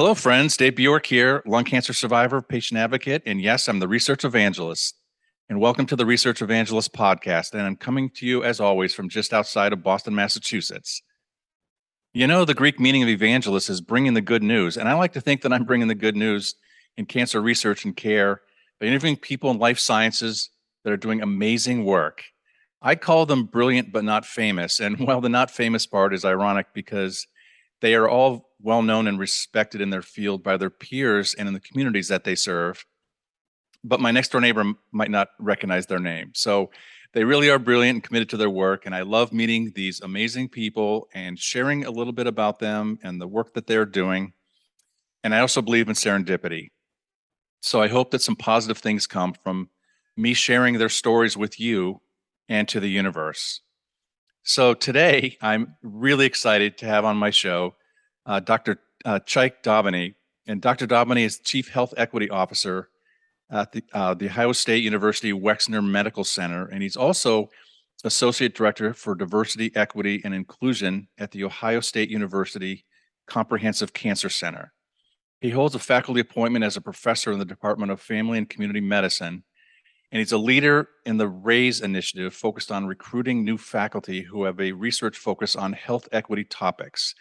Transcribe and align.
Hello, 0.00 0.14
friends. 0.14 0.56
Dave 0.56 0.76
Bjork 0.76 1.04
here, 1.04 1.42
lung 1.44 1.64
cancer 1.64 1.92
survivor, 1.92 2.40
patient 2.40 2.80
advocate, 2.80 3.22
and 3.26 3.38
yes, 3.38 3.68
I'm 3.68 3.80
the 3.80 3.86
research 3.86 4.24
evangelist. 4.24 4.94
And 5.50 5.60
welcome 5.60 5.84
to 5.84 5.94
the 5.94 6.06
Research 6.06 6.40
Evangelist 6.40 6.94
podcast. 6.94 7.52
And 7.52 7.60
I'm 7.60 7.76
coming 7.76 8.08
to 8.14 8.24
you, 8.24 8.42
as 8.42 8.60
always, 8.60 8.94
from 8.94 9.10
just 9.10 9.34
outside 9.34 9.74
of 9.74 9.82
Boston, 9.82 10.14
Massachusetts. 10.14 11.02
You 12.14 12.26
know, 12.26 12.46
the 12.46 12.54
Greek 12.54 12.80
meaning 12.80 13.02
of 13.02 13.10
evangelist 13.10 13.68
is 13.68 13.82
bringing 13.82 14.14
the 14.14 14.22
good 14.22 14.42
news. 14.42 14.78
And 14.78 14.88
I 14.88 14.94
like 14.94 15.12
to 15.12 15.20
think 15.20 15.42
that 15.42 15.52
I'm 15.52 15.64
bringing 15.64 15.88
the 15.88 15.94
good 15.94 16.16
news 16.16 16.54
in 16.96 17.04
cancer 17.04 17.42
research 17.42 17.84
and 17.84 17.94
care 17.94 18.40
by 18.80 18.86
interviewing 18.86 19.18
people 19.18 19.50
in 19.50 19.58
life 19.58 19.78
sciences 19.78 20.48
that 20.82 20.94
are 20.94 20.96
doing 20.96 21.20
amazing 21.20 21.84
work. 21.84 22.24
I 22.80 22.94
call 22.94 23.26
them 23.26 23.44
brilliant 23.44 23.92
but 23.92 24.04
not 24.04 24.24
famous. 24.24 24.80
And 24.80 24.98
well, 25.06 25.20
the 25.20 25.28
not 25.28 25.50
famous 25.50 25.84
part 25.84 26.14
is 26.14 26.24
ironic 26.24 26.68
because 26.72 27.26
they 27.82 27.94
are 27.94 28.08
all 28.08 28.49
well 28.62 28.82
known 28.82 29.06
and 29.06 29.18
respected 29.18 29.80
in 29.80 29.90
their 29.90 30.02
field 30.02 30.42
by 30.42 30.56
their 30.56 30.70
peers 30.70 31.34
and 31.34 31.48
in 31.48 31.54
the 31.54 31.60
communities 31.60 32.08
that 32.08 32.24
they 32.24 32.34
serve 32.34 32.84
but 33.82 34.00
my 34.00 34.10
next 34.10 34.32
door 34.32 34.40
neighbor 34.40 34.64
might 34.92 35.10
not 35.10 35.28
recognize 35.38 35.86
their 35.86 35.98
name. 35.98 36.32
So 36.34 36.70
they 37.12 37.24
really 37.24 37.50
are 37.50 37.58
brilliant 37.58 37.96
and 37.96 38.02
committed 38.02 38.28
to 38.30 38.36
their 38.36 38.50
work. 38.50 38.86
And 38.86 38.94
I 38.94 39.02
love 39.02 39.32
meeting 39.32 39.72
these 39.74 40.00
amazing 40.00 40.48
people 40.48 41.08
and 41.14 41.38
sharing 41.38 41.84
a 41.84 41.90
little 41.90 42.12
bit 42.12 42.26
about 42.26 42.58
them 42.58 42.98
and 43.02 43.20
the 43.20 43.28
work 43.28 43.54
that 43.54 43.66
they're 43.66 43.86
doing. 43.86 44.32
And 45.24 45.34
I 45.34 45.40
also 45.40 45.62
believe 45.62 45.88
in 45.88 45.94
serendipity. 45.94 46.68
So 47.62 47.82
I 47.82 47.88
hope 47.88 48.10
that 48.10 48.22
some 48.22 48.36
positive 48.36 48.78
things 48.78 49.06
come 49.06 49.34
from 49.34 49.70
me 50.16 50.34
sharing 50.34 50.78
their 50.78 50.88
stories 50.88 51.36
with 51.36 51.58
you 51.60 52.00
and 52.48 52.68
to 52.68 52.80
the 52.80 52.88
universe. 52.88 53.60
So 54.42 54.72
today, 54.72 55.36
I'm 55.42 55.76
really 55.82 56.26
excited 56.26 56.78
to 56.78 56.86
have 56.86 57.04
on 57.04 57.16
my 57.16 57.30
show 57.30 57.74
uh, 58.26 58.40
Dr. 58.40 58.78
Uh, 59.04 59.20
Chyke 59.20 59.62
Doubeni. 59.62 60.14
And 60.46 60.60
Dr. 60.60 60.86
Doubeni 60.86 61.24
is 61.24 61.38
Chief 61.38 61.68
Health 61.68 61.94
Equity 61.96 62.28
Officer 62.28 62.88
at 63.50 63.72
the, 63.72 63.82
uh, 63.92 64.14
the 64.14 64.26
Ohio 64.26 64.52
State 64.52 64.82
University 64.82 65.32
Wexner 65.32 65.84
Medical 65.84 66.24
Center, 66.24 66.66
and 66.66 66.82
he's 66.82 66.96
also 66.96 67.48
Associate 68.04 68.54
Director 68.54 68.94
for 68.94 69.14
Diversity, 69.14 69.72
Equity, 69.74 70.22
and 70.24 70.34
Inclusion 70.34 71.08
at 71.18 71.32
the 71.32 71.44
Ohio 71.44 71.80
State 71.80 72.08
University 72.08 72.84
Comprehensive 73.26 73.92
Cancer 73.92 74.30
Center. 74.30 74.72
He 75.40 75.50
holds 75.50 75.74
a 75.74 75.78
faculty 75.78 76.20
appointment 76.20 76.64
as 76.64 76.76
a 76.76 76.80
professor 76.80 77.32
in 77.32 77.38
the 77.38 77.44
Department 77.44 77.92
of 77.92 78.00
Family 78.00 78.38
and 78.38 78.48
Community 78.48 78.80
Medicine, 78.80 79.44
and 80.12 80.18
he's 80.18 80.32
a 80.32 80.38
leader 80.38 80.88
in 81.06 81.18
the 81.18 81.28
RAISE 81.28 81.80
initiative 81.80 82.34
focused 82.34 82.72
on 82.72 82.86
recruiting 82.86 83.44
new 83.44 83.56
faculty 83.58 84.22
who 84.22 84.44
have 84.44 84.60
a 84.60 84.72
research 84.72 85.16
focus 85.16 85.54
on 85.54 85.72
health 85.72 86.08
equity 86.12 86.44
topics. 86.44 87.14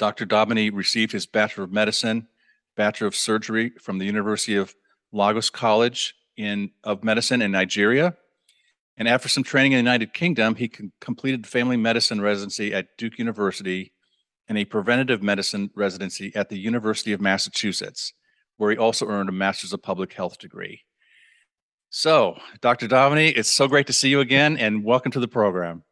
Dr. 0.00 0.24
Doubeni 0.24 0.70
received 0.72 1.12
his 1.12 1.26
Bachelor 1.26 1.64
of 1.64 1.72
Medicine, 1.72 2.26
Bachelor 2.74 3.06
of 3.06 3.14
Surgery 3.14 3.72
from 3.78 3.98
the 3.98 4.06
University 4.06 4.56
of 4.56 4.74
Lagos 5.12 5.50
College 5.50 6.14
in 6.38 6.70
of 6.82 7.04
Medicine 7.04 7.42
in 7.42 7.52
Nigeria. 7.52 8.14
And 8.96 9.06
after 9.06 9.28
some 9.28 9.44
training 9.44 9.72
in 9.72 9.76
the 9.76 9.90
United 9.90 10.14
Kingdom, 10.14 10.54
he 10.54 10.72
completed 11.02 11.46
family 11.46 11.76
medicine 11.76 12.22
residency 12.22 12.72
at 12.72 12.96
Duke 12.96 13.18
University 13.18 13.92
and 14.48 14.56
a 14.56 14.64
preventative 14.64 15.22
medicine 15.22 15.68
residency 15.76 16.32
at 16.34 16.48
the 16.48 16.58
University 16.58 17.12
of 17.12 17.20
Massachusetts, 17.20 18.14
where 18.56 18.70
he 18.70 18.78
also 18.78 19.06
earned 19.06 19.28
a 19.28 19.32
Master's 19.32 19.74
of 19.74 19.82
Public 19.82 20.14
Health 20.14 20.38
degree. 20.38 20.80
So, 21.90 22.38
Dr. 22.62 22.88
Doubeni, 22.88 23.34
it's 23.36 23.52
so 23.52 23.68
great 23.68 23.86
to 23.88 23.92
see 23.92 24.08
you 24.08 24.20
again, 24.20 24.56
and 24.56 24.82
welcome 24.82 25.12
to 25.12 25.20
the 25.20 25.28
program. 25.28 25.82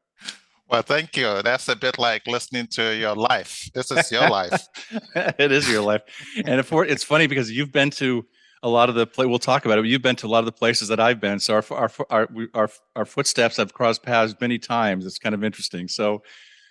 Well, 0.68 0.82
thank 0.82 1.16
you. 1.16 1.40
That's 1.42 1.66
a 1.68 1.76
bit 1.76 1.98
like 1.98 2.26
listening 2.26 2.66
to 2.72 2.94
your 2.94 3.14
life. 3.14 3.70
This 3.74 3.90
is 3.90 4.10
your 4.12 4.28
life. 4.28 4.68
it 5.14 5.50
is 5.50 5.68
your 5.68 5.80
life, 5.80 6.02
and 6.44 6.60
it's 6.60 7.04
funny 7.04 7.26
because 7.26 7.50
you've 7.50 7.72
been 7.72 7.90
to 7.92 8.26
a 8.62 8.68
lot 8.68 8.88
of 8.88 8.94
the 8.96 9.06
play 9.06 9.24
we'll 9.24 9.38
talk 9.38 9.64
about 9.64 9.78
it 9.78 9.86
you've 9.86 10.02
been 10.02 10.16
to 10.16 10.26
a 10.26 10.28
lot 10.28 10.40
of 10.40 10.44
the 10.44 10.50
places 10.50 10.88
that 10.88 10.98
i've 10.98 11.20
been 11.20 11.38
so 11.38 11.54
our 11.54 11.64
our 11.70 11.90
our 12.10 12.28
our, 12.54 12.68
our 12.96 13.04
footsteps 13.04 13.56
have 13.56 13.72
crossed 13.72 14.02
paths 14.02 14.34
many 14.40 14.58
times 14.58 15.06
it's 15.06 15.16
kind 15.16 15.32
of 15.32 15.44
interesting 15.44 15.86
so 15.86 16.20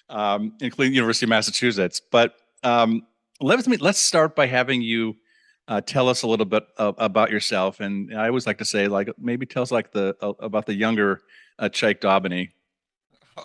um, 0.10 0.52
including 0.60 0.94
university 0.94 1.26
of 1.26 1.30
massachusetts 1.30 2.02
but 2.12 2.34
um, 2.64 3.04
let's 3.40 3.66
let's 3.80 4.00
start 4.00 4.36
by 4.36 4.46
having 4.46 4.82
you 4.82 5.16
uh, 5.70 5.80
tell 5.80 6.10
us 6.10 6.24
a 6.24 6.28
little 6.28 6.46
bit 6.46 6.66
uh, 6.78 6.92
about 6.98 7.32
yourself 7.32 7.80
and 7.80 8.14
i 8.18 8.28
always 8.28 8.46
like 8.46 8.58
to 8.58 8.66
say 8.66 8.90
like 8.90 9.10
maybe 9.18 9.46
tell 9.46 9.64
us 9.64 9.72
like 9.72 9.94
the 9.94 10.14
uh, 10.22 10.34
about 10.42 10.66
the 10.66 10.74
younger 10.74 11.22
uh, 11.60 11.70
Chyke 11.70 12.00
Doubeni. 12.00 12.50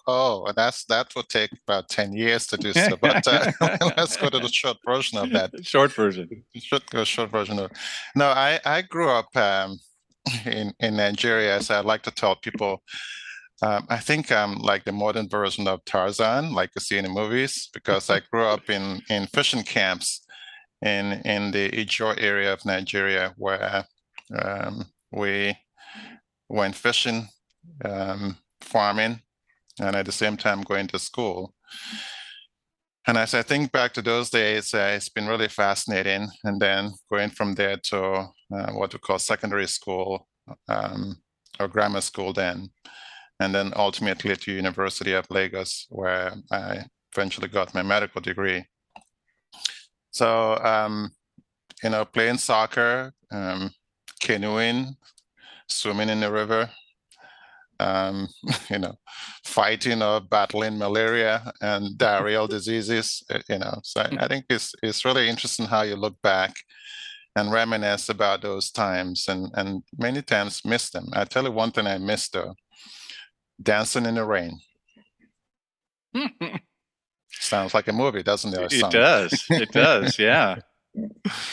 Oh, 0.06 0.52
that's 0.54 0.84
that 0.86 1.14
would 1.14 1.28
take 1.28 1.50
about 1.66 1.88
ten 1.88 2.12
years 2.12 2.46
to 2.48 2.56
do 2.56 2.72
so. 2.72 2.96
But 3.00 3.26
uh, 3.26 3.52
let's 3.96 4.16
go 4.16 4.28
to 4.28 4.38
the 4.38 4.48
short 4.48 4.78
version 4.84 5.18
of 5.18 5.30
that. 5.30 5.50
Short 5.64 5.92
version. 5.92 6.44
Short, 6.56 6.82
short 7.06 7.30
version 7.30 7.58
of. 7.58 7.70
No, 8.14 8.26
I 8.26 8.60
I 8.64 8.82
grew 8.82 9.10
up 9.10 9.34
um, 9.36 9.78
in 10.46 10.72
in 10.80 10.96
Nigeria, 10.96 11.60
so 11.62 11.74
I 11.74 11.80
like 11.80 12.02
to 12.04 12.10
tell 12.10 12.36
people. 12.36 12.82
Um, 13.62 13.86
I 13.88 13.98
think 13.98 14.32
I'm 14.32 14.58
like 14.58 14.84
the 14.84 14.92
modern 14.92 15.28
version 15.28 15.68
of 15.68 15.84
Tarzan, 15.84 16.52
like 16.52 16.70
you 16.74 16.80
see 16.80 16.98
in 16.98 17.04
the 17.04 17.10
movies, 17.10 17.68
because 17.72 18.10
I 18.10 18.20
grew 18.30 18.44
up 18.44 18.68
in 18.68 19.00
in 19.08 19.26
fishing 19.28 19.62
camps 19.62 20.26
in 20.82 21.22
in 21.24 21.52
the 21.52 21.70
Ijaw 21.70 22.20
area 22.20 22.52
of 22.52 22.64
Nigeria, 22.64 23.34
where 23.36 23.84
um, 24.36 24.86
we 25.12 25.56
went 26.48 26.74
fishing, 26.74 27.28
um, 27.84 28.36
farming, 28.60 29.20
and 29.80 29.96
at 29.96 30.06
the 30.06 30.12
same 30.12 30.36
time 30.36 30.62
going 30.62 30.86
to 30.88 30.98
school. 30.98 31.54
And 33.06 33.18
as 33.18 33.34
I 33.34 33.42
think 33.42 33.72
back 33.72 33.92
to 33.94 34.02
those 34.02 34.30
days, 34.30 34.72
uh, 34.74 34.92
it's 34.94 35.08
been 35.08 35.26
really 35.26 35.48
fascinating. 35.48 36.28
And 36.44 36.60
then 36.60 36.92
going 37.10 37.30
from 37.30 37.54
there 37.54 37.76
to 37.84 38.00
uh, 38.54 38.72
what 38.72 38.92
we 38.92 38.98
call 39.00 39.18
secondary 39.18 39.66
school 39.66 40.28
um, 40.68 41.16
or 41.58 41.68
grammar 41.68 42.00
school 42.00 42.32
then, 42.32 42.70
and 43.40 43.54
then 43.54 43.72
ultimately 43.74 44.36
to 44.36 44.52
University 44.52 45.14
of 45.14 45.26
Lagos, 45.30 45.86
where 45.88 46.34
I 46.52 46.84
eventually 47.12 47.48
got 47.48 47.74
my 47.74 47.82
medical 47.82 48.20
degree. 48.20 48.64
So, 50.12 50.56
um, 50.58 51.10
you 51.82 51.90
know, 51.90 52.04
playing 52.04 52.38
soccer, 52.38 53.12
um, 53.32 53.72
canoeing, 54.20 54.94
swimming 55.68 56.08
in 56.08 56.20
the 56.20 56.30
river, 56.30 56.70
um, 57.80 58.28
you 58.70 58.78
know, 58.78 58.94
fighting 59.44 60.02
or 60.02 60.20
battling 60.20 60.78
malaria 60.78 61.52
and 61.60 61.96
diarrheal 61.98 62.48
diseases, 62.48 63.22
uh, 63.30 63.40
you 63.48 63.58
know. 63.58 63.80
So 63.82 64.00
I 64.00 64.28
think 64.28 64.46
it's 64.50 64.74
it's 64.82 65.04
really 65.04 65.28
interesting 65.28 65.66
how 65.66 65.82
you 65.82 65.96
look 65.96 66.20
back 66.22 66.54
and 67.34 67.52
reminisce 67.52 68.08
about 68.08 68.42
those 68.42 68.70
times 68.70 69.26
and 69.28 69.50
and 69.54 69.82
many 69.98 70.22
times 70.22 70.62
miss 70.64 70.90
them. 70.90 71.08
I 71.12 71.24
tell 71.24 71.44
you 71.44 71.52
one 71.52 71.70
thing 71.72 71.86
I 71.86 71.98
missed 71.98 72.32
though, 72.32 72.54
dancing 73.62 74.06
in 74.06 74.16
the 74.16 74.24
rain. 74.24 74.58
Sounds 77.30 77.74
like 77.74 77.88
a 77.88 77.92
movie, 77.92 78.22
doesn't 78.22 78.54
it? 78.54 78.72
It 78.72 78.90
does. 78.90 79.44
It 79.48 79.72
does. 79.72 80.18
Yeah 80.18 80.56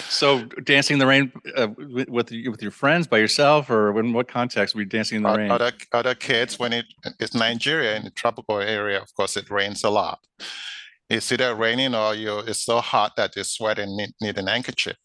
so 0.09 0.43
dancing 0.63 0.95
in 0.95 0.99
the 0.99 1.07
rain 1.07 1.31
uh, 1.55 1.67
with 1.77 2.31
with 2.31 2.61
your 2.61 2.71
friends 2.71 3.07
by 3.07 3.17
yourself 3.17 3.69
or 3.69 3.97
in 3.99 4.11
what 4.11 4.27
context 4.27 4.75
were 4.75 4.81
you 4.81 4.87
dancing 4.87 5.17
in 5.17 5.23
the 5.23 5.33
rain? 5.33 5.51
other 5.51 5.71
other 5.93 6.15
kids 6.15 6.59
when 6.59 6.73
it 6.73 6.85
it's 7.19 7.33
nigeria 7.33 7.95
in 7.95 8.03
the 8.03 8.11
tropical 8.11 8.59
area 8.59 9.01
of 9.01 9.13
course 9.15 9.37
it 9.37 9.49
rains 9.49 9.83
a 9.83 9.89
lot. 9.89 10.19
It's 11.09 11.31
either 11.31 11.55
raining 11.55 11.95
or 11.95 12.15
you 12.15 12.39
it's 12.39 12.63
so 12.63 12.81
hot 12.81 13.15
that 13.15 13.35
you 13.35 13.43
sweat 13.43 13.79
and 13.79 13.95
need, 13.95 14.11
need 14.21 14.37
an 14.37 14.47
handkerchief? 14.47 14.97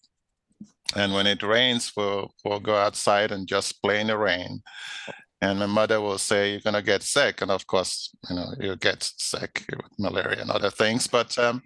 And 0.96 1.14
when 1.14 1.26
it 1.26 1.42
rains 1.42 1.92
we'll 1.96 2.34
we'll 2.44 2.60
go 2.60 2.74
outside 2.74 3.30
and 3.30 3.46
just 3.46 3.80
play 3.82 4.00
in 4.00 4.08
the 4.08 4.18
rain. 4.18 4.62
And 5.40 5.58
my 5.58 5.66
mother 5.66 6.00
will 6.00 6.18
say 6.18 6.52
you're 6.52 6.60
going 6.60 6.74
to 6.74 6.82
get 6.82 7.02
sick. 7.02 7.42
And 7.42 7.50
of 7.50 7.66
course 7.66 8.10
you 8.28 8.36
know 8.36 8.52
you 8.58 8.76
get 8.76 9.02
sick 9.16 9.64
with 9.70 9.98
malaria 9.98 10.40
and 10.40 10.50
other 10.50 10.70
things. 10.70 11.06
But 11.06 11.38
um, 11.38 11.62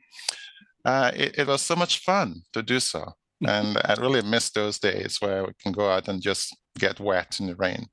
uh, 0.84 1.10
it, 1.14 1.38
it, 1.38 1.46
was 1.46 1.62
so 1.62 1.76
much 1.76 2.04
fun 2.04 2.42
to 2.52 2.62
do 2.62 2.80
so. 2.80 3.12
And 3.46 3.78
I 3.84 3.94
really 4.00 4.22
miss 4.22 4.50
those 4.50 4.78
days 4.78 5.18
where 5.20 5.44
we 5.44 5.52
can 5.62 5.72
go 5.72 5.88
out 5.90 6.08
and 6.08 6.20
just 6.20 6.56
get 6.78 6.98
wet 6.98 7.38
in 7.40 7.46
the 7.46 7.54
rain. 7.54 7.86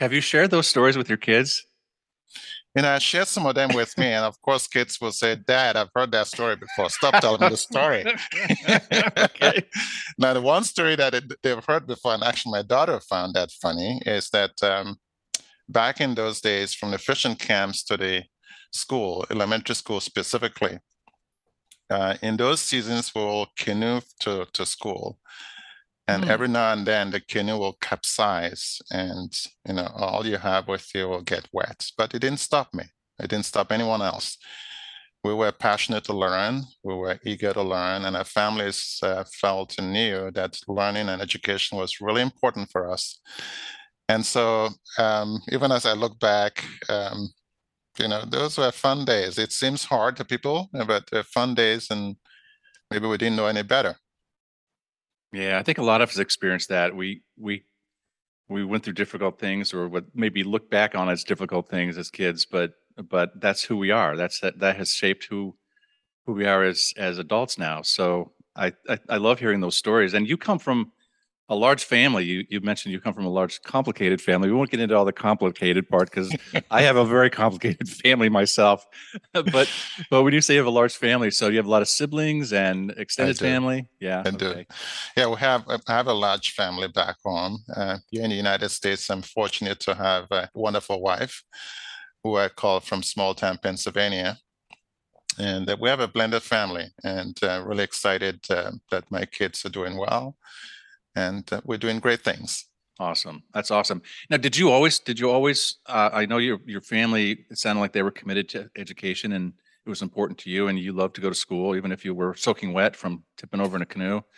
Have 0.00 0.12
you 0.12 0.20
shared 0.20 0.50
those 0.50 0.66
stories 0.66 0.96
with 0.96 1.08
your 1.08 1.18
kids? 1.18 1.62
You 2.74 2.82
know, 2.82 2.90
I 2.90 2.98
shared 2.98 3.26
some 3.26 3.46
of 3.46 3.54
them 3.54 3.70
with 3.74 3.96
me, 3.98 4.06
and 4.06 4.24
of 4.24 4.40
course, 4.40 4.68
kids 4.68 5.00
will 5.00 5.10
say, 5.10 5.34
"Dad, 5.34 5.76
I've 5.76 5.88
heard 5.94 6.12
that 6.12 6.26
story 6.26 6.54
before. 6.56 6.90
Stop 6.90 7.20
telling 7.20 7.40
me 7.40 7.48
the 7.48 7.56
story." 7.56 8.04
okay. 9.18 9.64
now, 10.18 10.34
the 10.34 10.40
one 10.40 10.64
story 10.64 10.94
that 10.96 11.14
it, 11.14 11.24
they've 11.42 11.64
heard 11.64 11.86
before, 11.86 12.14
and 12.14 12.22
actually 12.22 12.52
my 12.52 12.62
daughter 12.62 13.00
found 13.00 13.34
that 13.34 13.50
funny, 13.50 14.00
is 14.06 14.28
that 14.30 14.52
um, 14.62 14.96
back 15.68 16.00
in 16.00 16.14
those 16.14 16.40
days, 16.40 16.74
from 16.74 16.90
the 16.90 16.98
fishing 16.98 17.36
camps 17.36 17.82
to 17.84 17.96
the 17.96 18.24
school, 18.70 19.26
elementary 19.30 19.74
school 19.74 20.00
specifically, 20.00 20.78
uh, 21.90 22.14
in 22.22 22.36
those 22.36 22.60
seasons, 22.60 23.14
we'll 23.14 23.46
canoe 23.58 24.00
to, 24.20 24.46
to 24.52 24.66
school. 24.66 25.18
And 26.06 26.24
mm. 26.24 26.28
every 26.28 26.48
now 26.48 26.72
and 26.72 26.86
then 26.86 27.10
the 27.10 27.20
canoe 27.20 27.58
will 27.58 27.76
capsize 27.80 28.80
and, 28.90 29.32
you 29.66 29.74
know, 29.74 29.88
all 29.94 30.26
you 30.26 30.38
have 30.38 30.66
with 30.68 30.94
you 30.94 31.08
will 31.08 31.22
get 31.22 31.48
wet. 31.52 31.86
But 31.96 32.14
it 32.14 32.20
didn't 32.20 32.40
stop 32.40 32.72
me. 32.72 32.84
It 33.18 33.28
didn't 33.28 33.46
stop 33.46 33.72
anyone 33.72 34.02
else. 34.02 34.38
we 35.24 35.34
were 35.34 35.52
passionate 35.52 36.04
to 36.04 36.12
learn, 36.12 36.62
we 36.84 36.94
were 36.94 37.18
eager 37.24 37.52
to 37.52 37.62
learn, 37.62 38.04
and 38.04 38.16
our 38.16 38.24
families 38.24 38.98
uh, 39.02 39.24
felt 39.40 39.78
and 39.78 39.92
knew 39.92 40.30
that 40.32 40.58
learning 40.68 41.08
and 41.08 41.20
education 41.20 41.76
was 41.76 42.00
really 42.00 42.22
important 42.22 42.70
for 42.70 42.90
us. 42.90 43.20
And 44.08 44.24
so, 44.24 44.70
um, 44.98 45.40
even 45.50 45.70
as 45.72 45.84
I 45.84 45.92
look 45.92 46.18
back, 46.18 46.64
um, 46.88 47.28
you 47.98 48.08
know, 48.08 48.24
those 48.24 48.58
were 48.58 48.70
fun 48.72 49.04
days. 49.04 49.38
It 49.38 49.52
seems 49.52 49.84
hard 49.84 50.16
to 50.16 50.24
people, 50.24 50.70
uh, 50.74 50.84
but 50.84 51.08
they're 51.10 51.22
fun 51.22 51.54
days, 51.54 51.90
and 51.90 52.16
maybe 52.90 53.06
we 53.06 53.18
didn't 53.18 53.36
know 53.36 53.46
any 53.46 53.62
better. 53.62 53.96
Yeah, 55.32 55.58
I 55.58 55.62
think 55.62 55.78
a 55.78 55.82
lot 55.82 56.00
of 56.00 56.08
us 56.08 56.18
experienced 56.18 56.68
that. 56.70 56.94
We 56.94 57.22
we 57.36 57.64
we 58.48 58.64
went 58.64 58.84
through 58.84 58.94
difficult 58.94 59.38
things, 59.38 59.74
or 59.74 59.88
what 59.88 60.04
maybe 60.14 60.42
look 60.42 60.70
back 60.70 60.94
on 60.94 61.08
as 61.08 61.24
difficult 61.24 61.68
things 61.68 61.98
as 61.98 62.10
kids, 62.10 62.46
but 62.46 62.72
but 63.10 63.40
that's 63.40 63.62
who 63.62 63.76
we 63.76 63.90
are. 63.90 64.16
That's 64.16 64.40
that 64.40 64.58
that 64.60 64.76
has 64.76 64.92
shaped 64.92 65.24
who 65.24 65.54
who 66.26 66.32
we 66.32 66.46
are 66.46 66.64
as 66.64 66.92
as 66.96 67.18
adults 67.18 67.58
now. 67.58 67.82
So 67.82 68.32
I 68.56 68.72
I, 68.88 68.98
I 69.08 69.16
love 69.18 69.38
hearing 69.38 69.60
those 69.60 69.76
stories. 69.76 70.14
And 70.14 70.28
you 70.28 70.36
come 70.36 70.58
from 70.58 70.92
a 71.48 71.54
large 71.54 71.84
family. 71.84 72.24
You 72.24 72.44
you 72.48 72.60
mentioned 72.60 72.92
you 72.92 73.00
come 73.00 73.14
from 73.14 73.24
a 73.24 73.30
large 73.30 73.62
complicated 73.62 74.20
family. 74.20 74.48
We 74.48 74.54
won't 74.54 74.70
get 74.70 74.80
into 74.80 74.96
all 74.96 75.04
the 75.04 75.12
complicated 75.12 75.88
part 75.88 76.10
because 76.10 76.34
I 76.70 76.82
have 76.82 76.96
a 76.96 77.04
very 77.04 77.30
complicated 77.30 77.88
family 78.04 78.28
myself. 78.28 78.86
but 79.32 79.70
but 80.10 80.22
when 80.22 80.34
you 80.34 80.40
say 80.40 80.54
you 80.54 80.60
have 80.60 80.66
a 80.66 80.70
large 80.70 80.96
family, 80.96 81.30
so 81.30 81.48
you 81.48 81.56
have 81.56 81.66
a 81.66 81.70
lot 81.70 81.82
of 81.82 81.88
siblings 81.88 82.52
and 82.52 82.90
extended 82.92 83.38
family. 83.38 83.88
Yeah, 84.00 84.22
I 84.24 84.28
okay. 84.28 84.36
do. 84.36 84.64
Yeah, 85.16 85.28
we 85.28 85.36
have 85.36 85.64
I 85.68 85.78
have 85.92 86.06
a 86.06 86.12
large 86.12 86.52
family 86.52 86.88
back 86.88 87.16
home. 87.24 87.58
Uh, 87.74 87.98
here 88.10 88.24
in 88.24 88.30
the 88.30 88.36
United 88.36 88.68
States, 88.68 89.08
I'm 89.10 89.22
fortunate 89.22 89.80
to 89.80 89.94
have 89.94 90.26
a 90.30 90.50
wonderful 90.54 91.00
wife 91.00 91.42
who 92.22 92.36
I 92.36 92.48
call 92.48 92.80
from 92.80 93.02
small 93.02 93.34
town 93.34 93.58
Pennsylvania. 93.62 94.38
And 95.38 95.70
uh, 95.70 95.76
we 95.80 95.88
have 95.88 96.00
a 96.00 96.08
blended 96.08 96.42
family, 96.42 96.86
and 97.04 97.38
uh, 97.44 97.62
really 97.64 97.84
excited 97.84 98.40
uh, 98.50 98.72
that 98.90 99.08
my 99.10 99.24
kids 99.24 99.64
are 99.64 99.68
doing 99.68 99.96
well, 99.96 100.36
and 101.14 101.50
uh, 101.52 101.60
we're 101.64 101.78
doing 101.78 101.98
great 101.98 102.22
things. 102.22 102.66
Awesome, 103.00 103.42
that's 103.54 103.70
awesome. 103.70 104.02
Now, 104.28 104.38
did 104.38 104.56
you 104.56 104.70
always? 104.70 104.98
Did 104.98 105.20
you 105.20 105.30
always? 105.30 105.76
Uh, 105.86 106.10
I 106.12 106.26
know 106.26 106.38
your 106.38 106.58
your 106.66 106.80
family. 106.80 107.46
It 107.50 107.58
sounded 107.58 107.80
like 107.80 107.92
they 107.92 108.02
were 108.02 108.10
committed 108.10 108.48
to 108.50 108.70
education, 108.76 109.32
and 109.32 109.52
it 109.86 109.88
was 109.88 110.02
important 110.02 110.38
to 110.40 110.50
you, 110.50 110.68
and 110.68 110.78
you 110.78 110.92
loved 110.92 111.14
to 111.14 111.20
go 111.20 111.28
to 111.28 111.34
school, 111.34 111.76
even 111.76 111.92
if 111.92 112.04
you 112.04 112.12
were 112.12 112.34
soaking 112.34 112.72
wet 112.72 112.96
from 112.96 113.22
tipping 113.36 113.60
over 113.60 113.76
in 113.76 113.82
a 113.82 113.86
canoe. 113.86 114.20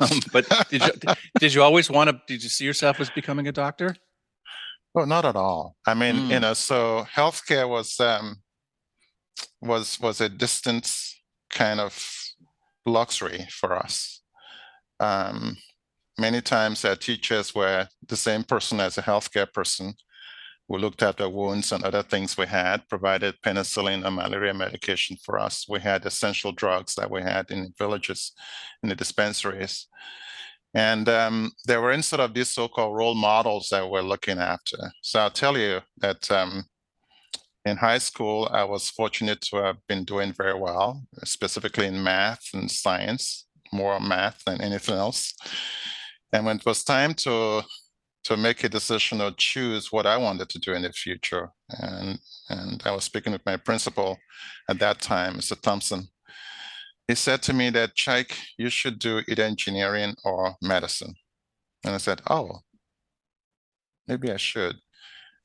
Um, 0.00 0.18
but 0.32 0.44
did 0.70 0.82
you 0.82 0.92
did 1.38 1.54
you 1.54 1.62
always 1.62 1.88
want 1.88 2.10
to? 2.10 2.20
Did 2.26 2.42
you 2.42 2.48
see 2.48 2.64
yourself 2.64 2.98
as 2.98 3.10
becoming 3.10 3.46
a 3.46 3.52
doctor? 3.52 3.94
Oh, 4.92 5.04
not 5.04 5.24
at 5.24 5.36
all. 5.36 5.76
I 5.86 5.94
mean, 5.94 6.16
mm. 6.16 6.30
you 6.30 6.40
know, 6.40 6.52
so 6.52 7.06
healthcare 7.14 7.68
was 7.68 8.00
um, 8.00 8.42
was 9.60 10.00
was 10.00 10.20
a 10.20 10.28
distance 10.28 11.20
kind 11.50 11.78
of 11.78 11.94
luxury 12.84 13.46
for 13.50 13.76
us. 13.76 14.20
Um, 14.98 15.56
many 16.18 16.40
times 16.40 16.84
our 16.84 16.96
teachers 16.96 17.54
were 17.54 17.88
the 18.06 18.16
same 18.16 18.44
person 18.44 18.80
as 18.80 18.98
a 18.98 19.02
healthcare 19.02 19.52
person 19.52 19.94
We 20.68 20.78
looked 20.78 21.02
at 21.02 21.16
the 21.16 21.30
wounds 21.30 21.72
and 21.72 21.82
other 21.82 22.02
things 22.02 22.36
we 22.36 22.46
had, 22.46 22.86
provided 22.88 23.40
penicillin 23.42 24.06
and 24.06 24.16
malaria 24.16 24.52
medication 24.52 25.16
for 25.24 25.38
us. 25.38 25.66
We 25.68 25.80
had 25.80 26.04
essential 26.04 26.52
drugs 26.52 26.94
that 26.96 27.10
we 27.10 27.22
had 27.22 27.50
in 27.50 27.72
villages, 27.78 28.32
in 28.82 28.90
the 28.90 28.94
dispensaries. 28.94 29.86
And 30.74 31.08
um, 31.08 31.52
there 31.64 31.80
were 31.80 31.92
instead 31.92 32.20
of 32.20 32.34
these 32.34 32.50
so-called 32.50 32.94
role 32.94 33.14
models 33.14 33.68
that 33.70 33.88
we're 33.88 34.02
looking 34.02 34.38
after. 34.38 34.76
So 35.02 35.20
I'll 35.20 35.30
tell 35.30 35.56
you 35.56 35.80
that 35.98 36.30
um, 36.30 36.64
in 37.64 37.78
high 37.78 37.98
school, 37.98 38.50
I 38.52 38.64
was 38.64 38.90
fortunate 38.90 39.40
to 39.42 39.56
have 39.56 39.78
been 39.88 40.04
doing 40.04 40.34
very 40.34 40.54
well, 40.54 41.02
specifically 41.24 41.86
in 41.86 42.02
math 42.02 42.44
and 42.52 42.70
science, 42.70 43.46
more 43.72 43.98
math 43.98 44.44
than 44.44 44.60
anything 44.60 44.96
else. 44.96 45.32
And 46.32 46.44
when 46.44 46.56
it 46.56 46.66
was 46.66 46.84
time 46.84 47.14
to 47.14 47.62
to 48.24 48.36
make 48.36 48.64
a 48.64 48.68
decision 48.68 49.20
or 49.20 49.30
choose 49.36 49.90
what 49.92 50.04
I 50.04 50.16
wanted 50.16 50.48
to 50.50 50.58
do 50.58 50.72
in 50.74 50.82
the 50.82 50.92
future, 50.92 51.50
and 51.70 52.18
and 52.48 52.82
I 52.84 52.92
was 52.92 53.04
speaking 53.04 53.32
with 53.32 53.46
my 53.46 53.56
principal 53.56 54.18
at 54.68 54.78
that 54.80 55.00
time, 55.00 55.34
Mr. 55.34 55.60
Thompson, 55.60 56.08
he 57.08 57.14
said 57.14 57.42
to 57.42 57.54
me 57.54 57.70
that, 57.70 57.94
Chyke, 57.96 58.36
you 58.58 58.68
should 58.68 58.98
do 58.98 59.22
either 59.26 59.42
engineering 59.42 60.14
or 60.24 60.56
medicine. 60.60 61.14
And 61.82 61.94
I 61.94 61.98
said, 61.98 62.20
oh, 62.28 62.60
maybe 64.06 64.30
I 64.30 64.36
should. 64.36 64.76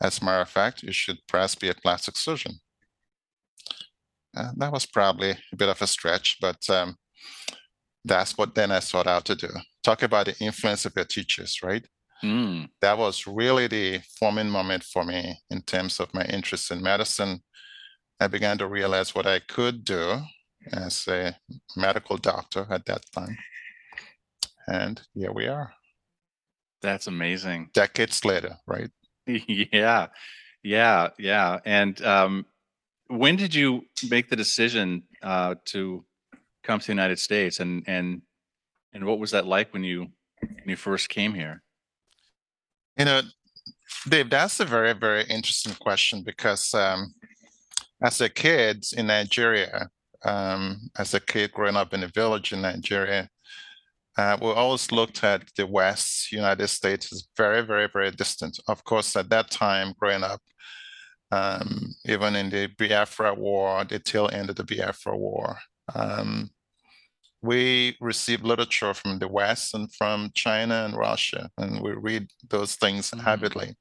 As 0.02 0.22
a 0.22 0.26
matter 0.26 0.42
of 0.42 0.50
fact, 0.50 0.84
you 0.84 0.92
should 0.92 1.20
perhaps 1.28 1.56
be 1.56 1.70
a 1.70 1.74
plastic 1.74 2.18
surgeon. 2.18 2.60
Uh, 4.36 4.52
that 4.58 4.74
was 4.74 4.86
probably 4.86 5.32
a 5.32 5.56
bit 5.56 5.70
of 5.70 5.82
a 5.82 5.88
stretch, 5.88 6.38
but 6.42 6.70
um, 6.70 6.98
that's 8.06 8.38
what 8.38 8.56
then 8.56 8.72
I 8.72 8.80
sought 8.80 9.08
out 9.08 9.26
to 9.26 9.36
do. 9.36 9.50
Talk 9.84 10.04
about 10.04 10.26
the 10.26 10.38
influence 10.40 10.86
of 10.86 10.94
your 10.96 11.06
teachers, 11.06 11.60
right? 11.64 11.86
Mm. 12.24 12.70
That 12.82 12.98
was 12.98 13.28
really 13.28 13.68
the 13.68 14.02
forming 14.20 14.50
moment 14.50 14.84
for 14.84 15.04
me 15.04 15.38
in 15.50 15.62
terms 15.62 16.00
of 16.00 16.14
my 16.14 16.24
interest 16.26 16.72
in 16.72 16.82
medicine. 16.82 17.42
I 18.20 18.28
began 18.28 18.58
to 18.60 18.68
realize 18.68 19.14
what 19.14 19.28
I 19.28 19.40
could 19.40 19.84
do 19.84 20.22
as 20.72 21.08
a 21.08 21.36
medical 21.76 22.18
doctor 22.18 22.66
at 22.70 22.86
that 22.86 23.04
time. 23.14 23.38
And 24.68 25.02
here 25.14 25.34
we 25.34 25.48
are. 25.48 25.74
That's 26.82 27.08
amazing. 27.08 27.70
Decades 27.74 28.24
later, 28.24 28.58
right? 28.68 28.90
yeah. 29.28 30.08
Yeah. 30.64 31.10
Yeah. 31.18 31.60
And 31.66 32.02
um, 32.06 32.46
when 33.08 33.36
did 33.36 33.54
you 33.54 33.86
make 34.10 34.30
the 34.30 34.36
decision 34.36 35.04
uh, 35.22 35.56
to 35.66 36.06
come 36.64 36.80
to 36.80 36.88
the 36.88 36.94
United 36.94 37.20
States 37.20 37.60
and 37.60 37.84
and 37.88 38.22
and 38.94 39.06
what 39.06 39.20
was 39.20 39.32
that 39.32 39.46
like 39.46 39.74
when 39.74 39.84
you 39.84 40.08
when 40.42 40.68
you 40.68 40.76
first 40.76 41.10
came 41.10 41.34
here? 41.34 41.62
You 42.98 43.06
know, 43.06 43.22
Dave, 44.08 44.30
that's 44.30 44.60
a 44.60 44.66
very, 44.66 44.94
very 44.94 45.24
interesting 45.24 45.74
question 45.76 46.24
because 46.24 46.74
um, 46.74 47.14
as 48.04 48.22
a 48.22 48.30
kid 48.30 48.86
in 48.96 49.08
Nigeria, 49.08 49.90
um, 50.26 50.90
as 50.98 51.14
a 51.14 51.20
kid 51.20 51.52
growing 51.52 51.76
up 51.76 51.94
in 51.94 52.04
a 52.04 52.08
village 52.08 52.54
in 52.54 52.62
Nigeria, 52.62 53.30
uh, 54.18 54.38
we 54.42 54.50
always 54.50 54.92
looked 54.92 55.24
at 55.24 55.44
the 55.58 55.66
West, 55.66 56.32
United 56.32 56.68
States, 56.68 57.12
as 57.12 57.28
very, 57.36 57.62
very, 57.62 57.88
very 57.92 58.12
distant. 58.12 58.60
Of 58.68 58.84
course, 58.84 59.16
at 59.16 59.30
that 59.30 59.50
time, 59.50 59.96
growing 60.00 60.24
up, 60.24 60.42
um, 61.32 61.96
even 62.06 62.36
in 62.36 62.52
the 62.52 62.68
Biafra 62.78 63.34
War, 63.34 63.84
the 63.86 63.98
tail 63.98 64.30
end 64.32 64.52
of 64.52 64.56
the 64.56 64.64
Biafra 64.64 65.18
War, 65.18 65.58
um, 65.94 66.50
we 67.42 67.98
receive 68.00 68.44
literature 68.44 68.94
from 68.94 69.20
the 69.20 69.28
West 69.28 69.74
and 69.74 69.94
from 69.94 70.32
China 70.34 70.86
and 70.86 70.96
Russia, 70.96 71.50
and 71.58 71.82
we 71.82 71.92
read 71.92 72.28
those 72.50 72.76
things 72.76 73.12
mm-hmm. 73.12 73.28
avidly. 73.28 73.76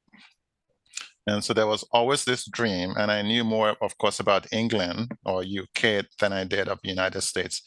And 1.28 1.44
so 1.44 1.54
there 1.54 1.68
was 1.68 1.84
always 1.92 2.24
this 2.24 2.44
dream, 2.46 2.94
and 2.98 3.10
I 3.12 3.22
knew 3.22 3.44
more, 3.44 3.76
of 3.80 3.96
course, 3.98 4.18
about 4.18 4.52
England 4.52 5.12
or 5.24 5.42
UK 5.42 6.04
than 6.18 6.32
I 6.32 6.42
did 6.42 6.66
of 6.66 6.80
the 6.82 6.88
United 6.88 7.20
States 7.20 7.62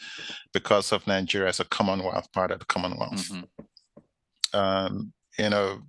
because 0.52 0.92
of 0.92 1.08
Nigeria 1.08 1.48
as 1.48 1.62
a 1.62 1.66
Commonwealth, 1.66 2.30
part 2.34 2.52
of 2.52 2.60
the 2.60 2.66
Commonwealth. 2.66 3.30
Mm-hmm. 3.30 4.60
Um, 4.60 5.14
you 5.40 5.50
know, 5.50 5.80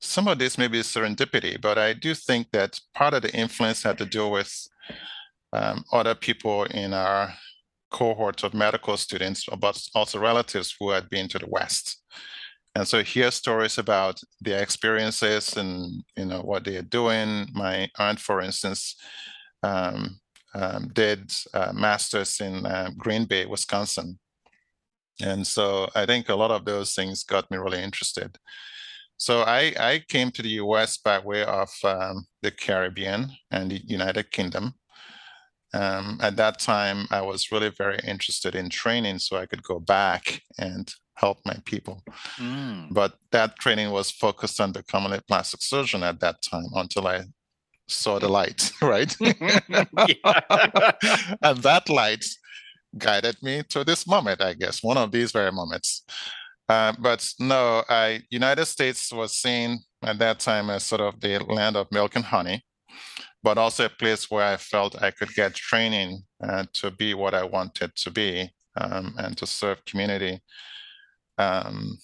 some 0.00 0.26
of 0.26 0.40
this 0.40 0.58
may 0.58 0.66
be 0.66 0.80
serendipity, 0.80 1.60
but 1.60 1.78
I 1.78 1.92
do 1.92 2.14
think 2.14 2.48
that 2.52 2.80
part 2.94 3.14
of 3.14 3.22
the 3.22 3.32
influence 3.36 3.84
had 3.84 3.98
to 3.98 4.06
do 4.06 4.28
with 4.28 4.52
um, 5.52 5.84
other 5.92 6.16
people 6.16 6.64
in 6.64 6.92
our 6.92 7.32
cohort 7.90 8.42
of 8.44 8.54
medical 8.54 8.96
students, 8.96 9.46
but 9.58 9.80
also 9.94 10.18
relatives 10.18 10.74
who 10.78 10.90
had 10.90 11.08
been 11.10 11.28
to 11.28 11.38
the 11.38 11.48
West. 11.48 12.00
And 12.74 12.86
so 12.86 13.02
hear 13.02 13.30
stories 13.30 13.78
about 13.78 14.20
their 14.40 14.62
experiences 14.62 15.56
and 15.56 16.04
you 16.16 16.24
know 16.24 16.40
what 16.40 16.64
they 16.64 16.76
are 16.76 16.82
doing. 16.82 17.48
My 17.52 17.90
aunt 17.98 18.20
for 18.20 18.40
instance 18.40 18.94
um, 19.62 20.20
um, 20.54 20.90
did 20.92 21.32
masters 21.72 22.40
in 22.40 22.64
uh, 22.66 22.90
green 22.96 23.24
bay 23.24 23.46
wisconsin. 23.46 24.18
And 25.20 25.46
so 25.46 25.88
i 25.94 26.06
think 26.06 26.28
a 26.28 26.36
lot 26.36 26.50
of 26.50 26.64
those 26.64 26.94
things 26.94 27.24
got 27.24 27.50
me 27.50 27.58
really 27.58 27.82
interested. 27.82 28.38
So 29.16 29.42
i, 29.42 29.74
I 29.78 30.04
came 30.08 30.30
to 30.30 30.42
the 30.42 30.58
us 30.58 30.96
by 30.96 31.18
way 31.18 31.44
of 31.44 31.70
um, 31.84 32.24
the 32.42 32.52
caribbean 32.52 33.32
and 33.50 33.70
the 33.70 33.82
united 33.84 34.30
kingdom 34.30 34.74
um, 35.74 36.18
at 36.20 36.36
that 36.36 36.58
time 36.58 37.06
i 37.10 37.20
was 37.20 37.52
really 37.52 37.70
very 37.70 37.98
interested 38.06 38.54
in 38.54 38.68
training 38.68 39.18
so 39.18 39.36
i 39.36 39.46
could 39.46 39.62
go 39.62 39.78
back 39.78 40.42
and 40.58 40.94
help 41.20 41.38
my 41.44 41.56
people. 41.64 42.02
Mm. 42.36 42.92
But 42.92 43.12
that 43.30 43.56
training 43.58 43.90
was 43.90 44.10
focused 44.10 44.60
on 44.60 44.72
becoming 44.72 45.12
a 45.12 45.20
plastic 45.20 45.62
surgeon 45.62 46.02
at 46.02 46.20
that 46.20 46.36
time 46.50 46.70
until 46.74 47.06
I 47.06 47.24
saw 47.88 48.18
the 48.18 48.28
light, 48.28 48.72
right? 48.82 49.14
and 49.20 49.36
that 51.68 51.88
light 51.88 52.24
guided 52.96 53.36
me 53.42 53.62
to 53.68 53.84
this 53.84 54.06
moment, 54.06 54.40
I 54.40 54.54
guess, 54.54 54.82
one 54.82 54.96
of 54.96 55.12
these 55.12 55.30
very 55.32 55.52
moments. 55.52 56.04
Uh, 56.68 56.92
but 56.98 57.28
no, 57.38 57.84
I 57.88 58.22
United 58.30 58.66
States 58.66 59.12
was 59.12 59.36
seen 59.36 59.80
at 60.02 60.18
that 60.18 60.38
time 60.38 60.70
as 60.70 60.84
sort 60.84 61.00
of 61.00 61.20
the 61.20 61.38
land 61.40 61.76
of 61.76 61.90
milk 61.90 62.16
and 62.16 62.24
honey, 62.24 62.64
but 63.42 63.58
also 63.58 63.86
a 63.86 63.88
place 63.88 64.30
where 64.30 64.44
I 64.44 64.56
felt 64.56 65.02
I 65.02 65.10
could 65.10 65.32
get 65.34 65.54
training 65.54 66.22
uh, 66.42 66.64
to 66.74 66.90
be 66.90 67.14
what 67.14 67.34
I 67.34 67.44
wanted 67.44 67.94
to 67.96 68.10
be 68.10 68.50
um, 68.76 69.14
and 69.18 69.36
to 69.38 69.46
serve 69.46 69.84
community. 69.84 70.40
Um, 71.38 71.98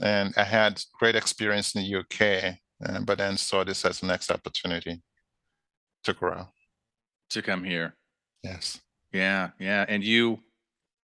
and 0.00 0.32
I 0.36 0.44
had 0.44 0.82
great 0.98 1.16
experience 1.16 1.74
in 1.74 1.82
the 1.82 1.96
UK, 1.96 2.54
uh, 2.86 3.00
but 3.04 3.18
then 3.18 3.36
saw 3.36 3.64
this 3.64 3.84
as 3.84 4.00
the 4.00 4.06
next 4.06 4.30
opportunity 4.30 5.02
to 6.04 6.12
grow. 6.12 6.46
To 7.30 7.42
come 7.42 7.64
here. 7.64 7.94
Yes. 8.42 8.80
Yeah, 9.12 9.50
yeah. 9.58 9.84
And 9.88 10.02
you, 10.02 10.40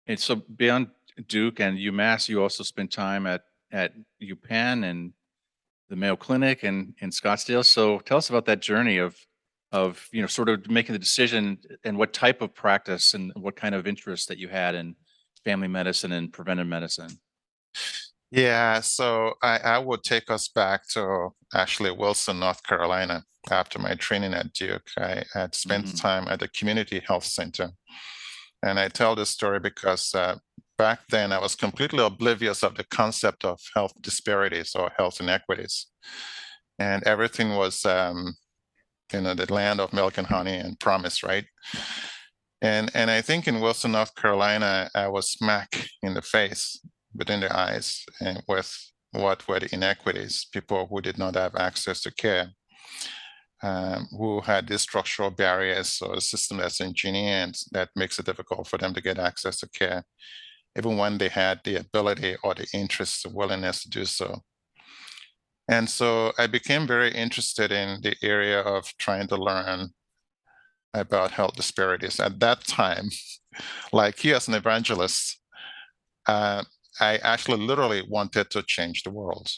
and 0.07 0.19
so 0.19 0.35
beyond 0.35 0.87
Duke 1.27 1.59
and 1.59 1.77
UMass, 1.77 2.29
you 2.29 2.41
also 2.41 2.63
spent 2.63 2.91
time 2.91 3.25
at 3.25 3.41
at 3.71 3.93
UPenn 4.21 4.89
and 4.89 5.11
the 5.89 5.95
Mayo 5.95 6.15
Clinic 6.15 6.63
and 6.63 6.93
in 6.99 7.09
Scottsdale. 7.09 7.65
So 7.65 7.99
tell 7.99 8.17
us 8.17 8.29
about 8.29 8.45
that 8.45 8.61
journey 8.61 8.97
of 8.97 9.15
of 9.71 10.07
you 10.11 10.21
know 10.21 10.27
sort 10.27 10.49
of 10.49 10.69
making 10.69 10.93
the 10.93 10.99
decision 10.99 11.57
and 11.83 11.97
what 11.97 12.13
type 12.13 12.41
of 12.41 12.53
practice 12.53 13.13
and 13.13 13.31
what 13.35 13.55
kind 13.55 13.75
of 13.75 13.87
interest 13.87 14.27
that 14.27 14.37
you 14.37 14.47
had 14.47 14.75
in 14.75 14.95
family 15.43 15.67
medicine 15.67 16.11
and 16.11 16.33
preventive 16.33 16.67
medicine. 16.67 17.09
Yeah, 18.31 18.81
so 18.81 19.35
I, 19.41 19.59
I 19.59 19.79
would 19.79 20.03
take 20.03 20.29
us 20.29 20.47
back 20.47 20.87
to 20.89 21.29
actually 21.53 21.91
Wilson, 21.91 22.39
North 22.39 22.63
Carolina. 22.63 23.23
After 23.51 23.77
my 23.77 23.93
training 23.93 24.33
at 24.33 24.53
Duke, 24.53 24.89
I 24.97 25.23
had 25.33 25.53
spent 25.53 25.85
mm-hmm. 25.85 25.97
time 25.97 26.27
at 26.27 26.39
the 26.39 26.47
community 26.47 26.99
health 27.05 27.25
center. 27.25 27.69
And 28.63 28.79
I 28.79 28.89
tell 28.89 29.15
this 29.15 29.29
story 29.29 29.59
because 29.59 30.15
uh, 30.15 30.37
back 30.79 31.01
then 31.09 31.31
I 31.31 31.39
was 31.39 31.53
completely 31.53 32.03
oblivious 32.03 32.63
of 32.63 32.75
the 32.75 32.83
concept 32.85 33.45
of 33.45 33.59
health 33.75 33.93
disparities 34.01 34.73
or 34.75 34.91
health 34.97 35.21
inequities. 35.21 35.87
And 36.79 37.03
everything 37.03 37.55
was, 37.55 37.85
um, 37.85 38.35
you 39.13 39.21
know, 39.21 39.33
the 39.33 39.51
land 39.53 39.79
of 39.79 39.93
milk 39.93 40.17
and 40.17 40.27
honey 40.27 40.55
and 40.55 40.79
promise, 40.79 41.23
right? 41.23 41.45
And, 42.61 42.89
and 42.95 43.11
I 43.11 43.21
think 43.21 43.47
in 43.47 43.61
Wilson, 43.61 43.91
North 43.91 44.15
Carolina, 44.15 44.89
I 44.95 45.07
was 45.07 45.31
smack 45.31 45.87
in 46.01 46.13
the 46.13 46.21
face 46.21 46.79
within 47.13 47.41
the 47.41 47.55
eyes 47.55 48.03
and 48.19 48.41
with 48.47 48.73
what 49.11 49.47
were 49.47 49.59
the 49.59 49.73
inequities, 49.73 50.47
people 50.51 50.87
who 50.89 51.01
did 51.01 51.17
not 51.17 51.35
have 51.35 51.55
access 51.55 52.01
to 52.01 52.11
care, 52.13 52.51
um, 53.63 54.07
who 54.11 54.41
had 54.41 54.67
these 54.67 54.81
structural 54.81 55.31
barriers 55.31 56.01
or 56.01 56.15
a 56.15 56.21
system 56.21 56.57
that's 56.57 56.81
engineered 56.81 57.55
that 57.71 57.89
makes 57.95 58.19
it 58.19 58.25
difficult 58.25 58.67
for 58.67 58.77
them 58.77 58.93
to 58.93 59.01
get 59.01 59.19
access 59.19 59.59
to 59.59 59.69
care, 59.69 60.03
even 60.77 60.97
when 60.97 61.17
they 61.17 61.29
had 61.29 61.61
the 61.63 61.77
ability 61.77 62.35
or 62.43 62.53
the 62.53 62.67
interest 62.73 63.25
or 63.25 63.31
willingness 63.33 63.83
to 63.83 63.89
do 63.89 64.05
so. 64.05 64.41
And 65.67 65.89
so 65.89 66.31
I 66.37 66.47
became 66.47 66.85
very 66.85 67.11
interested 67.11 67.71
in 67.71 68.01
the 68.01 68.15
area 68.21 68.59
of 68.59 68.93
trying 68.97 69.27
to 69.29 69.35
learn 69.35 69.89
about 70.93 71.31
health 71.31 71.55
disparities. 71.55 72.19
At 72.19 72.39
that 72.39 72.65
time, 72.65 73.09
like 73.93 74.23
you 74.23 74.35
as 74.35 74.47
an 74.47 74.53
evangelist, 74.53 75.39
uh, 76.27 76.63
I 76.99 77.17
actually 77.17 77.57
literally 77.57 78.03
wanted 78.07 78.49
to 78.51 78.63
change 78.63 79.03
the 79.03 79.11
world. 79.11 79.49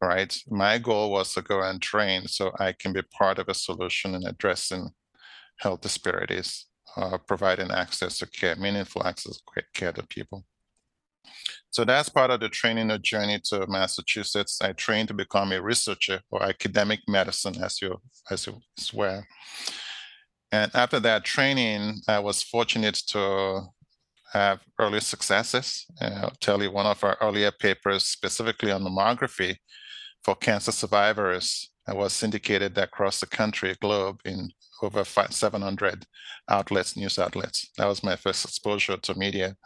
Right. 0.00 0.36
My 0.48 0.78
goal 0.78 1.10
was 1.10 1.32
to 1.34 1.42
go 1.42 1.62
and 1.62 1.80
train 1.80 2.28
so 2.28 2.52
I 2.58 2.72
can 2.72 2.92
be 2.92 3.02
part 3.02 3.38
of 3.38 3.48
a 3.48 3.54
solution 3.54 4.14
in 4.14 4.26
addressing 4.26 4.90
health 5.60 5.80
disparities, 5.80 6.66
uh, 6.96 7.18
providing 7.26 7.70
access 7.70 8.18
to 8.18 8.26
care, 8.26 8.56
meaningful 8.56 9.06
access 9.06 9.38
to 9.38 9.62
care 9.72 9.92
to 9.92 10.06
people. 10.06 10.44
So 11.70 11.84
that's 11.84 12.08
part 12.08 12.30
of 12.30 12.40
the 12.40 12.48
training 12.48 12.88
the 12.88 12.98
journey 12.98 13.40
to 13.46 13.66
Massachusetts. 13.66 14.60
I 14.62 14.72
trained 14.72 15.08
to 15.08 15.14
become 15.14 15.52
a 15.52 15.60
researcher 15.60 16.20
for 16.30 16.42
academic 16.42 17.00
medicine, 17.08 17.62
as 17.62 17.80
you 17.82 18.00
as 18.30 18.46
you 18.46 18.60
swear. 18.78 19.26
And 20.52 20.70
after 20.74 21.00
that 21.00 21.24
training, 21.24 22.00
I 22.06 22.20
was 22.20 22.42
fortunate 22.42 22.94
to 23.08 23.62
have 24.32 24.60
early 24.78 25.00
successes. 25.00 25.86
I'll 26.00 26.32
tell 26.40 26.62
you 26.62 26.70
one 26.70 26.86
of 26.86 27.02
our 27.02 27.16
earlier 27.20 27.50
papers 27.50 28.04
specifically 28.04 28.70
on 28.70 28.82
mammography 28.82 29.56
for 30.22 30.34
cancer 30.34 30.72
survivors 30.72 31.70
was 31.92 32.12
syndicated 32.12 32.78
across 32.78 33.20
the 33.20 33.26
country, 33.26 33.76
globe, 33.80 34.20
in 34.24 34.50
over 34.82 35.04
700 35.04 36.06
outlets, 36.48 36.96
news 36.96 37.18
outlets. 37.18 37.68
That 37.76 37.86
was 37.86 38.02
my 38.02 38.16
first 38.16 38.44
exposure 38.44 38.96
to 38.96 39.18
media. 39.18 39.56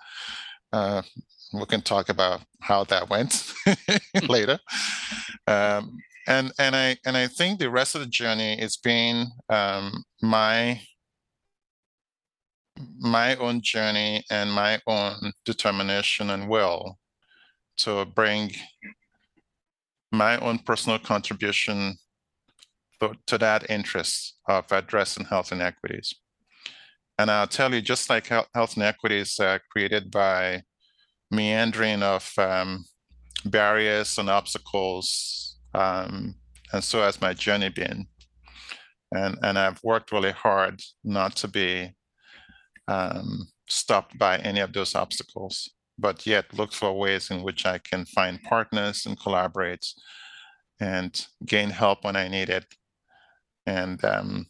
Uh, 0.72 1.02
we 1.52 1.64
can 1.66 1.82
talk 1.82 2.08
about 2.08 2.42
how 2.60 2.84
that 2.84 3.08
went 3.08 3.52
later. 4.28 4.58
Um, 5.46 5.98
and 6.26 6.52
and 6.58 6.76
I 6.76 6.96
and 7.06 7.16
I 7.16 7.26
think 7.26 7.58
the 7.58 7.70
rest 7.70 7.94
of 7.94 8.02
the 8.02 8.06
journey 8.06 8.60
is 8.60 8.76
being 8.76 9.26
um, 9.48 10.04
my 10.20 10.80
my 12.98 13.34
own 13.36 13.60
journey 13.62 14.24
and 14.30 14.52
my 14.52 14.80
own 14.86 15.32
determination 15.44 16.30
and 16.30 16.48
will 16.48 16.98
to 17.78 18.04
bring 18.04 18.52
my 20.12 20.38
own 20.38 20.58
personal 20.58 20.98
contribution 20.98 21.96
to, 23.00 23.12
to 23.26 23.38
that 23.38 23.70
interest 23.70 24.38
of 24.48 24.64
addressing 24.70 25.24
health 25.24 25.52
inequities. 25.52 26.14
And 27.18 27.30
I'll 27.30 27.48
tell 27.48 27.74
you, 27.74 27.80
just 27.80 28.08
like 28.08 28.28
health, 28.28 28.76
inequities 28.76 29.38
are 29.40 29.60
created 29.72 30.10
by 30.10 30.62
meandering 31.30 32.02
of 32.02 32.30
um, 32.38 32.84
barriers 33.44 34.18
and 34.18 34.28
obstacles, 34.30 35.58
um, 35.74 36.34
and 36.72 36.82
so 36.82 37.00
has 37.02 37.20
my 37.20 37.34
journey 37.34 37.68
been. 37.68 38.06
And, 39.14 39.38
and 39.42 39.58
I've 39.58 39.82
worked 39.82 40.12
really 40.12 40.32
hard 40.32 40.82
not 41.02 41.34
to 41.36 41.48
be 41.48 41.94
um, 42.88 43.48
stopped 43.68 44.18
by 44.18 44.38
any 44.38 44.60
of 44.60 44.72
those 44.72 44.94
obstacles, 44.94 45.70
but 45.98 46.26
yet 46.26 46.52
look 46.52 46.72
for 46.72 46.92
ways 46.92 47.30
in 47.30 47.42
which 47.42 47.64
I 47.64 47.78
can 47.78 48.04
find 48.04 48.42
partners 48.42 49.06
and 49.06 49.18
collaborate 49.18 49.86
and 50.80 51.26
gain 51.46 51.70
help 51.70 52.04
when 52.04 52.16
I 52.16 52.28
need 52.28 52.50
it 52.50 52.66
and 53.68 54.02
um, 54.04 54.46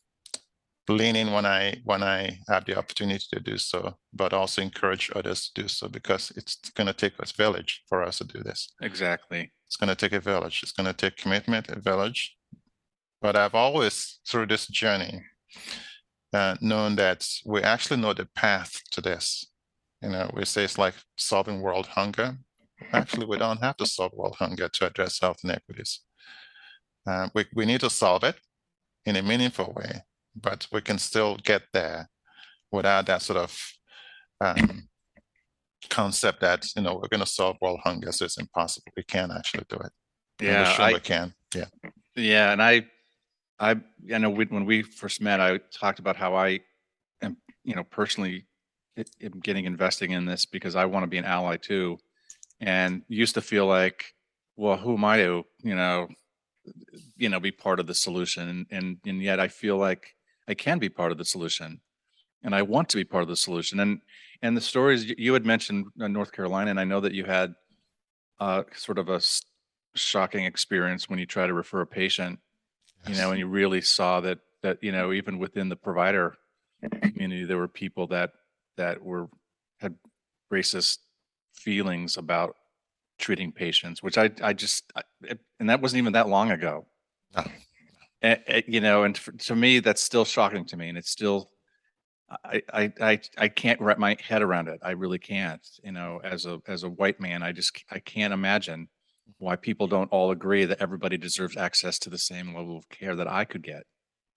lean 0.93 1.17
in 1.17 1.33
when 1.33 1.47
I 1.47 1.81
when 1.85 2.03
I 2.03 2.39
have 2.49 2.65
the 2.65 2.79
opportunity 2.79 3.25
to 3.33 3.41
do 3.41 3.59
so, 3.59 3.97
but 4.13 4.33
also 4.33 4.63
encourage 4.63 5.11
others 5.15 5.51
to 5.51 5.63
do 5.63 5.69
so 5.69 5.89
because 5.89 6.33
it's 6.37 6.57
going 6.71 6.87
to 6.87 6.93
take 6.93 7.21
us 7.21 7.33
village 7.33 7.83
for 7.89 8.03
us 8.03 8.19
to 8.19 8.25
do 8.25 8.43
this. 8.43 8.73
Exactly. 8.83 9.53
It's 9.67 9.77
going 9.77 9.89
to 9.89 9.95
take 9.95 10.13
a 10.13 10.21
village. 10.21 10.61
It's 10.63 10.73
going 10.73 10.87
to 10.87 10.93
take 10.93 11.17
commitment, 11.17 11.69
a 11.69 11.79
village. 11.81 12.37
But 13.21 13.37
I've 13.37 13.55
always 13.55 14.21
through 14.29 14.47
this 14.47 14.67
journey 14.67 15.23
uh, 16.33 16.57
known 16.61 16.97
that 16.97 17.27
we 17.45 17.63
actually 17.63 18.01
know 18.01 18.15
the 18.15 18.29
path 18.35 18.81
to 18.93 19.01
this. 19.01 19.47
You 20.03 20.11
know, 20.11 20.31
we 20.35 20.45
say 20.45 20.65
it's 20.65 20.79
like 20.79 20.95
solving 21.17 21.61
world 21.61 21.87
hunger. 21.87 22.39
Actually, 22.93 23.27
we 23.27 23.39
don't 23.39 23.63
have 23.63 23.77
to 23.79 23.87
solve 23.87 24.13
world 24.15 24.37
hunger 24.39 24.69
to 24.69 24.87
address 24.87 25.21
health 25.21 25.39
inequities. 25.43 26.01
Uh, 27.07 27.29
we, 27.35 27.47
we 27.55 27.67
need 27.67 27.81
to 27.81 27.91
solve 27.91 28.23
it 28.23 28.37
in 29.05 29.17
a 29.17 29.23
meaningful 29.23 29.73
way, 29.77 30.03
but 30.43 30.67
we 30.73 30.81
can 30.81 30.99
still 30.99 31.37
get 31.37 31.63
there 31.73 32.09
without 32.71 33.07
that 33.07 33.23
sort 33.23 33.39
of 33.39 33.59
um, 34.41 34.89
concept 35.91 36.41
that, 36.41 36.67
you 36.77 36.83
know, 36.83 36.95
we're 36.95 37.09
going 37.09 37.21
to 37.21 37.27
solve 37.27 37.57
world 37.61 37.81
hunger, 37.85 38.13
so 38.13 38.25
it's 38.25 38.39
impossible. 38.39 38.93
We 38.97 39.03
can 39.03 39.31
actually 39.31 39.65
do 39.69 39.77
it. 39.77 39.93
Yeah, 40.41 40.65
sure 40.65 40.85
I, 40.87 40.93
we 40.93 41.01
can. 41.01 41.35
Yeah. 41.55 41.67
Yeah, 42.15 42.53
and 42.53 42.63
I 42.63 42.87
I 43.59 43.77
I 44.13 44.19
know 44.19 44.31
we, 44.31 44.45
when 44.47 44.65
we 44.65 44.83
first 44.83 45.21
met, 45.21 45.41
I 45.41 45.59
talked 45.73 45.99
about 45.99 46.17
how 46.17 46.35
I 46.35 46.61
am, 47.23 47.37
you 47.65 47.75
know, 47.75 47.85
personally 47.85 48.47
am 48.97 49.41
getting 49.41 49.65
investing 49.65 50.13
in 50.13 50.25
this 50.25 50.45
because 50.45 50.77
I 50.77 50.85
want 50.85 51.05
to 51.05 51.09
be 51.09 51.19
an 51.19 51.25
ally 51.25 51.57
too, 51.57 51.99
and 52.61 53.03
used 53.09 53.35
to 53.35 53.41
feel 53.41 53.67
like, 53.67 54.15
well, 54.57 54.77
who 54.77 54.95
am 54.95 55.05
I 55.05 55.19
to, 55.19 55.45
you 55.63 55.75
know, 55.75 56.09
you 57.17 57.29
know, 57.29 57.41
be 57.41 57.51
part 57.51 57.81
of 57.81 57.87
the 57.87 57.95
solution, 57.95 58.49
and 58.49 58.67
and, 58.71 58.97
and 59.07 59.23
yet 59.23 59.41
I 59.41 59.49
feel 59.49 59.77
like 59.77 60.15
I 60.49 60.55
can 60.55 60.79
be 60.79 60.89
part 60.89 61.13
of 61.13 61.19
the 61.19 61.25
solution, 61.25 61.81
and 62.43 62.55
I 62.55 62.63
want 62.63 62.89
to 62.91 62.97
be 62.97 63.05
part 63.05 63.23
of 63.23 63.29
the 63.29 63.37
solution, 63.37 63.81
and 63.81 64.01
and 64.43 64.57
the 64.57 64.61
stories 64.61 65.13
you 65.19 65.35
had 65.35 65.47
mentioned 65.47 65.87
North 65.97 66.33
Carolina, 66.33 66.71
and 66.71 66.81
I 66.81 66.85
know 66.85 67.01
that 67.01 67.13
you 67.13 67.25
had 67.25 67.55
uh, 68.41 68.63
sort 68.75 68.99
of 68.99 69.09
a 69.09 69.21
shocking 69.95 70.45
experience 70.45 71.09
when 71.09 71.19
you 71.19 71.27
try 71.27 71.47
to 71.47 71.55
refer 71.55 71.81
a 71.81 71.87
patient 71.87 72.39
you 73.07 73.15
know, 73.15 73.31
and 73.31 73.39
you 73.39 73.47
really 73.47 73.81
saw 73.81 74.21
that 74.21 74.39
that 74.63 74.79
you 74.83 74.93
know 74.93 75.13
even 75.13 75.39
within 75.39 75.69
the 75.69 75.77
provider 75.77 76.37
community 77.03 77.45
there 77.45 77.57
were 77.57 77.69
people 77.69 78.07
that 78.09 78.33
that 78.77 79.03
were 79.03 79.29
had 79.81 79.95
racist 80.53 80.99
feelings 81.53 82.17
about 82.17 82.57
treating 83.19 83.53
patients, 83.53 84.03
which 84.03 84.19
I 84.19 84.31
I 84.43 84.53
just 84.53 84.93
I, 84.97 85.03
and 85.61 85.71
that 85.71 85.81
wasn't 85.81 85.99
even 85.99 86.13
that 86.15 86.29
long 86.29 86.51
ago. 86.51 86.87
And, 88.21 88.43
and, 88.47 88.65
you 88.67 88.81
know, 88.81 89.05
and 89.05 89.17
for, 89.17 89.33
to 89.33 89.57
me 89.57 89.79
that's 89.81 90.03
still 90.03 90.25
shocking 90.25 90.65
to 90.67 90.77
me, 90.77 90.89
and 90.89 90.99
it's 90.99 91.11
still 91.11 91.51
I, 92.45 92.63
I 92.73 92.93
I 93.01 93.21
I 93.39 93.49
can't 93.49 93.81
wrap 93.81 93.99
my 93.99 94.17
head 94.23 94.43
around 94.43 94.69
it. 94.69 94.81
I 94.83 94.93
really 94.93 95.19
can't. 95.19 95.67
You 95.85 95.93
know, 95.93 96.21
as 96.25 96.47
a 96.47 96.61
as 96.67 96.83
a 96.83 96.91
white 96.91 97.21
man, 97.21 97.43
I 97.43 97.53
just 97.53 97.85
I 97.91 98.01
can't 98.01 98.35
imagine 98.35 98.89
why 99.39 99.57
people 99.57 99.87
don't 99.89 100.11
all 100.13 100.31
agree 100.31 100.65
that 100.67 100.81
everybody 100.81 101.17
deserves 101.19 101.57
access 101.57 101.99
to 102.01 102.11
the 102.11 102.19
same 102.19 102.55
level 102.55 102.77
of 102.79 102.89
care 102.89 103.17
that 103.17 103.29
I 103.29 103.45
could 103.45 103.63
get, 103.63 103.85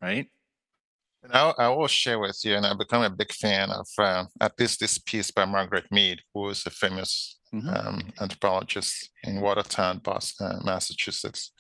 right? 0.02 0.28
And 1.24 1.34
I, 1.34 1.54
I 1.58 1.68
will 1.70 1.88
share 1.88 2.20
with 2.20 2.40
you, 2.44 2.56
and 2.56 2.66
I've 2.66 2.78
become 2.80 3.04
a 3.04 3.10
big 3.10 3.32
fan 3.32 3.70
of 3.70 3.88
uh, 3.98 4.26
at 4.40 4.60
least 4.60 4.80
this 4.80 4.98
piece 4.98 5.30
by 5.32 5.46
Margaret 5.46 5.92
Mead, 5.92 6.22
who 6.34 6.50
is 6.50 6.66
a 6.66 6.72
famous 6.72 7.40
Mhm. 7.54 7.76
um, 7.76 8.14
anthropologist 8.22 9.10
in 9.24 9.42
Watertown, 9.42 10.00
Boston, 10.00 10.48
uh, 10.48 10.60
Massachusetts. 10.64 11.52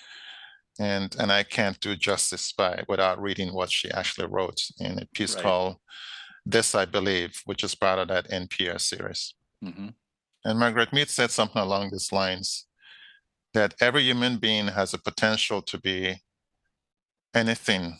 And 0.80 1.16
and 1.16 1.32
I 1.32 1.44
can't 1.44 1.80
do 1.80 1.96
justice 1.96 2.51
by 2.54 2.84
without 2.88 3.22
reading 3.22 3.54
what 3.54 3.72
she 3.72 3.92
actually 3.92 4.28
wrote 4.28 4.62
in 4.80 5.00
a 5.00 5.06
piece 5.08 5.36
Right. 5.36 5.42
called 5.42 5.78
"This 6.46 6.75
I 6.75 6.86
Believe," 6.86 7.42
which 7.46 7.63
is 7.63 7.75
part 7.75 8.00
of 8.00 8.10
that 8.10 8.32
NPR 8.32 8.80
series. 8.80 9.36
Mhm. 9.63 9.96
And 10.46 10.60
Margaret 10.60 10.94
Mead 10.94 11.10
said 11.10 11.32
something 11.32 11.62
along 11.62 11.90
these 11.92 12.12
lines 12.12 12.68
that 13.54 13.75
every 13.82 14.04
human 14.04 14.38
being 14.40 14.68
has 14.70 14.94
a 14.94 15.00
potential 15.00 15.62
to 15.63 15.80
be 15.80 16.22
anything 17.34 18.00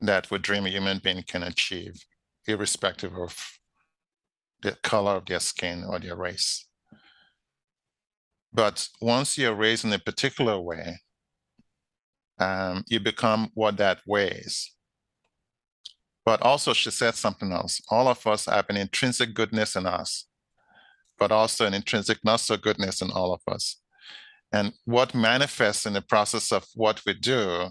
that 0.00 0.30
we 0.30 0.38
dream 0.38 0.66
a 0.66 0.70
human 0.70 0.98
being 1.00 1.22
can 1.22 1.42
achieve, 1.42 2.04
irrespective 2.46 3.14
of 3.16 3.58
the 4.60 4.76
color 4.76 5.12
of 5.16 5.26
their 5.26 5.40
skin 5.40 5.82
or 5.84 5.98
their 5.98 6.16
race. 6.16 6.66
But 8.52 8.88
once 9.00 9.38
you're 9.38 9.54
raised 9.54 9.84
in 9.84 9.92
a 9.92 9.98
particular 9.98 10.58
way, 10.60 11.00
um, 12.38 12.84
you 12.86 13.00
become 13.00 13.50
what 13.54 13.76
that 13.78 13.98
weighs. 14.06 14.72
But 16.24 16.42
also, 16.42 16.72
she 16.72 16.90
said 16.90 17.14
something 17.14 17.52
else. 17.52 17.80
All 17.90 18.08
of 18.08 18.26
us 18.26 18.46
have 18.46 18.66
an 18.68 18.76
intrinsic 18.76 19.32
goodness 19.32 19.76
in 19.76 19.86
us, 19.86 20.26
but 21.18 21.30
also 21.30 21.66
an 21.66 21.74
intrinsic 21.74 22.18
not 22.24 22.40
so 22.40 22.56
goodness 22.56 23.00
in 23.00 23.10
all 23.10 23.32
of 23.32 23.40
us. 23.48 23.80
And 24.52 24.72
what 24.84 25.14
manifests 25.14 25.86
in 25.86 25.92
the 25.92 26.02
process 26.02 26.52
of 26.52 26.66
what 26.74 27.00
we 27.06 27.14
do 27.14 27.70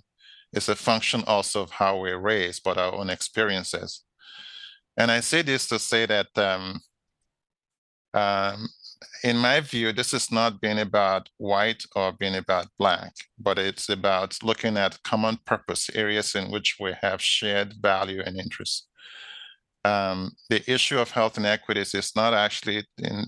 is 0.54 0.70
a 0.70 0.76
function 0.76 1.24
also 1.28 1.64
of 1.64 1.72
how 1.72 2.00
we're 2.00 2.18
raised, 2.18 2.64
but 2.64 2.78
our 2.78 2.94
own 2.94 3.10
experiences. 3.10 4.04
And 4.98 5.12
I 5.12 5.20
say 5.20 5.42
this 5.42 5.68
to 5.68 5.80
say 5.80 6.06
that, 6.06 6.28
um, 6.38 6.80
um, 8.14 8.70
in 9.24 9.38
my 9.38 9.60
view, 9.60 9.92
this 9.92 10.14
is 10.14 10.32
not 10.32 10.62
being 10.62 10.80
about 10.80 11.30
white 11.38 11.84
or 11.96 12.12
being 12.12 12.36
about 12.36 12.68
black, 12.78 13.14
but 13.40 13.58
it's 13.58 13.90
about 13.90 14.38
looking 14.44 14.78
at 14.78 15.02
common 15.04 15.40
purpose 15.46 15.90
areas 15.94 16.36
in 16.36 16.52
which 16.52 16.78
we 16.80 16.94
have 17.02 17.22
shared 17.22 17.74
value 17.82 18.22
and 18.26 18.38
interest. 18.40 18.88
Um, 19.84 20.32
the 20.50 20.64
issue 20.72 20.98
of 21.00 21.12
health 21.12 21.38
inequities 21.38 21.94
is 21.94 22.16
not 22.16 22.34
actually 22.34 22.86
in 22.98 23.26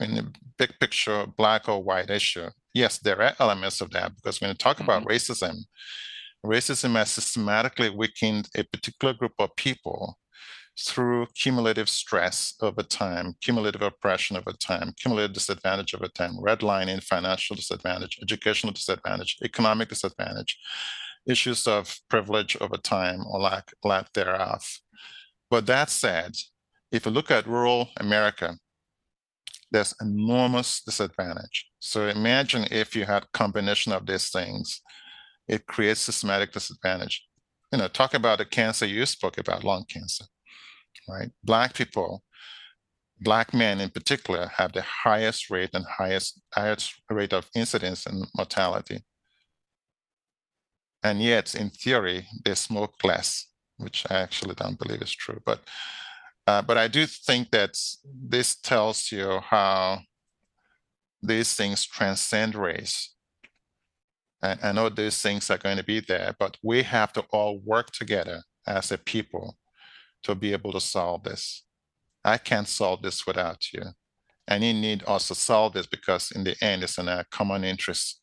in 0.00 0.16
the 0.16 0.32
big 0.58 0.72
picture 0.80 1.26
black 1.36 1.68
or 1.68 1.82
white 1.82 2.10
issue. 2.10 2.48
Yes, 2.74 2.98
there 2.98 3.20
are 3.22 3.34
elements 3.38 3.80
of 3.80 3.90
that 3.90 4.14
because 4.16 4.40
when 4.40 4.50
you 4.50 4.54
talk 4.54 4.80
about 4.80 5.04
racism, 5.04 5.58
racism 6.44 6.96
has 6.96 7.10
systematically 7.10 7.90
weakened 7.90 8.48
a 8.56 8.64
particular 8.64 9.14
group 9.14 9.34
of 9.38 9.54
people 9.56 10.18
through 10.78 11.26
cumulative 11.34 11.88
stress 11.88 12.54
over 12.60 12.82
time, 12.82 13.34
cumulative 13.40 13.82
oppression 13.82 14.36
over 14.36 14.52
time, 14.52 14.92
cumulative 14.98 15.34
disadvantage 15.34 15.94
over 15.94 16.08
time, 16.08 16.36
redlining, 16.38 17.02
financial 17.02 17.54
disadvantage, 17.54 18.18
educational 18.22 18.72
disadvantage, 18.72 19.36
economic 19.44 19.88
disadvantage, 19.88 20.58
issues 21.26 21.66
of 21.66 21.98
privilege 22.08 22.56
over 22.60 22.76
time 22.76 23.22
or 23.26 23.40
lack, 23.40 23.72
lack 23.84 24.12
thereof. 24.12 24.64
But 25.50 25.66
that 25.66 25.90
said, 25.90 26.32
if 26.90 27.06
you 27.06 27.12
look 27.12 27.30
at 27.30 27.46
rural 27.46 27.90
America, 27.98 28.56
there's 29.70 29.94
enormous 30.00 30.82
disadvantage. 30.82 31.70
So 31.78 32.08
imagine 32.08 32.66
if 32.70 32.94
you 32.94 33.04
had 33.04 33.30
combination 33.32 33.92
of 33.92 34.06
these 34.06 34.30
things, 34.30 34.80
it 35.48 35.66
creates 35.66 36.00
systematic 36.00 36.52
disadvantage. 36.52 37.26
You 37.72 37.78
know, 37.78 37.88
talk 37.88 38.14
about 38.14 38.38
the 38.38 38.44
cancer 38.44 38.86
you 38.86 39.06
spoke 39.06 39.38
about, 39.38 39.64
lung 39.64 39.84
cancer, 39.88 40.24
right? 41.08 41.30
Black 41.44 41.74
people, 41.74 42.22
black 43.20 43.54
men 43.54 43.80
in 43.80 43.90
particular, 43.90 44.50
have 44.56 44.72
the 44.72 44.82
highest 44.82 45.50
rate 45.50 45.70
and 45.74 45.84
highest 45.86 46.40
highest 46.54 46.94
rate 47.10 47.32
of 47.32 47.50
incidence 47.54 48.06
and 48.06 48.26
mortality. 48.34 49.04
And 51.02 51.20
yet, 51.20 51.54
in 51.54 51.70
theory, 51.70 52.26
they 52.44 52.54
smoke 52.54 52.94
less, 53.02 53.48
which 53.76 54.06
I 54.10 54.20
actually 54.20 54.54
don't 54.54 54.78
believe 54.78 55.02
is 55.02 55.12
true. 55.12 55.40
But 55.44 55.60
uh, 56.46 56.62
but 56.62 56.76
I 56.76 56.88
do 56.88 57.06
think 57.06 57.50
that 57.50 57.78
this 58.04 58.56
tells 58.56 59.12
you 59.12 59.40
how 59.40 60.00
these 61.22 61.54
things 61.54 61.86
transcend 61.86 62.54
race. 62.54 63.14
And 64.42 64.58
I 64.62 64.72
know 64.72 64.88
these 64.88 65.22
things 65.22 65.50
are 65.50 65.58
going 65.58 65.76
to 65.76 65.84
be 65.84 66.00
there, 66.00 66.34
but 66.38 66.56
we 66.62 66.82
have 66.82 67.12
to 67.12 67.20
all 67.30 67.60
work 67.64 67.92
together 67.92 68.42
as 68.66 68.90
a 68.90 68.98
people 68.98 69.56
to 70.22 70.34
be 70.34 70.52
able 70.52 70.72
to 70.72 70.80
solve 70.80 71.24
this. 71.24 71.64
I 72.24 72.38
can't 72.38 72.68
solve 72.68 73.02
this 73.02 73.26
without 73.26 73.72
you. 73.72 73.82
And 74.48 74.64
you 74.64 74.74
need 74.74 75.04
us 75.06 75.28
to 75.28 75.34
solve 75.34 75.72
this 75.72 75.86
because 75.86 76.30
in 76.30 76.44
the 76.44 76.56
end, 76.62 76.82
it's 76.82 76.98
in 76.98 77.08
our 77.08 77.24
common 77.30 77.64
interest 77.64 78.20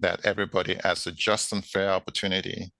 that 0.00 0.24
everybody 0.24 0.76
has 0.82 1.06
a 1.06 1.12
just 1.12 1.52
and 1.52 1.64
fair 1.64 1.90
opportunity 1.90 2.72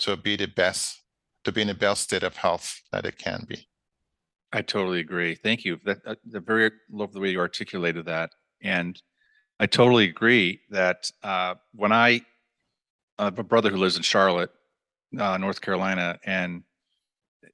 to 0.00 0.16
be 0.16 0.36
the 0.36 0.46
best, 0.46 1.02
to 1.44 1.52
be 1.52 1.62
in 1.62 1.68
the 1.68 1.74
best 1.74 2.02
state 2.02 2.22
of 2.22 2.36
health 2.36 2.80
that 2.92 3.06
it 3.06 3.18
can 3.18 3.44
be. 3.48 3.66
I 4.52 4.62
totally 4.62 5.00
agree. 5.00 5.34
Thank 5.34 5.64
you. 5.64 5.78
That, 5.84 5.98
uh, 6.06 6.16
the 6.24 6.40
very 6.40 6.70
love 6.90 7.12
the 7.12 7.20
way 7.20 7.30
you 7.30 7.38
articulated 7.38 8.06
that, 8.06 8.30
and 8.62 9.00
I 9.60 9.66
totally 9.66 10.04
agree 10.04 10.60
that 10.70 11.10
uh, 11.22 11.54
when 11.72 11.92
I, 11.92 12.22
I 13.18 13.24
have 13.24 13.38
a 13.38 13.44
brother 13.44 13.70
who 13.70 13.76
lives 13.76 13.96
in 13.96 14.02
Charlotte, 14.02 14.50
uh, 15.18 15.36
North 15.36 15.60
Carolina, 15.60 16.18
and 16.24 16.62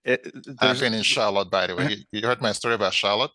it, 0.05 0.33
I've 0.61 0.81
been 0.81 0.95
in 0.95 1.03
Charlotte, 1.03 1.51
by 1.51 1.67
the 1.67 1.77
way. 1.77 1.89
You, 1.91 2.21
you 2.21 2.27
heard 2.27 2.41
my 2.41 2.53
story 2.53 2.75
about 2.75 2.95
Charlotte? 2.95 3.31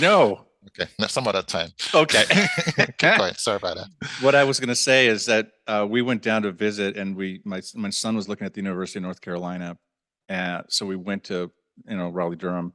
no. 0.00 0.46
Okay, 0.68 0.90
no, 0.98 1.06
some 1.06 1.28
other 1.28 1.42
time. 1.42 1.70
Okay. 1.94 2.24
Going. 2.98 3.34
Sorry 3.36 3.56
about 3.56 3.76
that. 3.76 3.86
what 4.20 4.34
I 4.34 4.42
was 4.42 4.58
going 4.58 4.68
to 4.68 4.74
say 4.74 5.06
is 5.06 5.26
that 5.26 5.52
uh, 5.68 5.86
we 5.88 6.02
went 6.02 6.22
down 6.22 6.42
to 6.42 6.50
visit, 6.50 6.96
and 6.96 7.14
we 7.14 7.40
my 7.44 7.60
my 7.76 7.90
son 7.90 8.16
was 8.16 8.28
looking 8.28 8.46
at 8.46 8.54
the 8.54 8.60
University 8.60 8.98
of 8.98 9.04
North 9.04 9.20
Carolina, 9.20 9.78
and 10.28 10.64
so 10.68 10.84
we 10.84 10.96
went 10.96 11.22
to 11.24 11.52
you 11.88 11.96
know 11.96 12.08
Raleigh 12.08 12.34
Durham, 12.34 12.72